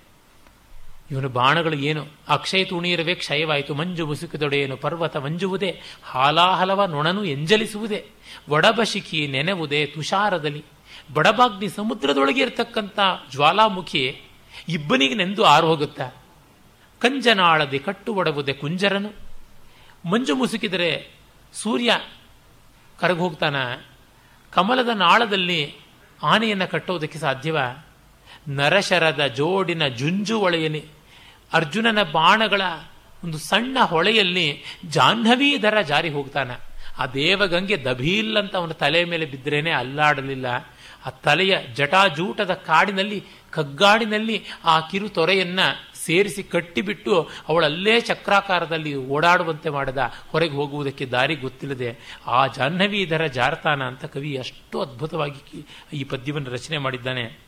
[1.13, 2.07] ಇವನು ಬಾಣಗಳು ಏನು?
[2.27, 3.73] ಅಕ್ಷಯ ತುಣೀರವೇ ಕ್ಷಯವಾಯಿತು.
[3.73, 8.05] ಮಂಜು ಮುಸುಕಿದೊಡೆಯೇನು ಪರ್ವತ ಮಂಜುವುದೇ, ಹಾಲಾಹಲವ ನೊಣನು ಎಂಜಲಿಸುವುದೇ,
[8.49, 10.65] ಒಡಬಶಿಖಿ ನೆನೆವುದೇ ತುಷಾರದಲ್ಲಿ.
[11.13, 12.99] ಬಡಬಾಗ್ನಿ ಸಮುದ್ರದೊಳಗೆ ಇರತಕ್ಕಂಥ
[13.31, 14.21] ಜ್ವಾಲಾಮುಖಿ
[14.69, 16.07] ಇಬ್ಬನಿಗೆ ನೆಂದು ಆರು ಹೋಗುತ್ತಾ.
[16.99, 19.11] ಕಂಜನಾಳದೆ ಕಟ್ಟು ಒಡವುದೇ ಕುಂಜರನು.
[20.09, 21.11] ಮಂಜು ಮುಸುಕಿದರೆ
[21.53, 21.99] ಸೂರ್ಯ
[22.99, 23.55] ಕರಗೋಗ್ತಾನ
[24.51, 25.75] ಕಮಲದ ನಾಳದಲ್ಲಿ
[26.23, 27.57] ಆನೆಯನ್ನು ಕಟ್ಟೋದಕ್ಕೆ ಸಾಧ್ಯವ?
[28.47, 30.85] ನರಶರದ ಜೋಡಿನ ಜುಂಜು ಒಳೆಯಲ್ಲಿ
[31.53, 32.61] ಅರ್ಜುನನ ಬಾಣಗಳ
[33.23, 36.73] ಒಂದು ಸಣ್ಣ ಹೊಳೆಯಲ್ಲಿ ಜಾಹ್ನವಿ ದರ ಜಾರಿ ಹೋಗ್ತಾನೆ.
[36.97, 40.45] ಆ ದೇವಗಂಗೆ ದಭೀಲ್ ಅಂತ ಅವನ ತಲೆ ಮೇಲೆ ಬಿದ್ದರೇನೆ ಅಲ್ಲಾಡಲಿಲ್ಲ.
[41.05, 45.59] ಆ ತಲೆಯ ಜಟಾಜೂಟದ ಕಾಡಿನಲ್ಲಿ, ಕಗ್ಗಾಡಿನಲ್ಲಿ ಆ ಕಿರು ತೊರೆಯನ್ನ
[45.95, 50.11] ಸೇರಿಸಿ ಕಟ್ಟಿಬಿಟ್ಟು ಅವಳಲ್ಲೇ ಚಕ್ರಾಕಾರದಲ್ಲಿ ಓಡಾಡುವಂತೆ ಮಾಡದ.
[50.29, 51.97] ಹೊರಗೆ ಹೋಗುವುದಕ್ಕೆ ದಾರಿ ಗೊತ್ತಿಲ್ಲದೆ
[52.27, 57.39] ಆ ಜಾಹ್ನವಿ ದರ ಜಾರತಾನ ಅಂತ ಕವಿ ಅಷ್ಟು ಅದ್ಭುತವಾಗಿ ಈ ಪದ್ಯವನ್ನು ರಚನೆ ಮಾಡಿದ್ದಾನೆ.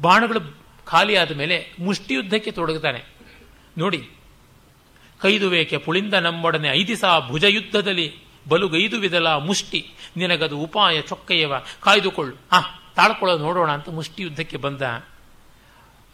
[0.00, 0.59] ಬಾಣಗಳು
[0.90, 3.00] ಖಾಲಿಯಾದ ಮೇಲೆ ಮುಷ್ಟಿಯುದ್ಧಕ್ಕೆ ತೊಡಗುತ್ತಾನೆ.
[3.78, 4.00] ನೋಡಿ,
[5.20, 8.06] ಕೈದುವೇಕೆ ಪುಳಿಂದ ನಮ್ಮೊಡನೆ ಐದಿಸ ಭುಜ ಯುದ್ಧದಲ್ಲಿ
[8.48, 9.80] ಬಲುಗೈದು ವಿದಲ ಮುಷ್ಟಿ,
[10.16, 12.34] ನಿನಗದು ಉಪಾಯ ಚೊಕ್ಕಯ್ಯವ, ಕಾಯ್ದುಕೊಳ್ಳು.
[12.52, 12.60] ಹಾ
[12.96, 14.82] ತಾಳ್ಕೊಳ್ಳೋದು ನೋಡೋಣ ಅಂತ ಮುಷ್ಟಿ ಯುದ್ಧಕ್ಕೆ ಬಂದ.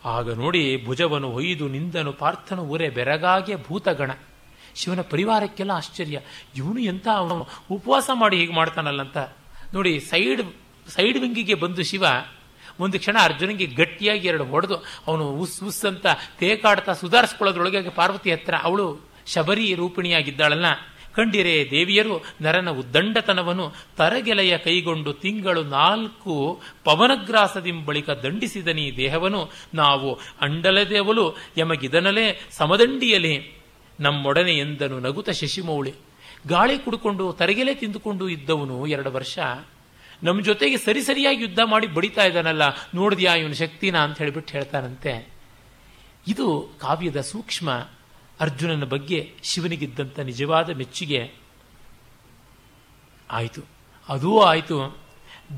[0.05, 4.11] ಆಗ ನೋಡಿ ಭುಜವನು ಒಯ್ದು ನಿಂದನು ಪಾರ್ಥನು ಊರೆ ಬೆರಗಾಗೆ ಭೂತಗಣ.
[4.74, 6.16] ಶಿವನ ಪರಿವಾರಕ್ಕೆಲ್ಲ ಆಶ್ಚರ್ಯ.
[6.57, 7.37] ಇವನು ಎಂತ ಅವನು
[7.70, 9.18] ಉಪವಾಸ ಮಾಡಿ ಹೀಗೆ ಮಾಡ್ತಾನಲ್ಲ ಅಂತ
[9.74, 10.43] ನೋಡಿ, ಸೈಡ್
[10.89, 12.05] ಸೈಡ್ ವಿಂಗಿಗೆ ಬಂದು ಶಿವ
[12.81, 16.07] ಒಂದು ಕ್ಷಣ ಅರ್ಜುನಿಗೆ ಗಟ್ಟಿಯಾಗಿ ಎರಡು ಹೊಡೆದು ಅವನು ಉಸ್ ಉಸ್ ಅಂತ
[16.39, 20.64] ತೇಕಾಡ್ತಾ ಸುಧಾರಿಸ್ಕೊಳ್ಳೋದ್ರೊಳಗೆ ಪಾರ್ವತಿ ಹತ್ರ ಅವಳು ಶಬರಿ ರೂಪಿಣಿಯಾಗಿದ್ದಾಳಲ್ಲ.
[21.14, 32.49] ಕಂಡಿರೆ ದೇವಿಯರು ನರನ ಉದ್ದಂಡತನವನ್ನು ತರಗೆಲೆಯ ಕೈಗೊಂಡು ತಿಂಗಳು ನಾಲ್ಕು ಪವನಗ್ರಾಸದಿಂ ಬಳಿಕ ದಂಡಿಸಿದನಿ ದೇಹವನ್ನು ನಾವು ಅಂಡಲದೇವಲು ಯಮಗಿದನಲೇ
[32.51, 33.62] ಸಮದಂಡಿಯಲಿ.
[34.01, 35.95] ನಮ್ಮೊಡನೆ ಎಂದನು ನಗುತ ಶಶಿಮೌಳಿ.
[36.47, 39.39] ಗಾಳಿ ಕುಡ್ಕೊಂಡು ತರಗೆಲೆ ತಿಂದುಕೊಂಡು ಇದ್ದವನು ಎರಡು ವರ್ಷ.
[40.23, 42.62] ನಮ್ಮ ಜೊತೆಗೆ ಸರಿ ಸರಿಯಾಗಿ ಯುದ್ಧ ಮಾಡಿ ಬಡಿತಾ ಇದ್ದಾನಲ್ಲ,
[42.95, 45.33] ನೋಡಿದ್ಯಾ ಇವನ ಶಕ್ತಿನ ಅಂತ ಹೇಳಿಬಿಟ್ಟು ಹೇಳ್ತಾನಂತೆ
[46.29, 47.71] ಇದು ಕಾವ್ಯದ ಸೂಕ್ಷ್ಮ
[48.41, 51.33] ಅರ್ಜುನನ ಬಗ್ಗೆ ಶಿವನಿಗಿದ್ದಂಥ ನಿಜವಾದ ಮೆಚ್ಚುಗೆ.
[53.31, 53.62] ಆಯಿತು.
[54.09, 54.99] ಅದೂ ಆಯಿತು.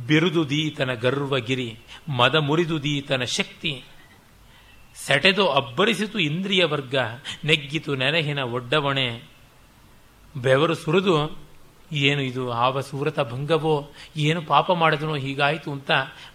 [0.06, 1.78] ಬಿರುದು ದೀತನ ಗರ್ವಗಿರಿ,
[2.08, 3.84] ಮದ ಮುರಿದು ದೀತನ ಶಕ್ತಿ.
[4.94, 6.94] ಸೆಟೆದು ಅಬ್ಬರಿಸಿತು ಇಂದ್ರಿಯ ವರ್ಗ,
[7.44, 9.22] ನೆಗ್ಗಿತು ನೆನಹಿನ ಒಡ್ಡವಣೆ.
[10.36, 11.47] ಬೆವರು ಸುರಿದು
[11.92, 15.90] ಏನು ಇದು ಆವ ಸೂರತ ಭಂಗವೋ, ಏನು ಪಾಪ ಮಾಡಿದನೋ ಹೀಗಾಯಿತು ಅಂತ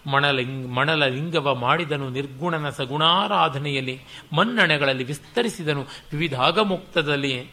[0.06, 4.00] ಮಣಲಿಂಗ್ ಮಣಲ ಲಿಂಗವ ಮಾಡಿದನು ನಿರ್ಗುಣನ ಸಗುಣಾರಾಧನೆಯಲ್ಲಿ,
[4.32, 7.50] ಮನ್ನಣೆಗಳಲ್ಲಿ ವಿಸ್ತರಿಸಿದನು ವಿವಿಧ ಆಗಮುಕ್ತದಲ್ಲಿ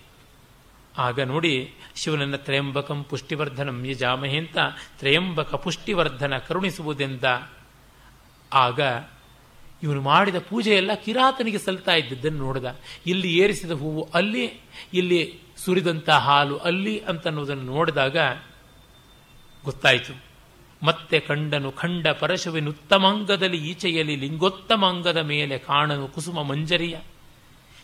[0.98, 4.58] ಆಗ ನೋಡಿ, ಶಿವನನ್ನ ತ್ರಯಂಬಕಂ ಪುಷ್ಟಿವರ್ಧನಂ ಯಜಾಮಹೆ ಅಂತ
[5.00, 7.24] ತ್ರಯಂಬಕ ಪುಷ್ಟಿವರ್ಧನ ಕರುಣಿಸುವುದೆಂದ.
[8.54, 8.80] ಆಗ
[9.84, 12.66] ಇವನು ಮಾಡಿದ ಪೂಜೆಯೆಲ್ಲ ಕಿರಾತನಿಗೆ ಸಲ್ತಾ ಇದ್ದದ್ದನ್ನು ನೋಡಿದ.
[13.08, 14.62] ಇಲ್ಲಿ ಏರಿಸಿದ ಹೂವು ಅಲ್ಲಿ,
[14.94, 18.18] ಇಲ್ಲಿ ಸುರಿದಂಥ ಹಾಲು ಅಲ್ಲಿ ಅಂತನ್ನುವುದನ್ನು ನೋಡಿದಾಗ
[19.64, 20.24] ಗೊತ್ತಾಯಿತು.
[20.84, 26.98] ಮತ್ತೆ ಕಂಡನು, ಖಂಡ ಪರಶುವಿನುತ್ತಮಾಂಗದಲ್ಲಿ ಈಚೆಯಲ್ಲಿ ಲಿಂಗೋತ್ತಮಾಂಗದ ಮೇಲೆ ಕಾಣನು ಕುಸುಮ ಮಂಜರಿಯ.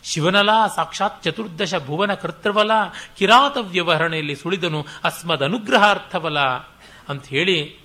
[0.04, 2.70] ಶಿವನಲಾ, ಸಾಕ್ಷಾತ್ ಚತುರ್ದಶ ಭುವನ ಕರ್ತೃವಲ
[3.18, 6.38] ಕಿರಾತ ವ್ಯವಹರಣೆಯಲ್ಲಿ ಸುಳಿದನು ಅಸ್ಮದ ಅನುಗ್ರಹಾರ್ಥವಲ.
[7.08, 7.76] ಅಂತ ಹೇಳಿ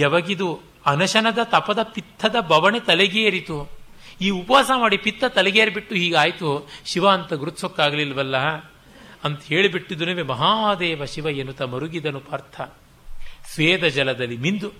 [0.00, 3.78] ಯವಗಿದು ಅನಶನದ ತಪದ ಪಿತ್ತದ ಬವಣೆ ತಲೆಗೇರಿತು.
[4.20, 6.68] ಈ ಉಪವಾಸ ಮಾಡಿ ಪಿತ್ತ ತಲೆಗೇರಿಬಿಟ್ಟು ಹೀಗಾಯಿತು.
[6.86, 8.36] ಶಿವ ಅಂತ ಗುರುತಿಸೋಕ್ಕಾಗಲಿಲ್ವಲ್ಲ?
[9.24, 12.60] ಅಂತ ಹೇಳಿಬಿಟ್ಟಿದ್ದನೇ ಮಹಾದೇವ ಶಿವ ಎನ್ನುತ್ತ ಮರುಗಿದನು ಪಾರ್ಥ.
[13.54, 14.72] ಸ್ವೇದ ಜಲದಲ್ಲಿ ಮಿಂದು,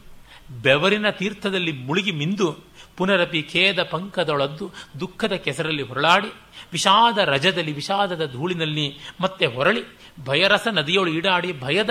[0.62, 2.56] ಬೆವರಿನ ತೀರ್ಥದಲ್ಲಿ ಮುಳುಗಿ ಮಿಂದು,
[2.96, 6.28] ಪುನರಪಿ ಖೇದ ಪಂಕದೊಳದ್ದು ದುಃಖದ ಕೆಸರಲ್ಲಿ ಹೊರಳಾಡಿ,
[6.72, 9.82] ವಿಷಾದ ರಜದಲ್ಲಿ ವಿಷಾದದ ಧೂಳಿನಲ್ಲಿ ಮತ್ತೆ ಹೊರಳಿ,
[10.24, 11.90] ಭಯರಸ ನದಿಯೊಳು ಈಡಾಡಿ, ಭಯದ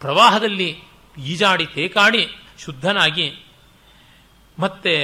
[0.00, 0.78] ಪ್ರವಾಹದಲ್ಲಿ
[1.18, 3.44] ಈಜಾಡಿ ತೇಕಾಡಿ, ಶುದ್ಧನಾಗಿ
[4.58, 4.94] ಮತ್ತೆ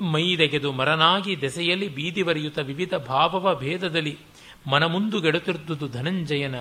[0.00, 4.18] ಮೈದೆಗೆದು ಮರನಾಗಿ ದೆಸೆಯಲ್ಲಿ ಬೀದಿವರಿಯುತ ವಿವಿಧ ಭಾವವ ಭೇದದಲ್ಲಿ
[4.66, 6.56] ಮನಮುಂದುಗೆಡುತ್ತಿರುವುದು ಧನಂಜಯನ.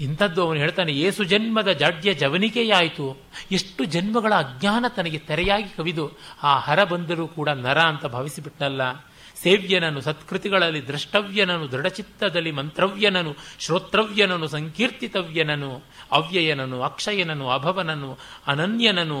[0.00, 3.06] ಇಂಥದ್ದು ಅವನು ಹೇಳ್ತಾನೆ, ಏಸು ಜನ್ಮದ ಜಾಡ್ಯ ಜವನಿಕೆಯಾಯಿತು.
[3.52, 6.06] ಎಷ್ಟು ಜನ್ಮಗಳ ಅಜ್ಞಾನ ತನಗೆ ತೆರೆಯಾಗಿ ಕವಿದು,
[6.42, 8.82] ಆ ಹರ ಬಂದರೂ ಕೂಡ ನರ ಅಂತ ಭಾವಿಸಿಬಿಟ್ನಲ್ಲ
[9.42, 15.70] ಸೇವ್ಯನನು ಸತ್ಕೃತಿಗಳಲ್ಲಿ ದ್ರಷ್ಟವ್ಯನನು ದೃಢಚಿತ್ತದಲ್ಲಿ ಮಂತ್ರವ್ಯನನು ಶ್ರೋತ್ರವ್ಯನನು ಸಂಕೀರ್ತಿತವ್ಯನನು
[16.12, 18.10] ಅವ್ಯಯನನು ಅಕ್ಷಯನನು ಅಭವನನು
[18.46, 19.18] ಅನನ್ಯನನು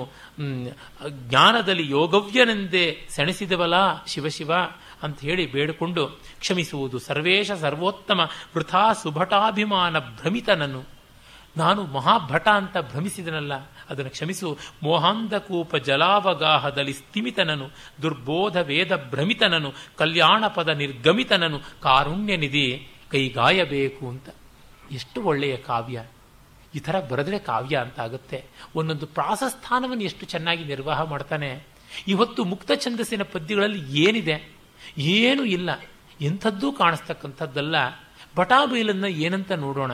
[1.10, 4.52] ಜ್ಞಾನದಲ್ಲಿ ಯೋಗವ್ಯನೆಂದೇ ಸೆಣಸಿದವಲ್ಲ ಶಿವಶಿವ.
[5.04, 6.06] ಅಂತ ಹೇಳಿ ಬೇಡಿಕೊಂಡು
[6.38, 6.98] ಕ್ಷಮಿಸುವುದು.
[6.98, 8.20] ಸರ್ವೇಶ ಸರ್ವೋತ್ತಮ
[8.56, 10.94] ವೃಥಾ ಸುಭಟಾಭಿಮಾನ ಭ್ರಮಿತನನು
[11.56, 13.54] ನಾನು ಮಹಾಭಟ ಅಂತ ಭ್ರಮಿಸಿದನಲ್ಲ,
[13.90, 14.58] ಅದನ್ನು ಕ್ಷಮಿಸು.
[14.82, 17.70] ಮೋಹಾಂಧಕೂಪ ಜಲಾವಗಾಹದಲ್ಲಿ ಸ್ಥಿಮಿತನನು
[18.02, 24.28] ದುರ್ಬೋಧ ವೇದ ಭ್ರಮಿತನನು ಕಲ್ಯಾಣ ಪದ ನಿರ್ಗಮಿತನನು ಕಾರುಣ್ಯ ನಿಧಿ ಕೈಗಾಯಬೇಕು ಅಂತ.
[24.92, 26.04] ಎಷ್ಟು ಒಳ್ಳೆಯ ಕಾವ್ಯ.
[26.74, 28.44] ಈ ಥರ ಬರೆದ್ರೆ ಕಾವ್ಯ ಅಂತ ಆಗುತ್ತೆ.
[28.74, 31.66] ಒಂದೊಂದು ಪ್ರಾಸಸ್ಥಾನವನ್ನು ಎಷ್ಟು ಚೆನ್ನಾಗಿ ನಿರ್ವಾಹ ಮಾಡ್ತಾನೆ.
[32.08, 34.53] ಇವತ್ತು ಮುಕ್ತ ಛಂದಸ್ಸಿನ ಪದ್ಯಗಳಲ್ಲಿ ಏನಿದೆ?
[34.98, 35.70] ಏನೂ ಇಲ್ಲ.
[36.20, 37.76] ಎಂಥದ್ದೂ ಕಾಣಿಸ್ತಕ್ಕಂಥದ್ದಲ್ಲ.
[38.36, 39.92] ಬಟಾಬೈಲನ್ನು ಏನಂತ ನೋಡೋಣ?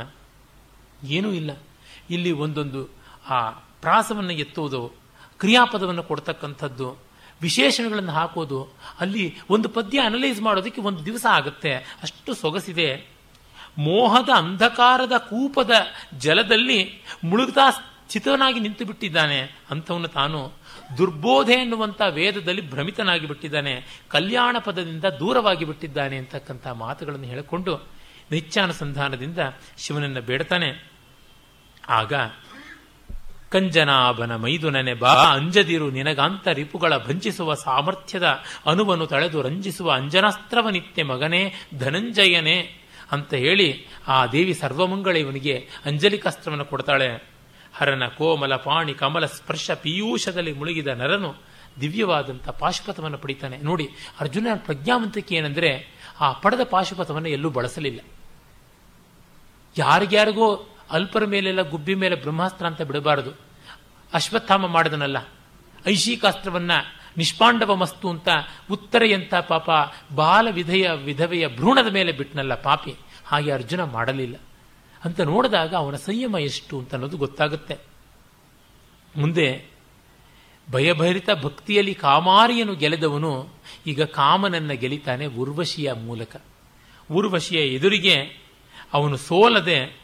[1.04, 1.50] ಏನೂ ಇಲ್ಲ.
[2.10, 2.88] ಇಲ್ಲಿ ಒಂದೊಂದು,
[3.30, 4.92] ಆ, ಪ್ರಾಸವನ್ನು ಎತ್ತುವುದು
[5.38, 6.98] ಕ್ರಿಯಾಪದವನ್ನು ಕೊಡ್ತಕ್ಕಂಥದ್ದು,
[7.42, 8.68] ವಿಶೇಷಣಗಳನ್ನು ಹಾಕೋದು,
[9.00, 11.74] ಅಲ್ಲಿ ಒಂದು ಪದ್ಯ ಅನಲೈಸ್ ಮಾಡೋದಕ್ಕೆ ಒಂದು ದಿವಸ ಆಗುತ್ತೆ.
[11.74, 13.06] ಅಷ್ಟು ಸೊಗಸಿದೆ.
[13.78, 15.70] ಮೋಹದ ಅಂಧಕಾರದ ಕೂಪದ
[16.18, 20.59] ಜಲದಲ್ಲಿ ಮುಳುಗ್ತಾ ಚಿತನಾಗಿ ನಿಂತು ಬಿಟ್ಟಿದ್ದಾನೆ ಅಂಥವನು ತಾನು.
[20.98, 27.88] ದುರ್ಬೋಧೆ ಎನ್ನುವಂಥ ವೇದದಲ್ಲಿ ಭ್ರಮಿತನಾಗಿ ಬಿಟ್ಟಿದ್ದಾನೆ ಕಲ್ಯಾಣ ಪದದಿಂದ ದೂರವಾಗಿ ಬಿಟ್ಟಿದ್ದಾನೆ ಅಂತಕ್ಕಂಥ ಮಾತುಗಳನ್ನು ಹೇಳಿಕೊಂಡು
[28.30, 29.38] ನಿತ್ಯಾನುಸಂಧಾನದಿಂದ
[29.78, 30.90] ಶಿವನನ್ನು ಬೇಡ್ತಾನೆ.
[31.88, 32.12] ಆಗ,
[33.50, 42.76] ಕಂಜನಾಭನ ಮೈದುನನೆ ಬಾ, ಅಂಜದಿರು ನಿನಗಾಂತ ರಿಪುಗಳ ಭಂಜಿಸುವ ಸಾಮರ್ಥ್ಯದ ಅನುವನ್ನು ತಳೆದು ರಂಜಿಸುವ ಅಂಜನಾಸ್ತ್ರವ ನಿತ್ಯ ಮಗನೇ, ಧನಂಜಯನೇ
[43.12, 47.29] ಅಂತ ಹೇಳಿ ಆ ದೇವಿ ಸರ್ವಮಂಗಳ ಇವನಿಗೆ ಅಂಜಲಿಕಾಸ್ತ್ರವನ್ನು ಕೊಡ್ತಾಳೆ.
[47.80, 51.34] ಹರನ ಕೋಮಲ ಪಾಣಿ ಕಮಲ ಸ್ಪರ್ಶ ಪೀಯೂಷದಲ್ಲಿ ಮುಳುಗಿದ ನರನು
[51.80, 53.56] ದಿವ್ಯವಾದಂಥ ಪಾಶುಪಥವನ್ನು ಪಡಿತಾನೆ.
[53.56, 53.88] ನೋಡಿ,
[54.20, 55.70] ಅರ್ಜುನ ಪ್ರಜ್ಞಾವಂತಿಕೆ ಏನಂದ್ರೆ
[56.20, 58.00] ಆ ಪಡೆದ ಪಾಶುಪಥವನ್ನು ಎಲ್ಲೂ ಬಳಸಲಿಲ್ಲ.
[59.78, 63.30] ಯಾರಿಗ್ಯಾರಿಗೋ ಅಲ್ಪರ ಮೇಲೆಲ್ಲ ಗುಬ್ಬಿ ಮೇಲೆ ಬ್ರಹ್ಮಾಸ್ತ್ರ ಅಂತ ಬಿಡಬಾರದು.
[64.14, 65.16] ಅಶ್ವತ್ಥಾಮ ಮಾಡಿದನಲ್ಲ,
[65.88, 66.70] ಐಶಿಕಾಸ್ತ್ರವನ್ನ
[67.16, 68.28] ನಿಷ್ಪಾಂಡವ ಮಸ್ತು ಅಂತ
[68.70, 69.70] ಉತ್ತರೆಯಂತ ಪಾಪ
[70.14, 72.94] ಬಾಲ ವಿಧೆಯ ವಿಧವೆಯ ಭ್ರೂಣದ ಮೇಲೆ ಬಿಟ್ನಲ್ಲ ಪಾಪಿ.
[73.26, 74.36] ಹಾಗೆ ಅರ್ಜುನ ಮಾಡಲಿಲ್ಲ.
[75.04, 77.78] ಅಂತ ನೋಡಿದಾಗ ಅವನ ಸಂಯಮ ಎಷ್ಟು ಅಂತ ಅನ್ನೋದು ಗೊತ್ತಾಗುತ್ತೆ.
[79.16, 79.70] ಮುಂದೆ
[80.70, 83.48] ಭಯಭರಿತ ಭಕ್ತಿಯಲ್ಲಿ ಕಾಮಾರಿಯನ್ನು ಗೆಲೆದವನು
[83.86, 86.36] ಈಗ ಕಾಮನನ್ನ ಗೆಲಿತಾನೆ ಉರ್ವಶಿಯ ಮೂಲಕ.
[87.12, 88.14] ಉರ್ವಶಿಯ ಎದುರಿಗೆ
[88.92, 90.00] ಅವನು ಸೋಲದೆ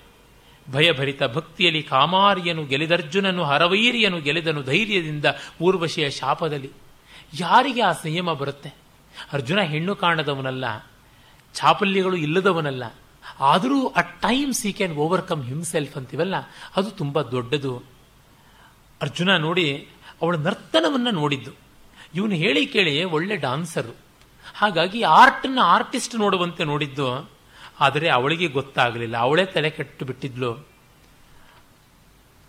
[0.71, 5.25] ಭಯಭರಿತ ಭಕ್ತಿಯಲ್ಲಿ ಕಾಮಾರಿಯನು ಗೆಲಿದರ್ಜುನನು ಹರವೈರಿಯನು ಗೆಲಿದನು ಧೈರ್ಯದಿಂದ
[5.63, 6.71] ಊರ್ವಶಿಯ ಶಾಪದಲ್ಲಿ.
[7.41, 8.75] ಯಾರಿಗೆ ಆ ಸಂಯಮ ಬರುತ್ತೆ?
[9.33, 10.65] ಅರ್ಜುನ ಹೆಣ್ಣು ಕಾಣದವನಲ್ಲ,
[11.55, 12.85] ಚಾಪಲ್ಯಗಳು ಇಲ್ಲದವನಲ್ಲ
[13.41, 16.35] ಆದರೂ at times he can overcome himself ಅಂತೀವಲ್ಲ,
[16.77, 17.83] ಅದು ತುಂಬ ದೊಡ್ಡದು.
[19.03, 19.89] ಅರ್ಜುನ ನೋಡಿ
[20.23, 21.51] ಅವಳ ನರ್ತನವನ್ನು ನೋಡಿದ್ದು.
[22.15, 23.97] ಇವನು ಹೇಳಿ ಕೇಳಿ ಒಳ್ಳೆ ಡಾನ್ಸರು
[24.55, 27.31] ಹಾಗಾಗಿ ಆರ್ಟನ್ನು ಆರ್ಟಿಸ್ಟ್ ನೋಡುವಂತೆ ನೋಡಿದ್ದು.
[27.81, 29.17] ಆದರೆ ಅವಳಿಗೆ ಗೊತ್ತಾಗಲಿಲ್ಲ.
[29.17, 30.67] ಅವಳೇ ತಲೆ ಕೆಟ್ಟು ಬಿಟ್ಟಿದ್ಲು.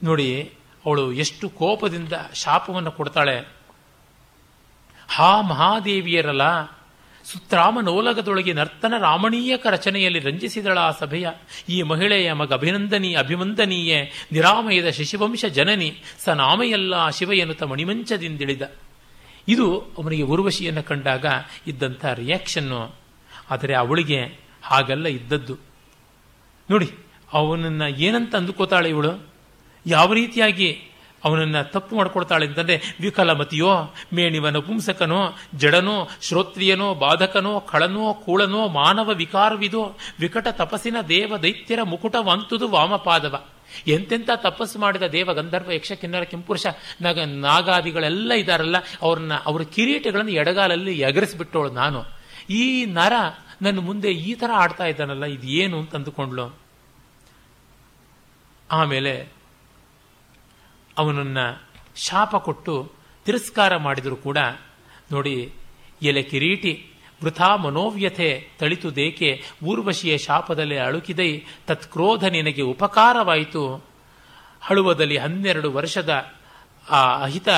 [0.04, 0.54] ನೋಡಿ,
[0.86, 3.58] ಅವಳು ಎಷ್ಟು ಕೋಪದಿಂದ ಶಾಪವನ್ನು ಕೊಡ್ತಾಳೆ.
[5.10, 6.77] ಹಾ ಮಹಾದೇವಿಯರಲ್ಲ
[7.32, 11.28] ಸುತ್ರಾಮನೋಲಗದೊಳಗೆ ನರ್ತನ ರಾಮಣೀಯಕ ರಚನೆಯಲ್ಲಿ ರಂಜಿಸಿದಳ ಆ ಸಭೆಯ.
[11.70, 14.02] ಈ ಮಹಿಳೆಯ ಮಗ ಅಭಿನಂದನೀ ಅಭಿವಂದನೀಯ
[14.32, 18.62] ನಿರಾಮಯದ ಶಶಿವಂಶ ಜನನಿ ಸ ನಾಮೆಯಲ್ಲ ಶಿವಯನುತ ಮಣಿಮಂಚದಿಂದಿಳಿದ.
[19.48, 19.68] ಇದು
[19.98, 21.26] ಅವನಿಗೆ ಉರ್ವಶಿಯನ್ನು ಕಂಡಾಗ
[21.68, 22.96] ಇದ್ದಂಥ ರಿಯಾಕ್ಷನ್ನು
[23.52, 24.20] ಆದರೆ ಅವಳಿಗೆ
[24.64, 25.56] ಹಾಗೆಲ್ಲ ಇದ್ದದ್ದು.
[26.70, 26.90] ನೋಡಿ,
[27.34, 29.12] ಅವನನ್ನು ಏನಂತ ಅಂದುಕೋತಾಳೆ ಇವಳು?
[29.86, 30.87] ಯಾವ ರೀತಿಯಾಗಿ
[31.24, 40.48] ಅವನನ್ನ ತಪ್ಪು ಮಾಡಿಕೊಡ್ತಾಳೆ ಅಂತಂದರೆ, ವಿಕಲಮತಿಯೋ, ಮೇಣಿವನ, ಪುಂಸಕನೋ, ಜಡನೋ, ಶ್ರೋತ್ರಿಯನೋ, ಬಾಧಕನೋ, ಖಳನೋ, ಕೂಳನೋ, ಮಾನವ ವಿಕಾರವಿದೋ, ವಿಕಟ
[40.52, 43.46] ತಪಸ್ಸಿನ ದೇವ ದೈತ್ಯರ ಮುಕುಟವಂತುದು ವಾಮಪಾದವ.
[43.88, 46.66] ಎಂತೆಂಥ ತಪಸ್ಸು ಮಾಡಿದ ದೇವ ಗಂಧರ್ವ, ಯಕ್ಷ, ಕಿನ್ನರ, ಕೆಂಪುರುಷ,
[47.02, 52.04] ನಾಗ, ನಾಗಾದಿಗಳೆಲ್ಲ ಇದ್ದಾರಲ್ಲ ಅವ್ರನ್ನ, ಅವರ ಕಿರೀಟಗಳನ್ನು ಎಡಗಾಲಲ್ಲಿ ಎಗರಿಸ್ಬಿಟ್ಟೋಳು ನಾನು.
[52.50, 53.14] ಈ ನರ
[53.62, 56.58] ನನ್ನ ಮುಂದೆ ಈ ಥರ ಆಡ್ತಾ ಇದ್ದಾನಲ್ಲ ಇದು ಏನು ಅಂತ ಅಂದುಕೊಂಡ್ಲು
[58.72, 59.37] ಆಮೇಲೆ
[60.98, 61.38] ಅವನನ್ನ
[61.96, 62.92] ಶಾಪ ಕೊಟ್ಟು
[63.26, 64.38] ತಿರಸ್ಕಾರ ಮಾಡಿದರೂ ಕೂಡ,
[65.12, 65.54] ನೋಡಿ,
[66.02, 66.86] ಎಲೆ ಕಿರೀಟಿ,
[67.24, 73.86] ವೃಥಾ ಮನೋವ್ಯಥೆ ತಳಿತು ದೇಕೆ, ಊರ್ವಶಿಯ ಶಾಪದಲ್ಲಿ ಅಳುಕಿದೈ, ತತ್ಕ್ರೋಧ ನಿನಗೆ ಉಪಕಾರವಾಯಿತು.
[74.62, 76.32] ಹಳುವದಲ್ಲಿ ಹನ್ನೆರಡು ವರ್ಷದ,
[76.90, 77.50] ಆ ಅಹಿತ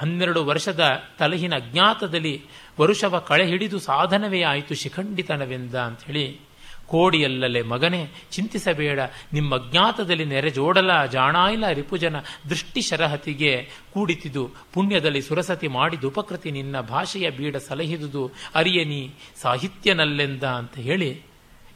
[0.00, 2.44] ಹನ್ನೆರಡು ವರ್ಷದ ತಲಹಿನ ಅಜ್ಞಾತದಲ್ಲಿ
[2.80, 6.51] ವರುಷವ ಕಳೆ ಹಿಡಿದು ಸಾಧನವೇ ಆಯಿತು ಶಿಖಂಡಿತನವೆಂದ ಅಂಥೇಳಿ
[6.86, 9.00] ಕೋಡಿಯಲ್ಲಲೆ, ಮಗನೇ, ಚಿಂತಿಸಬೇಡ.
[9.32, 12.16] ನಿಮ್ಮ ಅಜ್ಞಾತದಲ್ಲಿ ನೆರೆಜೋಡಲ ಜಾಣಾಯಿಲ ರಿಪುಜನ.
[12.48, 14.50] ದೃಷ್ಟಿ ಶರಹತಿಗೆ ಕೂಡಿತಿದು.
[14.72, 16.04] ಪುಣ್ಯದಲ್ಲಿ ಸುರಸತಿ ಮಾಡಿದ.
[16.04, 18.30] ಉಪಕೃತಿ ನಿನ್ನ ಭಾಷೆಯ ಬೀಡ ಸಲಹಿದುದು.
[18.54, 21.22] ಅರಿಯನಿ ಸಾಹಿತ್ಯನಲ್ಲೆಂದ ಅಂತ ಹೇಳಿ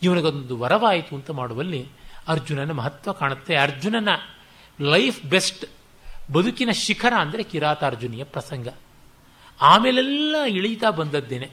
[0.02, 1.86] ಇವನಿಗೊಂದು ವರವಾಯಿತು ಅಂತ ಮಾಡುವಲ್ಲಿ
[2.28, 3.57] ಅರ್ಜುನನ ಮಹತ್ವ ಕಾಣುತ್ತೆ.
[3.57, 4.09] ಅರ್ಜುನನ
[4.80, 5.66] ಲೈಫ್ ಬೆಸ್ಟ್
[6.32, 8.68] ಬದುಕಿನ ಶಿಖರ ಅಂದರೆ ಕಿರಾತಾರ್ಜುನಿಯ ಪ್ರಸಂಗ.
[9.61, 11.50] ಆಮೇಲೆಲ್ಲ ಇಳೀತಾ ಬಂದದ್ದೇನೆ.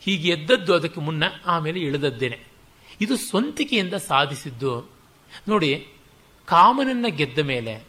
[0.00, 2.49] ಹೀಗೆ ಎದ್ದದ್ದು ಅದಕ್ಕೆ ಮುನ್ನ ಆಮೇಲೆ ಇಳಿದದ್ದೇನೆ.
[3.00, 4.90] ಇದು ಸ್ವಂತಿಕೆಯಿಂದ ಸಾಧಿಸಿದ್ದು.
[5.48, 5.88] ನೋಡಿ,
[6.44, 7.84] ಕಾಮನನ್ನ ಗೆದ್ದ ಮೇಲೆ,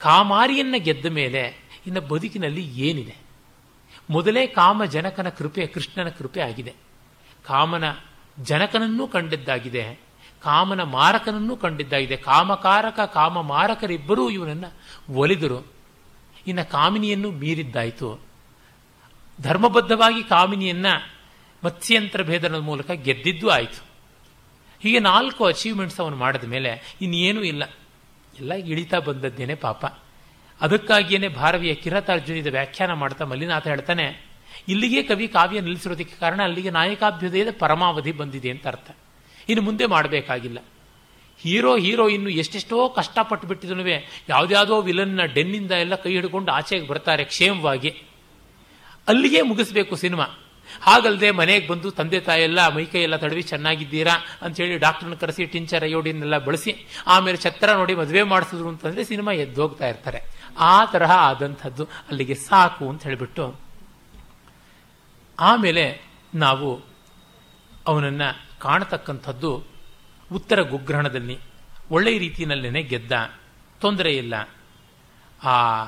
[0.00, 3.16] ಕಾಮಾರಿಯನ್ನ ಗೆದ್ದ ಮೇಲೆ ಇನ್ನು ಬದುಕಿನಲ್ಲಿ ಏನಿದೆ?
[4.10, 6.74] ಮೊದಲೇ ಕಾಮ ಜನಕನ ಕೃಪೆ, ಕೃಷ್ಣನ ಕೃಪೆ ಆಗಿದೆ.
[7.44, 7.84] ಕಾಮನ
[8.42, 10.00] ಜನಕನನ್ನೂ ಕಂಡಿದ್ದಾಗಿದೆ.
[10.42, 12.16] ಕಾಮನ ಮಾರಕನನ್ನೂ ಕಂಡಿದ್ದಾಗಿದೆ.
[12.16, 14.72] ಕಾಮಕಾರಕ, ಕಾಮ ಮಾರಕರಿಬ್ಬರೂ ಇವನನ್ನು
[15.12, 15.66] ಒಲಿದರು.
[16.46, 18.20] ಇನ್ನು ಕಾಮಿನಿಯನ್ನು ಮೀರಿದ್ದಾಯಿತು.
[19.40, 20.86] ಧರ್ಮಬದ್ಧವಾಗಿ ಕಾಮಿನಿಯನ್ನ
[21.64, 23.89] ಮತ್ಸ್ಯಂತ್ರ ಭೇದನದ ಮೂಲಕ ಗೆದ್ದಿದ್ದು ಆಯಿತು.
[24.82, 26.70] ಹೀಗೆ ನಾಲ್ಕು ಅಚೀವ್ಮೆಂಟ್ಸ್ ಅವನು ಮಾಡಿದ ಮೇಲೆ
[27.02, 27.64] ಇನ್ನೇನೂ ಇಲ್ಲ.
[28.38, 29.84] ಎಲ್ಲ ಇಳಿತಾ ಬಂದದ್ದೇನೆ ಪಾಪ.
[30.60, 34.06] ಅದಕ್ಕಾಗಿಯೇ ಭಾರವಿಯ ಕಿರತಾರ್ಜುನಿದ ವ್ಯಾಖ್ಯಾನ ಮಾಡ್ತಾ ಮಲ್ಲಿನಾಥ ಹೇಳ್ತಾನೆ,
[34.68, 38.90] ಇಲ್ಲಿಗೆ ಕವಿ ಕಾವ್ಯ ನಿಲ್ಲಿಸಿರೋದಕ್ಕೆ ಕಾರಣ ಅಲ್ಲಿಗೆ ನಾಯಕಾಭ್ಯುದಯದ ಪರಮಾವಧಿ ಬಂದಿದೆ ಅಂತ ಅರ್ಥ.
[39.48, 40.58] ಇನ್ನು ಮುಂದೆ ಮಾಡಬೇಕಾಗಿಲ್ಲ.
[41.38, 43.84] ಹೀರೋ ಹೀರೋ ಇನ್ನು ಎಷ್ಟೆಷ್ಟೋ ಕಷ್ಟಪಟ್ಟು ಬಿಟ್ಟಿದನು
[44.28, 47.90] ಯಾವುದ್ಯಾವುದೋ ವಿಲನ್ನ ಡೆನ್ನಿಂದ ಎಲ್ಲ ಕೈ ಹಿಡ್ಕೊಂಡು ಆಚೆಗೆ ಬರ್ತಾರೆ ಕ್ಷೇಮವಾಗಿ.
[49.08, 50.26] ಅಲ್ಲಿಗೆ ಮುಗಿಸ್ಬೇಕು ಸಿನಿಮಾ.
[50.80, 54.12] ಹಾಗಲ್ಲದೆ ಮನೆಗೆ ಬಂದು ತಂದೆ ತಾಯೆಲ್ಲ ಮೈಕೈ ಎಲ್ಲ ತಡವಿ ಚೆನ್ನಾಗಿದ್ದೀರಾ
[54.42, 60.22] ಅಂತೇಳಿ ಡಾಕ್ಟರ್ನ ಕರೆಸಿ ಟಿಂಚರ್ ಅಯೋಡಿನೆಲ್ಲ ಬಳಸಿ, ಆಮೇಲೆ ಛತ್ರ ನೋಡಿ ಮದುವೆ ಮಾಡಿಸಿದ್ರು ಅಂತಂದ್ರೆ ಸಿನಿಮಾ ಎದ್ದೋಗ್ತಾ ಇರ್ತಾರೆ.
[60.58, 63.60] ಆ ತರಹ ಆದಂಥದ್ದು ಅಲ್ಲಿಗೆ ಸಾಕು ಅಂತ ಹೇಳಿಬಿಟ್ಟು
[65.40, 66.02] ಆಮೇಲೆ
[66.34, 66.80] ನಾವು
[67.86, 68.22] ಅವನನ್ನ
[68.58, 69.64] ಕಾಣತಕ್ಕಂಥದ್ದು
[70.32, 71.38] ಉತ್ತರ ಗುಗ್ರಹಣದಲ್ಲಿ
[71.90, 73.12] ಒಳ್ಳೆಯ ರೀತಿಯಲ್ಲೇ ಗೆದ್ದ.
[73.80, 74.48] ತೊಂದರೆ ಇಲ್ಲ.
[75.42, 75.84] ಆ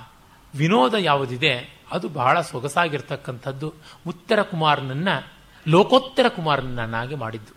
[0.54, 1.81] ವಿನೋದ ಯಾವುದಿದೆ?
[1.92, 3.74] ಅದು ಬಹಳ ಸೊಗಸಾಗಿರ್ತಕ್ಕಂಥದ್ದು.
[4.06, 5.08] ಉತ್ತರ ಕುಮಾರನನ್ನ,
[5.68, 7.54] ಲೋಕೋತ್ತರ ಕುಮಾರನನ್ನಾಗಿ ಮಾಡಿದ್ದು.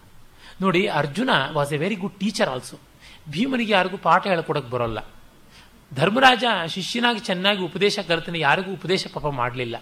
[0.61, 2.77] ನೋಡಿ, Arjuna was a very good teacher also
[3.29, 4.99] ಭೀಮನಿಗೆ ಯಾರಿಗೂ ಪಾಠ ಹೇಳ್ಕೊಡಕ್ಕೆ ಬರೋಲ್ಲ.
[5.95, 9.81] ಧರ್ಮರಾಜ ಶಿಷ್ಯನಾಗಿ ಚೆನ್ನಾಗಿ ಉಪದೇಶ ಕರ್ತನೆ ಯಾರಿಗೂ ಉಪದೇಶ ಪಾಪ ಮಾಡಲಿಲ್ಲ.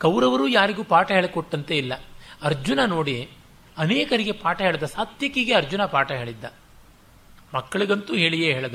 [0.00, 1.92] ಕೌರವರು ಯಾರಿಗೂ ಪಾಠ ಹೇಳಿಕೊಟ್ಟಂತೆ ಇಲ್ಲ.
[2.42, 3.30] ಅರ್ಜುನ ನೋಡಿ,
[3.78, 6.44] ಅನೇಕರಿಗೆ ಪಾಠ ಹೇಳಿದ ಸಾತ್ವಿಕಿಗೆ ಅರ್ಜುನ ಪಾಠ ಹೇಳಿದ್ದ.
[7.54, 8.74] ಮಕ್ಕಳಿಗಂತೂ ಹೇಳಿಯೇ ಹೇಳ್ದ.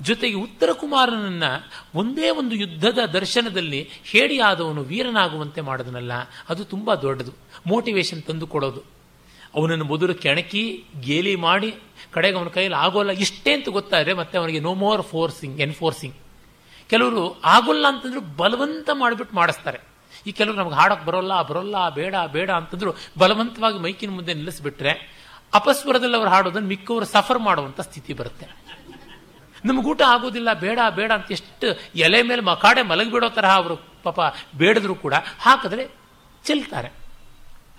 [0.00, 6.12] ಜೊತೆಗೆ ಉತ್ತರ ಕುಮಾರನನ್ನು ಒಂದೇ ಒಂದು ಯುದ್ಧದ ದರ್ಶನದಲ್ಲಿ ಹೇಡಿಯಾದವನು ವೀರನಾಗುವಂತೆ ಮಾಡಿದನಲ್ಲ
[6.48, 7.32] ಅದು ತುಂಬ ದೊಡ್ಡದು.
[7.66, 8.96] ಮೋಟಿವೇಶನ್ ತಂದು ಕೊಡೋದು.
[9.54, 11.74] ಅವನನ್ನು ಮೊದಲು ಕೆಣಕಿ, ಗೇಲಿ ಮಾಡಿ,
[12.12, 13.10] ಕಡೆಗೆ ಅವನ ಕೈಯಲ್ಲಿ ಆಗೋಲ್ಲ.
[13.10, 16.14] ಇಷ್ಟೇ ಅಂತ ಗೊತ್ತಾದರೆ ಮತ್ತೆ ಅವನಿಗೆ ನೋ ಮೋರ್ ಫೋರ್ಸಿಂಗ್ ಎನ್ಫೋರ್ಸಿಂಗ್
[16.90, 19.78] ಕೆಲವರು ಆಗೋಲ್ಲ ಅಂತಂದ್ರು ಬಲವಂತ ಮಾಡಿಬಿಟ್ಟು ಮಾಡಿಸ್ತಾರೆ.
[20.26, 25.16] ಈ ಕೆಲವರು ನಮ್ಗೆ ಹಾಡಕ್ಕೆ ಬರೋಲ್ಲ ಬರೋಲ್ಲ, ಬೇಡ ಬೇಡ ಅಂತಂದ್ರು ಬಲವಂತವಾಗಿ ಮೈಕಿನ ಮುಂದೆ ನಿಲ್ಲಿಸ್ಬಿಟ್ರೆ
[25.54, 28.46] ಅಪಸ್ವರದಲ್ಲಿ ಅವರು ಹಾಡೋದನ್ನು ಮಿಕ್ಕವರು ಸಫರ್ ಮಾಡುವಂಥ ಸ್ಥಿತಿ ಬರುತ್ತೆ.
[29.66, 31.66] ನಮ್ಗೆ ಊಟ ಆಗೋದಿಲ್ಲ, ಬೇಡ ಬೇಡ ಅಂತ ಎಷ್ಟು
[32.06, 34.20] ಎಲೆ ಮೇಲೆ ಮಕಾಡೆ ಮಲಗಿಬಿಡೋ ತರಹ ಅವರು ಪಾಪ
[34.56, 35.14] ಬೇಡದ್ರು ಕೂಡ
[35.44, 35.84] ಹಾಕಿದ್ರೆ
[36.44, 36.90] ಚೆಲ್ತಾರೆ.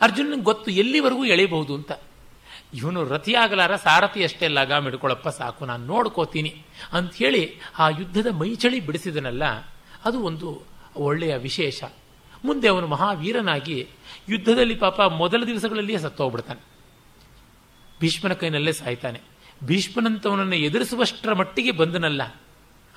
[0.01, 1.91] ಅರ್ಜುನನಿಗೆ ಗೊತ್ತು ಎಲ್ಲಿವರೆಗೂ ಎಳೆಯಬಹುದು ಅಂತ.
[2.73, 6.51] ಇವನು ರಥಿಯಾಗಲಾರ, ಸಾರಥಿ ಅಷ್ಟೇ ಲಗಾಮ್ ಹಿಡ್ಕೊಳಪ್ಪ ಸಾಕು, ನಾನು ನೋಡ್ಕೋತೀನಿ
[6.91, 7.43] ಅಂತ ಹೇಳಿ
[7.79, 9.43] ಆ ಯುದ್ಧದ ಮೈಚಳಿ ಬಿಡಿಸಿದನಲ್ಲ,
[10.05, 10.49] ಅದು ಒಂದು
[11.07, 11.79] ಒಳ್ಳೆಯ ವಿಶೇಷ.
[12.45, 13.77] ಮುಂದೆ ಅವನು ಮಹಾವೀರನಾಗಿ
[14.29, 16.61] ಯುದ್ಧದಲ್ಲಿ ಪಾಪ ಮೊದಲ ದಿವಸಗಳಲ್ಲಿಯೇ ಸತ್ತೋಗ್ಬಿಡ್ತಾನೆ.
[18.01, 19.19] ಭೀಷ್ಮನ ಕೈನಲ್ಲೇ ಸಾಯ್ತಾನೆ.
[19.63, 22.35] ಭೀಷ್ಮನಂತವನನ್ನು ಎದುರಿಸುವಷ್ಟರ ಮಟ್ಟಿಗೆ ಬಂದನಲ್ಲ.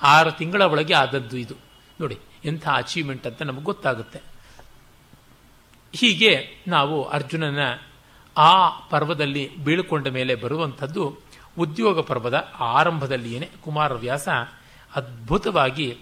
[0.03, 1.55] ಆರು ತಿಂಗಳ ಒಳಗೆ ಆದದ್ದು ಇದು.
[2.01, 4.21] ನೋಡಿ, ಎಂಥ ಅಚೀವ್ಮೆಂಟ್ ಅಂತ ನಮಗೆ ಗೊತ್ತಾಗುತ್ತೆ.
[5.95, 7.59] ಹೀಗೆ ನಾವು ಅರ್ಜುನನ
[8.37, 11.19] ಆ ಪರ್ವದಲ್ಲಿ ಬೀಳ್ಕೊಂಡ ಮೇಲೆ ಬರುವಂಥದ್ದು
[11.59, 14.29] ಉದ್ಯೋಗ ಪರ್ವದ ಆರಂಭದಲ್ಲಿಯೇ ಕುಮಾರವ್ಯಾಸ
[14.95, 15.97] ಅದ್ಭುತವಾಗಿ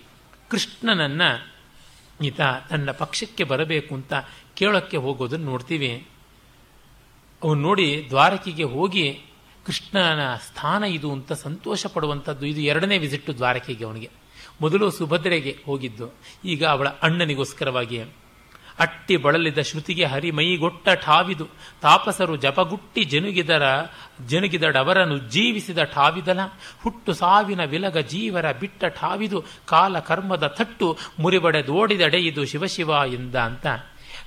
[0.51, 1.23] ಕೃಷ್ಣನನ್ನ
[2.23, 2.41] ಈತ
[2.71, 4.13] ತನ್ನ ಪಕ್ಷಕ್ಕೆ ಬರಬೇಕು ಅಂತ
[4.55, 6.09] ಕೇಳೋಕ್ಕೆ ಹೋಗೋದನ್ನು ನೋಡ್ತೀವಿ.
[7.45, 9.21] ಅವನು ನೋಡಿ ದ್ವಾರಕಿಗೆ ಹೋಗಿ
[9.69, 12.47] ಕೃಷ್ಣನ ಸ್ಥಾನ ಇದು ಅಂತ ಸಂತೋಷ ಪಡುವಂಥದ್ದು.
[12.47, 14.11] ಇದು ಎರಡನೇ ವಿಸಿಟ್ಟು ದ್ವಾರಕೆಗೆ ಅವನಿಗೆ.
[14.61, 16.15] ಮೊದಲು ಸುಭದ್ರೆಗೆ ಹೋಗಿದ್ದು.
[16.45, 18.03] ಈಗ ಅವಳ ಅಣ್ಣನಿಗೋಸ್ಕರವಾಗಿ
[18.79, 21.49] ಅಟ್ಟಿ ಬಳಲಿದ ಶ್ರುತಿಗೆ ಹರಿ ಮೈಗೊಟ್ಟ ಠಾವಿದು.
[21.81, 23.63] ತಾಪಸರು ಜಪಗುಟ್ಟಿ ಜನುಗಿದರ
[24.27, 26.41] ಜನುಗಿದಡವರನ್ನು ಜೀವಿಸಿದ ಠಾವಿದಲ.
[26.83, 29.45] ಹುಟ್ಟು ಸಾವಿನ ವಿಲಗ ಜೀವರ ಬಿಟ್ಟ ಠಾವಿದು.
[29.67, 33.67] ಕಾಲ ಕರ್ಮದ ತಟ್ಟು ಮುರಿಬಡೆದೋಡಿದಡೆ ಇದು ಶಿವಶಿವ ಎಂದ ಅಂತ.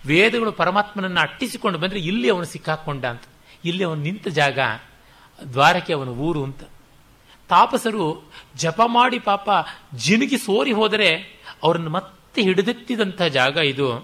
[0.06, 3.24] ವೇದಗಳು ಪರಮಾತ್ಮನನ್ನು ಅಟ್ಟಿಸಿಕೊಂಡು ಬಂದರೆ ಇಲ್ಲಿ ಅವನು ಸಿಕ್ಕಾಕೊಂಡ ಅಂತ.
[3.66, 4.60] ಇಲ್ಲಿ ಅವನು ನಿಂತ ಜಾಗ.
[5.54, 6.64] ದ್ವಾರಕೆ ಅವನ ಊರು ಅಂತ.
[7.50, 9.50] ತಾಪಸರು ಜಪ ಮಾಡಿ ಪಾಪ
[9.96, 11.16] ಜಿನುಗಿ ಸೋರಿ ಹೋದರೆ
[11.64, 13.98] ಅವರನ್ನು ಮತ್ತೆ ಹಿಡಿದೆತ್ತಿದಂಥ ಜಾಗ ಇದು.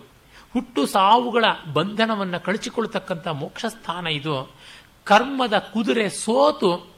[0.54, 4.54] ಹುಟ್ಟು ಸಾವುಗಳ ಬಂಧನವನ್ನು ಕಳಚಿಕೊಳ್ತಕ್ಕಂಥ ಮೋಕ್ಷ ಸ್ಥಾನ ಇದು.
[5.04, 6.94] ಕರ್ಮದ ಕುದುರೆ ಸೋತು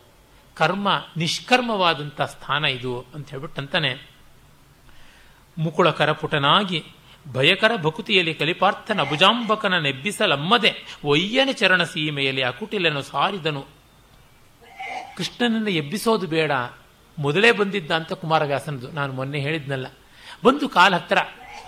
[0.55, 4.09] ಕರ್ಮ ನಿಷ್ಕರ್ಮವಾದಂಥ ಸ್ಥಾನ ಇದು ಅಂತ ಹೇಳ್ಬಿಟ್ಟಂತಾನೆ.
[5.57, 6.83] ಮುಕುಳ ಕರಪುಟನಾಗಿ
[7.33, 13.78] ಭಯಕರ ಭಕುತಿಯಲ್ಲಿ ಕಲಿಪಾರ್ಥನ ಭುಜಾಂಬಕನ ನೆಬ್ಬಿಸಲಮ್ಮದೆ ಒಯ್ಯನ ಚರಣ ಸೀಮೆಯಲ್ಲಿ ಅಕುಟಿಲನು ಸಾರಿದನು.
[15.20, 16.51] ಕೃಷ್ಣನನ್ನು ಎಬ್ಬಿಸೋದು ಬೇಡ.
[17.17, 18.91] ಮೊದಲೇ ಬಂದಿದ್ದ ಅಂತ ಕುಮಾರವ್ಯಾಸನದು.
[18.91, 19.88] ನಾನು ಮೊನ್ನೆ ಹೇಳಿದ್ನಲ್ಲ.
[20.45, 21.17] ಬಂದು ಕಾಲ ಹತ್ತಿರ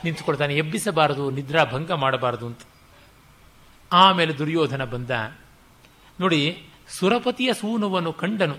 [0.03, 0.55] ನಿಂತುಕೊಳ್ತಾನೆ.
[0.55, 2.59] ಎಬ್ಬಿಸಬಾರದು, ನಿದ್ರಾ ಭಂಗ ಮಾಡಬಾರದು ಅಂತ.
[3.93, 5.09] ಆಮೇಲೆ ದುರ್ಯೋಧನ ಬಂದ.
[6.19, 8.57] ನೋಡಿ, ಸುರಪತಿಯ ಸೂನುವನ್ನು ಕಂಡನು.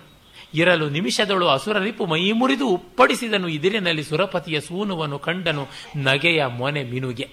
[0.54, 3.48] ಇರಲು ನಿಮಿಷದಳು ಅಸುರರಿಪು ಮೈ ಮುರಿದು ಉಪ್ಪಡಿಸಿದನು.
[3.48, 7.30] ಇದಿರಿನಲ್ಲಿ ಸುರಪತಿಯ ಸೂನುವನ್ನು ಕಂಡನು ನಗೆಯ ಮೊನೆ ಮಿನುಗೆ.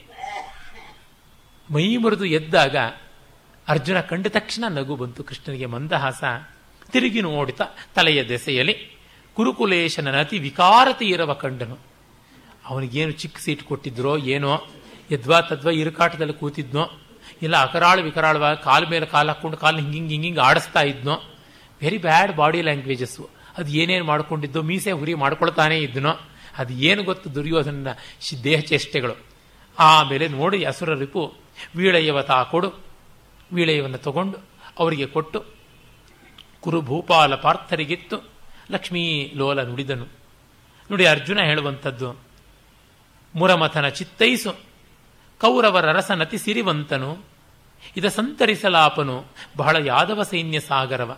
[1.71, 2.75] ಮೈ ಮುರಿದು ಎದ್ದಾಗ
[3.67, 5.23] ಅರ್ಜುನ ಕಂಡ ತಕ್ಷಣ ನಗು ಬಂತು.
[5.23, 6.23] ಕೃಷ್ಣನಿಗೆ ಮಂದಹಾಸ.
[6.93, 7.61] ತಿರುಗಿ ನೋಡಿತ
[7.95, 8.75] ತಲೆಯ ದೆಸೆಯಲ್ಲಿ
[9.35, 11.77] ಕುರುಕುಲೇಶನ ಅತಿ ವಿಕಾರತೆ ಇರವ ಕಂಡನು.
[12.65, 14.67] ಅವನಿಗೇನು ಚಿಕ್ಕ ಸೀಟ್ ಕೊಟ್ಟಿದ್ರೋ ಏನೋ,
[15.11, 16.89] ಯದ್ವಾ ತದ್ವಾ ಇರುಕಾಟದಲ್ಲಿ ಕೂತಿದ್ನೋ,
[17.41, 21.15] ಇಲ್ಲ ಅಕರಾಳ ವಿಕರಾಳವಾಗಿ ಕಾಲು ಮೇಲೆ ಕಾಲು ಹಾಕೊಂಡು ಕಾಲು ಹಿಂಗಿಂಗ್ ಹಿಂಗಿಂಗ್ ಆಡಿಸ್ತಾ ಇದ್ನೋ
[21.81, 26.13] ವೆರಿ ಬ್ಯಾಡ್ ಬಾಡಿ ಲ್ಯಾಂಗ್ವೇಜಸ್ಸು ಅದು ಏನೇನು ಮಾಡ್ಕೊಂಡಿದ್ದೋ, ಮೀಸೆ ಹುರಿ ಮಾಡ್ಕೊಳ್ತಾನೆ ಇದ್ನೋ,
[26.57, 27.87] ಅದು ಏನು ಗೊತ್ತು ದುರ್ಯೋಧನ
[28.43, 29.15] ದೇಹ ಚೇಷ್ಟೆಗಳು.
[29.79, 31.33] ಆಮೇಲೆ ನೋಡಿ ಅಸುರ ರಿಪು
[31.75, 32.69] ವೀಳಯ್ಯವ ತಾ ಕೊಡು
[33.53, 34.37] ವೀಳೆಯವನ್ನು ತಗೊಂಡು
[34.79, 35.58] ಅವರಿಗೆ ಕೊಟ್ಟು
[36.61, 38.29] ಕುರು ಭೂಪಾಲ ಪಾರ್ಥರಿಗಿತ್ತು.
[38.71, 40.05] ಲಕ್ಷ್ಮೀ ಲೋಲ ನುಡಿದನು.
[40.91, 42.19] ನುಡಿ ಅರ್ಜುನ ಹೇಳುವಂಥದ್ದು.
[43.35, 44.51] ಮುರಮಥನ ಚಿತ್ತೈಸು.
[45.41, 47.17] ಕೌರವರ ರಸನತಿ ಸಿರಿವಂತನು.
[47.97, 49.25] ಇದ ಸಂತರಿಸಲಾಪನು.
[49.57, 51.17] ಬಹಳ ಯಾದವ ಸೈನ್ಯ ಸಾಗರವ.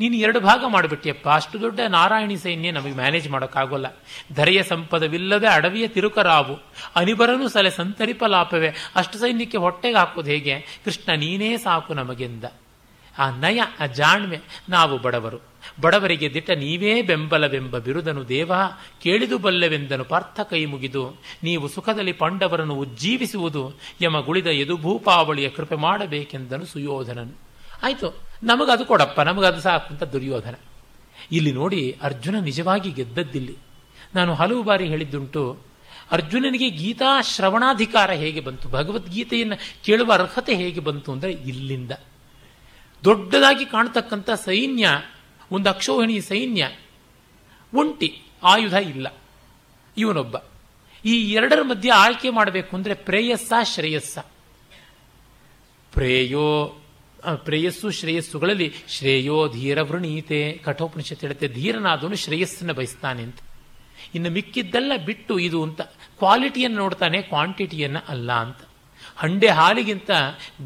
[0.00, 1.28] ನೀನು ಎರಡು ಭಾಗ ಮಾಡಿಬಿಟ್ಟಿಯಪ್ಪ.
[1.28, 3.86] ಅಷ್ಟು ದೊಡ್ಡ ನಾರಾಯಣಿ ಸೈನ್ಯ ನಮಗೆ ಮ್ಯಾನೇಜ್ ಮಾಡೋಕ್ಕಾಗೋಲ್ಲ.
[4.34, 6.62] ಧರೆಯ ಸಂಪದವಿಲ್ಲದೆ ಅಡವಿಯ ತಿರುಕರಾವು.
[6.96, 8.70] ಅನಿಬರನು ಸಲೆ ಸಂತರಿಪಲಾಪವೇ.
[8.96, 10.60] ಅಷ್ಟು ಸೈನ್ಯಕ್ಕೆ ಹೊಟ್ಟೆಗೆ ಹಾಕೋದು ಹೇಗೆ?
[10.84, 12.44] ಕೃಷ್ಣ ನೀನೇ ಸಾಕು ನಮಗೆಂದ.
[13.20, 15.38] ಆ ನಯ, ಆ ಜಾಣ್ಮೆ, ನಾವು ಬಡವರು.
[15.80, 18.52] ಬಡವರಿಗೆ ದಿಟ್ಟ ನೀವೇ ಬೆಂಬಲವೆಂಬ ಬಿರುದನು ದೇವ,
[19.02, 21.04] ಕೇಳಿದು ಬಲ್ಲೆವೆಂದನು ಪಾರ್ಥ ಕೈ ಮುಗಿದು.
[21.44, 23.62] ನೀವು ಸುಖದಲ್ಲಿ ಪಾಂಡವರನ್ನು ಉಜ್ಜೀವಿಸುವುದು,
[24.02, 27.34] ಯಮ ಗುಳಿದ ಎದು ಭೂಪಾವಳಿಯ ಕೃಪೆ ಮಾಡಬೇಕೆಂದನು ಸುಯೋಧನನು.
[27.82, 28.08] ಆಯಿತು,
[28.42, 30.54] ನಮಗದು ಕೊಡಪ್ಪ, ನಮಗದು ಸಾಕು ಅಂತ ದುರ್ಯೋಧನ.
[31.32, 33.56] ಇಲ್ಲಿ ನೋಡಿ ಅರ್ಜುನ ನಿಜವಾಗಿ ಗೆದ್ದದ್ದಿಲ್ಲಿ.
[34.14, 35.42] ನಾನು ಹಲವು ಬಾರಿ ಹೇಳಿದ್ದುಂಟು,
[36.12, 41.92] ಅರ್ಜುನನಿಗೆ ಗೀತಾ ಶ್ರವಣಾಧಿಕಾರ ಹೇಗೆ ಬಂತು, ಭಗವದ್ಗೀತೆಯನ್ನು ಕೇಳುವ ಅರ್ಹತೆ ಹೇಗೆ ಬಂತು ಅಂದರೆ ಇಲ್ಲಿಂದ.
[43.04, 44.88] ದೊಡ್ಡದಾಗಿ ಕಾಣತಕ್ಕಂಥ ಸೈನ್ಯ,
[45.52, 46.70] ಒಂದು ಅಕ್ಷೋಹಿಣಿ ಸೈನ್ಯ,
[47.74, 49.14] ಒಂಟಿ, ಆಯುಧ ಇಲ್ಲ.
[49.96, 50.36] ಇವನೊಬ್ಬ.
[51.04, 54.18] ಈ ಎರಡರ ಮಧ್ಯೆ ಆಯ್ಕೆ ಮಾಡಬೇಕು ಅಂದರೆ ಪ್ರೇಯಸ್ಸ, ಶ್ರೇಯಸ್ಸ.
[55.92, 56.76] ಪ್ರೇಯೋ
[57.34, 63.36] ಪ್ರೇಯಸ್ಸು, ಶ್ರೇಯಸ್ಸುಗಳಲ್ಲಿ ಶ್ರೇಯೋ ಧೀರ ವೃಣೀತೆ ಕಠೋಪನಿಷತ್ ಹೇಳುತ್ತೆ, ಧೀರನಾದವನು ಶ್ರೇಯಸ್ಸನ್ನು ಬಯಸ್ತಾನೆ ಅಂತ.
[64.14, 65.80] ಇನ್ನು ಮಿಕ್ಕಿದ್ದೆಲ್ಲ ಬಿಟ್ಟು ಇದು ಅಂತ,
[66.18, 68.69] ಕ್ವಾಲಿಟಿಯನ್ನು ನೋಡ್ತಾನೆ, ಕ್ವಾಂಟಿಟಿಯನ್ನು ಅಲ್ಲ ಅಂತ.
[69.20, 70.10] ಹಂಡೆ ಹಾಲಿಗಿಂತ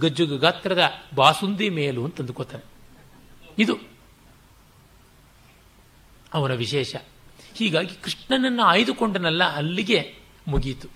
[0.01, 0.83] ಗಜ್ಜುಗ ಗಾತ್ರದ
[1.15, 2.65] ಬಾಸುಂದಿ ಮೇಲು ಅಂತ ಅಂದುಕೋತಾನೆ
[3.59, 3.75] ಇದು
[6.35, 6.95] ಅವನ ವಿಶೇಷ.
[7.55, 9.99] ಹೀಗಾಗಿ ಕೃಷ್ಣನನ್ನು ಆಯ್ದುಕೊಂಡನಲ್ಲ, ಅಲ್ಲಿಗೆ
[10.49, 10.89] ಮುಗೀತು.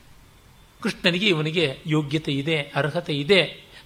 [0.82, 3.40] ಕೃಷ್ಣನಿಗೆ ಇವನಿಗೆ ಯೋಗ್ಯತೆ ಇದೆ, ಅರ್ಹತೆ ಇದೆ,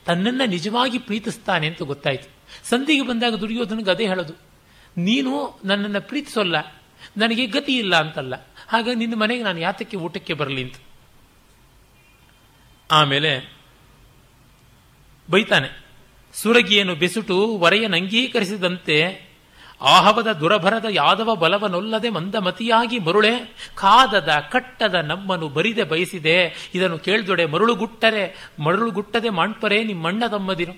[0.07, 2.29] ತನ್ನನ್ನು ನಿಜವಾಗಿ ಪ್ರೀತಿಸ್ತಾನೆ ಅಂತ ಗೊತ್ತಾಯಿತು.
[2.69, 4.35] ಸಂಧಿಗೆ ಬಂದಾಗ ದುರ್ಯೋಧನಿಗೆ ಅದೇ ಹೇಳೋದು,
[4.97, 6.57] ನೀನು ನನ್ನನ್ನು ಪ್ರೀತಿಸೋಲ್ಲ,
[7.17, 8.35] ನನಗೆ ಗತಿ ಇಲ್ಲ ಅಂತಲ್ಲ.
[8.69, 10.77] ಹಾಗಾಗಿ ನಿನ್ನ ಮನೆಗೆ ನಾನು ಯಾತಕ್ಕೆ ಊಟಕ್ಕೆ ಬರಲಿ ಅಂತ.
[12.91, 13.62] ಆಮೇಲೆ
[15.31, 15.69] ಬೈತಾನೆ.
[16.35, 19.33] ಸುರಗಿಯನ್ನು ಬೆಸುಟು ವರೆಯನಂಗೀಕರಿಸಿದಂತೆ
[19.81, 23.39] ಆಹವದ ದುರಭರದ ಯಾದವ ಬಲವನೊಲ್ಲದೆ ಮಂದಮತಿಯಾಗಿ ಮರುಳೆ,
[23.75, 30.73] ಕಾದದ ಕಟ್ಟದ ನಮ್ಮನ್ನು ಬರಿದೆ ಬಯಸಿದೆ, ಇದನ್ನು ಕೇಳ್ದೊಡೆ ಮರುಳುಗುಟ್ಟರೆ, ಮರುಳುಗುಟ್ಟದೆ ಮಾಣ್ಪರೆ ನಿಮ್ಮಣ್ಣ ತಮ್ಮದಿರು.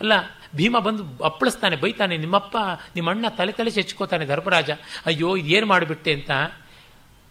[0.00, 0.12] ಅಲ್ಲ,
[0.56, 2.56] ಭೀಮ ಬಂದು ಅಪ್ಪಳಿಸ್ತಾನೆ, ಬೈತಾನೆ, ನಿಮ್ಮಪ್ಪ
[2.94, 4.70] ನಿಮ್ಮಣ್ಣ ತಲೆ ತಲೆ ಚೆಚ್ಕೋತಾನೆ ಧರ್ಮರಾಜ.
[5.06, 6.30] ಅಯ್ಯೋ, ಇದೇನು ಮಾಡಿಬಿಟ್ಟೆ ಅಂತ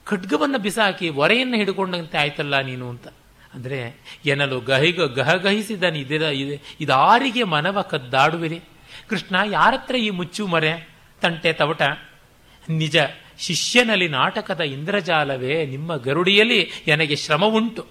[0.05, 3.07] ಖಡ್ಗವನ್ನು ಬಿಸಾಕಿ ಒರೆಯನ್ನು ಹಿಡ್ಕೊಂಡಂತೆ ಆಯ್ತಲ್ಲ ನೀನು ಅಂತ.
[3.53, 3.93] ಅಂದರೆ
[4.25, 6.21] ಎನ್ನಲು ಗಹಿಗ ಗಹಗಹಿಸಿದ ಇದರ
[6.81, 8.61] ಇದಾರಿಗೆ ಮನವ ಕದ್ದಾಡುವಿರಿ.
[9.09, 10.89] ಕೃಷ್ಣ, ಯಾರತ್ರ ಈ ಮುಚ್ಚು ಮರೆ?
[11.21, 11.81] ತಂಟೆ ತವಟ.
[12.69, 12.97] ನಿಜ,
[13.39, 17.85] ಶಿಷ್ಯನಲ್ಲಿ ನಾಟಕದ ಇಂದ್ರಜಾಲವೇ, ನಿಮ್ಮ ಗರುಡಿಯಲ್ಲಿ ನನಗೆ ಶ್ರಮ ಉಂಟು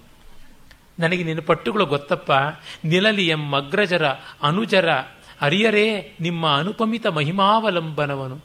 [0.98, 2.32] ನನಗೆ ನಿನ್ನ ಪಟ್ಟುಗಳು ಗೊತ್ತಪ್ಪ.
[2.84, 4.06] ನಿಲಲಿ ಎಮ್ಮಗ್ರಜರ
[4.42, 4.88] ಅನುಜರ,
[5.40, 8.40] ಅರಿಯರೇ ನಿಮ್ಮ ಅನುಪಮಿತ ಮಹಿಮಾವಲಂಬನವನು.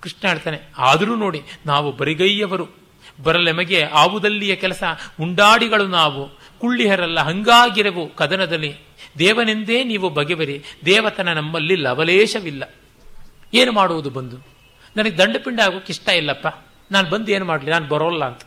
[0.00, 2.85] ಕೃಷ್ಣ ಹೇಳ್ತಾನೆ, ಆದರೂ ನೋಡಿ, ನಾವು ಬರಿಗೈಯವರು.
[3.22, 4.82] ಬರಲೆಮಗೆ ಆವುದಲ್ಲಿಯ ಕೆಲಸ
[5.20, 6.28] ಉಂಡಾಡಿಗಳು ನಾವು.
[6.58, 8.76] ಕುಳ್ಳಿಹರಲ್ಲ ಹಂಗಾಗಿರವು ಕದನದಲ್ಲಿ.
[9.18, 12.74] ದೇವನೆಂದೇ ನೀವು ಬಗೆಬರಿ ದೇವತನ ನಮ್ಮಲ್ಲಿ ಲವಲೇಶವಿಲ್ಲ.
[13.54, 14.36] ಏನು ಮಾಡುವುದು ಬಂದು?
[14.96, 16.46] ನನಗೆ ದಂಡಪಿಂಡ ಆಗೋಕೆ ಇಷ್ಟ ಇಲ್ಲಪ್ಪ.
[16.92, 17.70] ನಾನು ಬಂದು ಏನು ಮಾಡಲಿ?
[17.70, 18.40] ನಾನು ಬರೋಲ್ಲ ಅಂತ.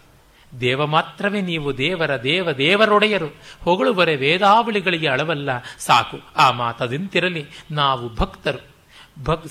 [0.60, 3.36] ದೇವ ಮಾತ್ರವೇ ನೀವು, ದೇವರ ದೇವ, ದೇವರೊಡೆಯರು.
[3.64, 5.50] ಹೊಗಳುವರೆ ವೇದಾವಳಿಗಳಿಗೆ ಅಳವಲ್ಲ.
[5.80, 7.46] ಸಾಕು, ಆ ಮಾತದಿಂತಿರಲಿ.
[7.72, 8.79] ನಾವು ಭಕ್ತರು.
[9.24, 9.48] ಭಕ್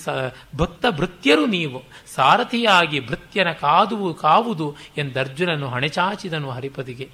[0.55, 1.83] ಭಕ್ತ ಭೃತ್ಯರು ನೀವು.
[2.15, 7.09] ಸಾರಥಿಯಾಗಿ ಭೃತ್ಯನ ಕಾದುವು, ಕಾವುದು ಎಂದರ್ಜುನನು ಹಣೆಚಾಚಿದನು ಹರಿಪದಿಗೆ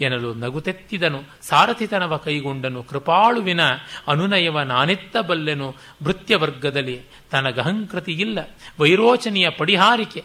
[0.00, 3.60] ಎನ್ನಲು ನಗುತೆತ್ತಿದನು, ಸಾರಥಿತನವ ಕೈಗೊಂಡನು, ಕೃಪಾಳುವಿನ
[4.08, 7.00] ಅನುನಯವ ನಾನೆತ್ತಬಲ್ಲೆನು ಭೃತ್ಯವರ್ಗದಲ್ಲಿ.
[7.30, 8.38] ತನಗಹಂಕೃತಿಯಿಲ್ಲ,
[8.80, 10.24] ವೈರೋಚನೆಯ ಪಡಿಹಾರಿಕೆ.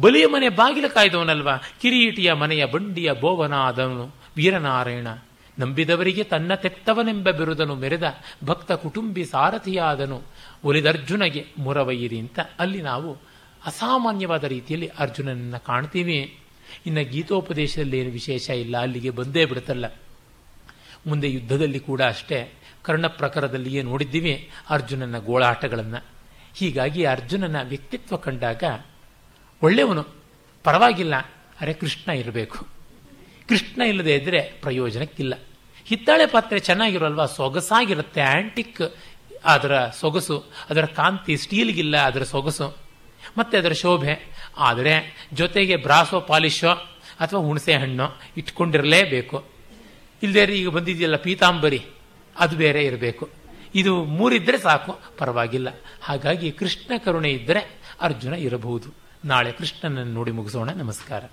[0.00, 5.08] ಬಲಿಯ ಮನೆ ಬಾಗಿಲ ಕಾಯ್ದವನಲ್ವಾ, ಕಿರೀಟಿಯ ಮನೆಯ ಬಂಡಿಯ ಬೋವನಾದವನು ವೀರನಾರಾಯಣ.
[5.60, 10.22] ನಂಬಿದವರಿಗೆ ತನ್ನ ತೆತ್ತವನೆಂಬ ಬಿರುದನು ಮೆರೆದ ಭಕ್ತ ಕುಟುಂಬಿ ಸಾರಥಿಯಾದನು.
[10.64, 13.16] ಒಲಿದರ್ಜುನಗೆ ಮುರವೈರಿ ಅಂತ ಅಲ್ಲಿ ನಾವು
[13.66, 16.38] ಅಸಾಮಾನ್ಯವಾದ ರೀತಿಯಲ್ಲಿ ಅರ್ಜುನನನ್ನು ಕಾಣ್ತೀವಿ.
[16.86, 19.84] ಇನ್ನು ಗೀತೋಪದೇಶದಲ್ಲಿ ಏನು ವಿಶೇಷ ಇಲ್ಲ, ಅಲ್ಲಿಗೆ ಬಂದೇ ಬಿಡುತ್ತಲ್ಲ.
[21.06, 22.52] ಮುಂದೆ ಯುದ್ಧದಲ್ಲಿ ಕೂಡ ಅಷ್ಟೇ.
[22.82, 26.04] ಕರ್ಣ ಪ್ರಕರದಲ್ಲಿಯೇ ನೋಡಿದ್ದೀವಿ ಅರ್ಜುನನ ಗೋಳಾಟಗಳನ್ನು.
[26.54, 28.64] ಹೀಗಾಗಿ ಅರ್ಜುನನ ವ್ಯಕ್ತಿತ್ವ ಕಂಡಾಗ
[29.62, 30.06] ಒಳ್ಳೆಯವನು.
[30.64, 31.16] ಪರವಾಗಿಲ್ಲ,
[31.60, 32.66] ಅರೆ ಕೃಷ್ಣ ಇರಬೇಕು.
[33.48, 35.34] ಕೃಷ್ಣ ಇಲ್ಲದೆ ಇದ್ದರೆ ಪ್ರಯೋಜನಕ್ಕಿಲ್ಲ.
[35.90, 38.20] ಹಿತ್ತಾಳೆ ಪಾತ್ರೆ ಚೆನ್ನಾಗಿರೋಲ್ವಾ ಸೊಗಸಾಗಿರುತ್ತೆ.
[38.20, 38.94] ಆಂಟಿಕ್
[39.44, 42.78] ಅದರ ಸೊಗಸು, ಅದರ ಕಾಂತಿ ಸ್ಟೀಲ್ಗಿಲ್ಲ ಅದರ ಸೊಗಸು.
[43.38, 44.36] ಮತ್ತೆ ಅದರ ಶೋಭೆ.
[44.58, 46.70] ಆದರೆ ಜೊತೆಗೆ ಬ್ರಾಸೋ ಪಾಲಿಶೋ
[47.20, 49.44] ಅಥವಾ ಹುಣಸೆ ಹಣ್ಣು ಇಟ್ಕೊಂಡಿರಲೇಬೇಕು.
[50.22, 51.84] ಇಲ್ಲದೇ ಈಗ ಬಂದಿದೆಯಲ್ಲ ಪೀತಾಂಬರಿ.
[52.38, 53.28] ಅದು ಬೇರೆ ಇರಬೇಕು.
[53.74, 55.68] ಇದು ಮೂರಿದ್ರೆ ಸಾಕು, ಪರವಾಗಿಲ್ಲ.
[56.02, 58.94] ಹಾಗಾಗಿ ಕೃಷ್ಣ ಕರುಣೆ ಇದ್ದರೆ ಅರ್ಜುನ ಇರಬಹುದು.
[59.24, 60.70] ನಾಳೆ ಕೃಷ್ಣನನ್ನು ನೋಡಿ ಮುಗಿಸೋಣ.
[60.70, 61.24] ನಮಸ್ಕಾರ.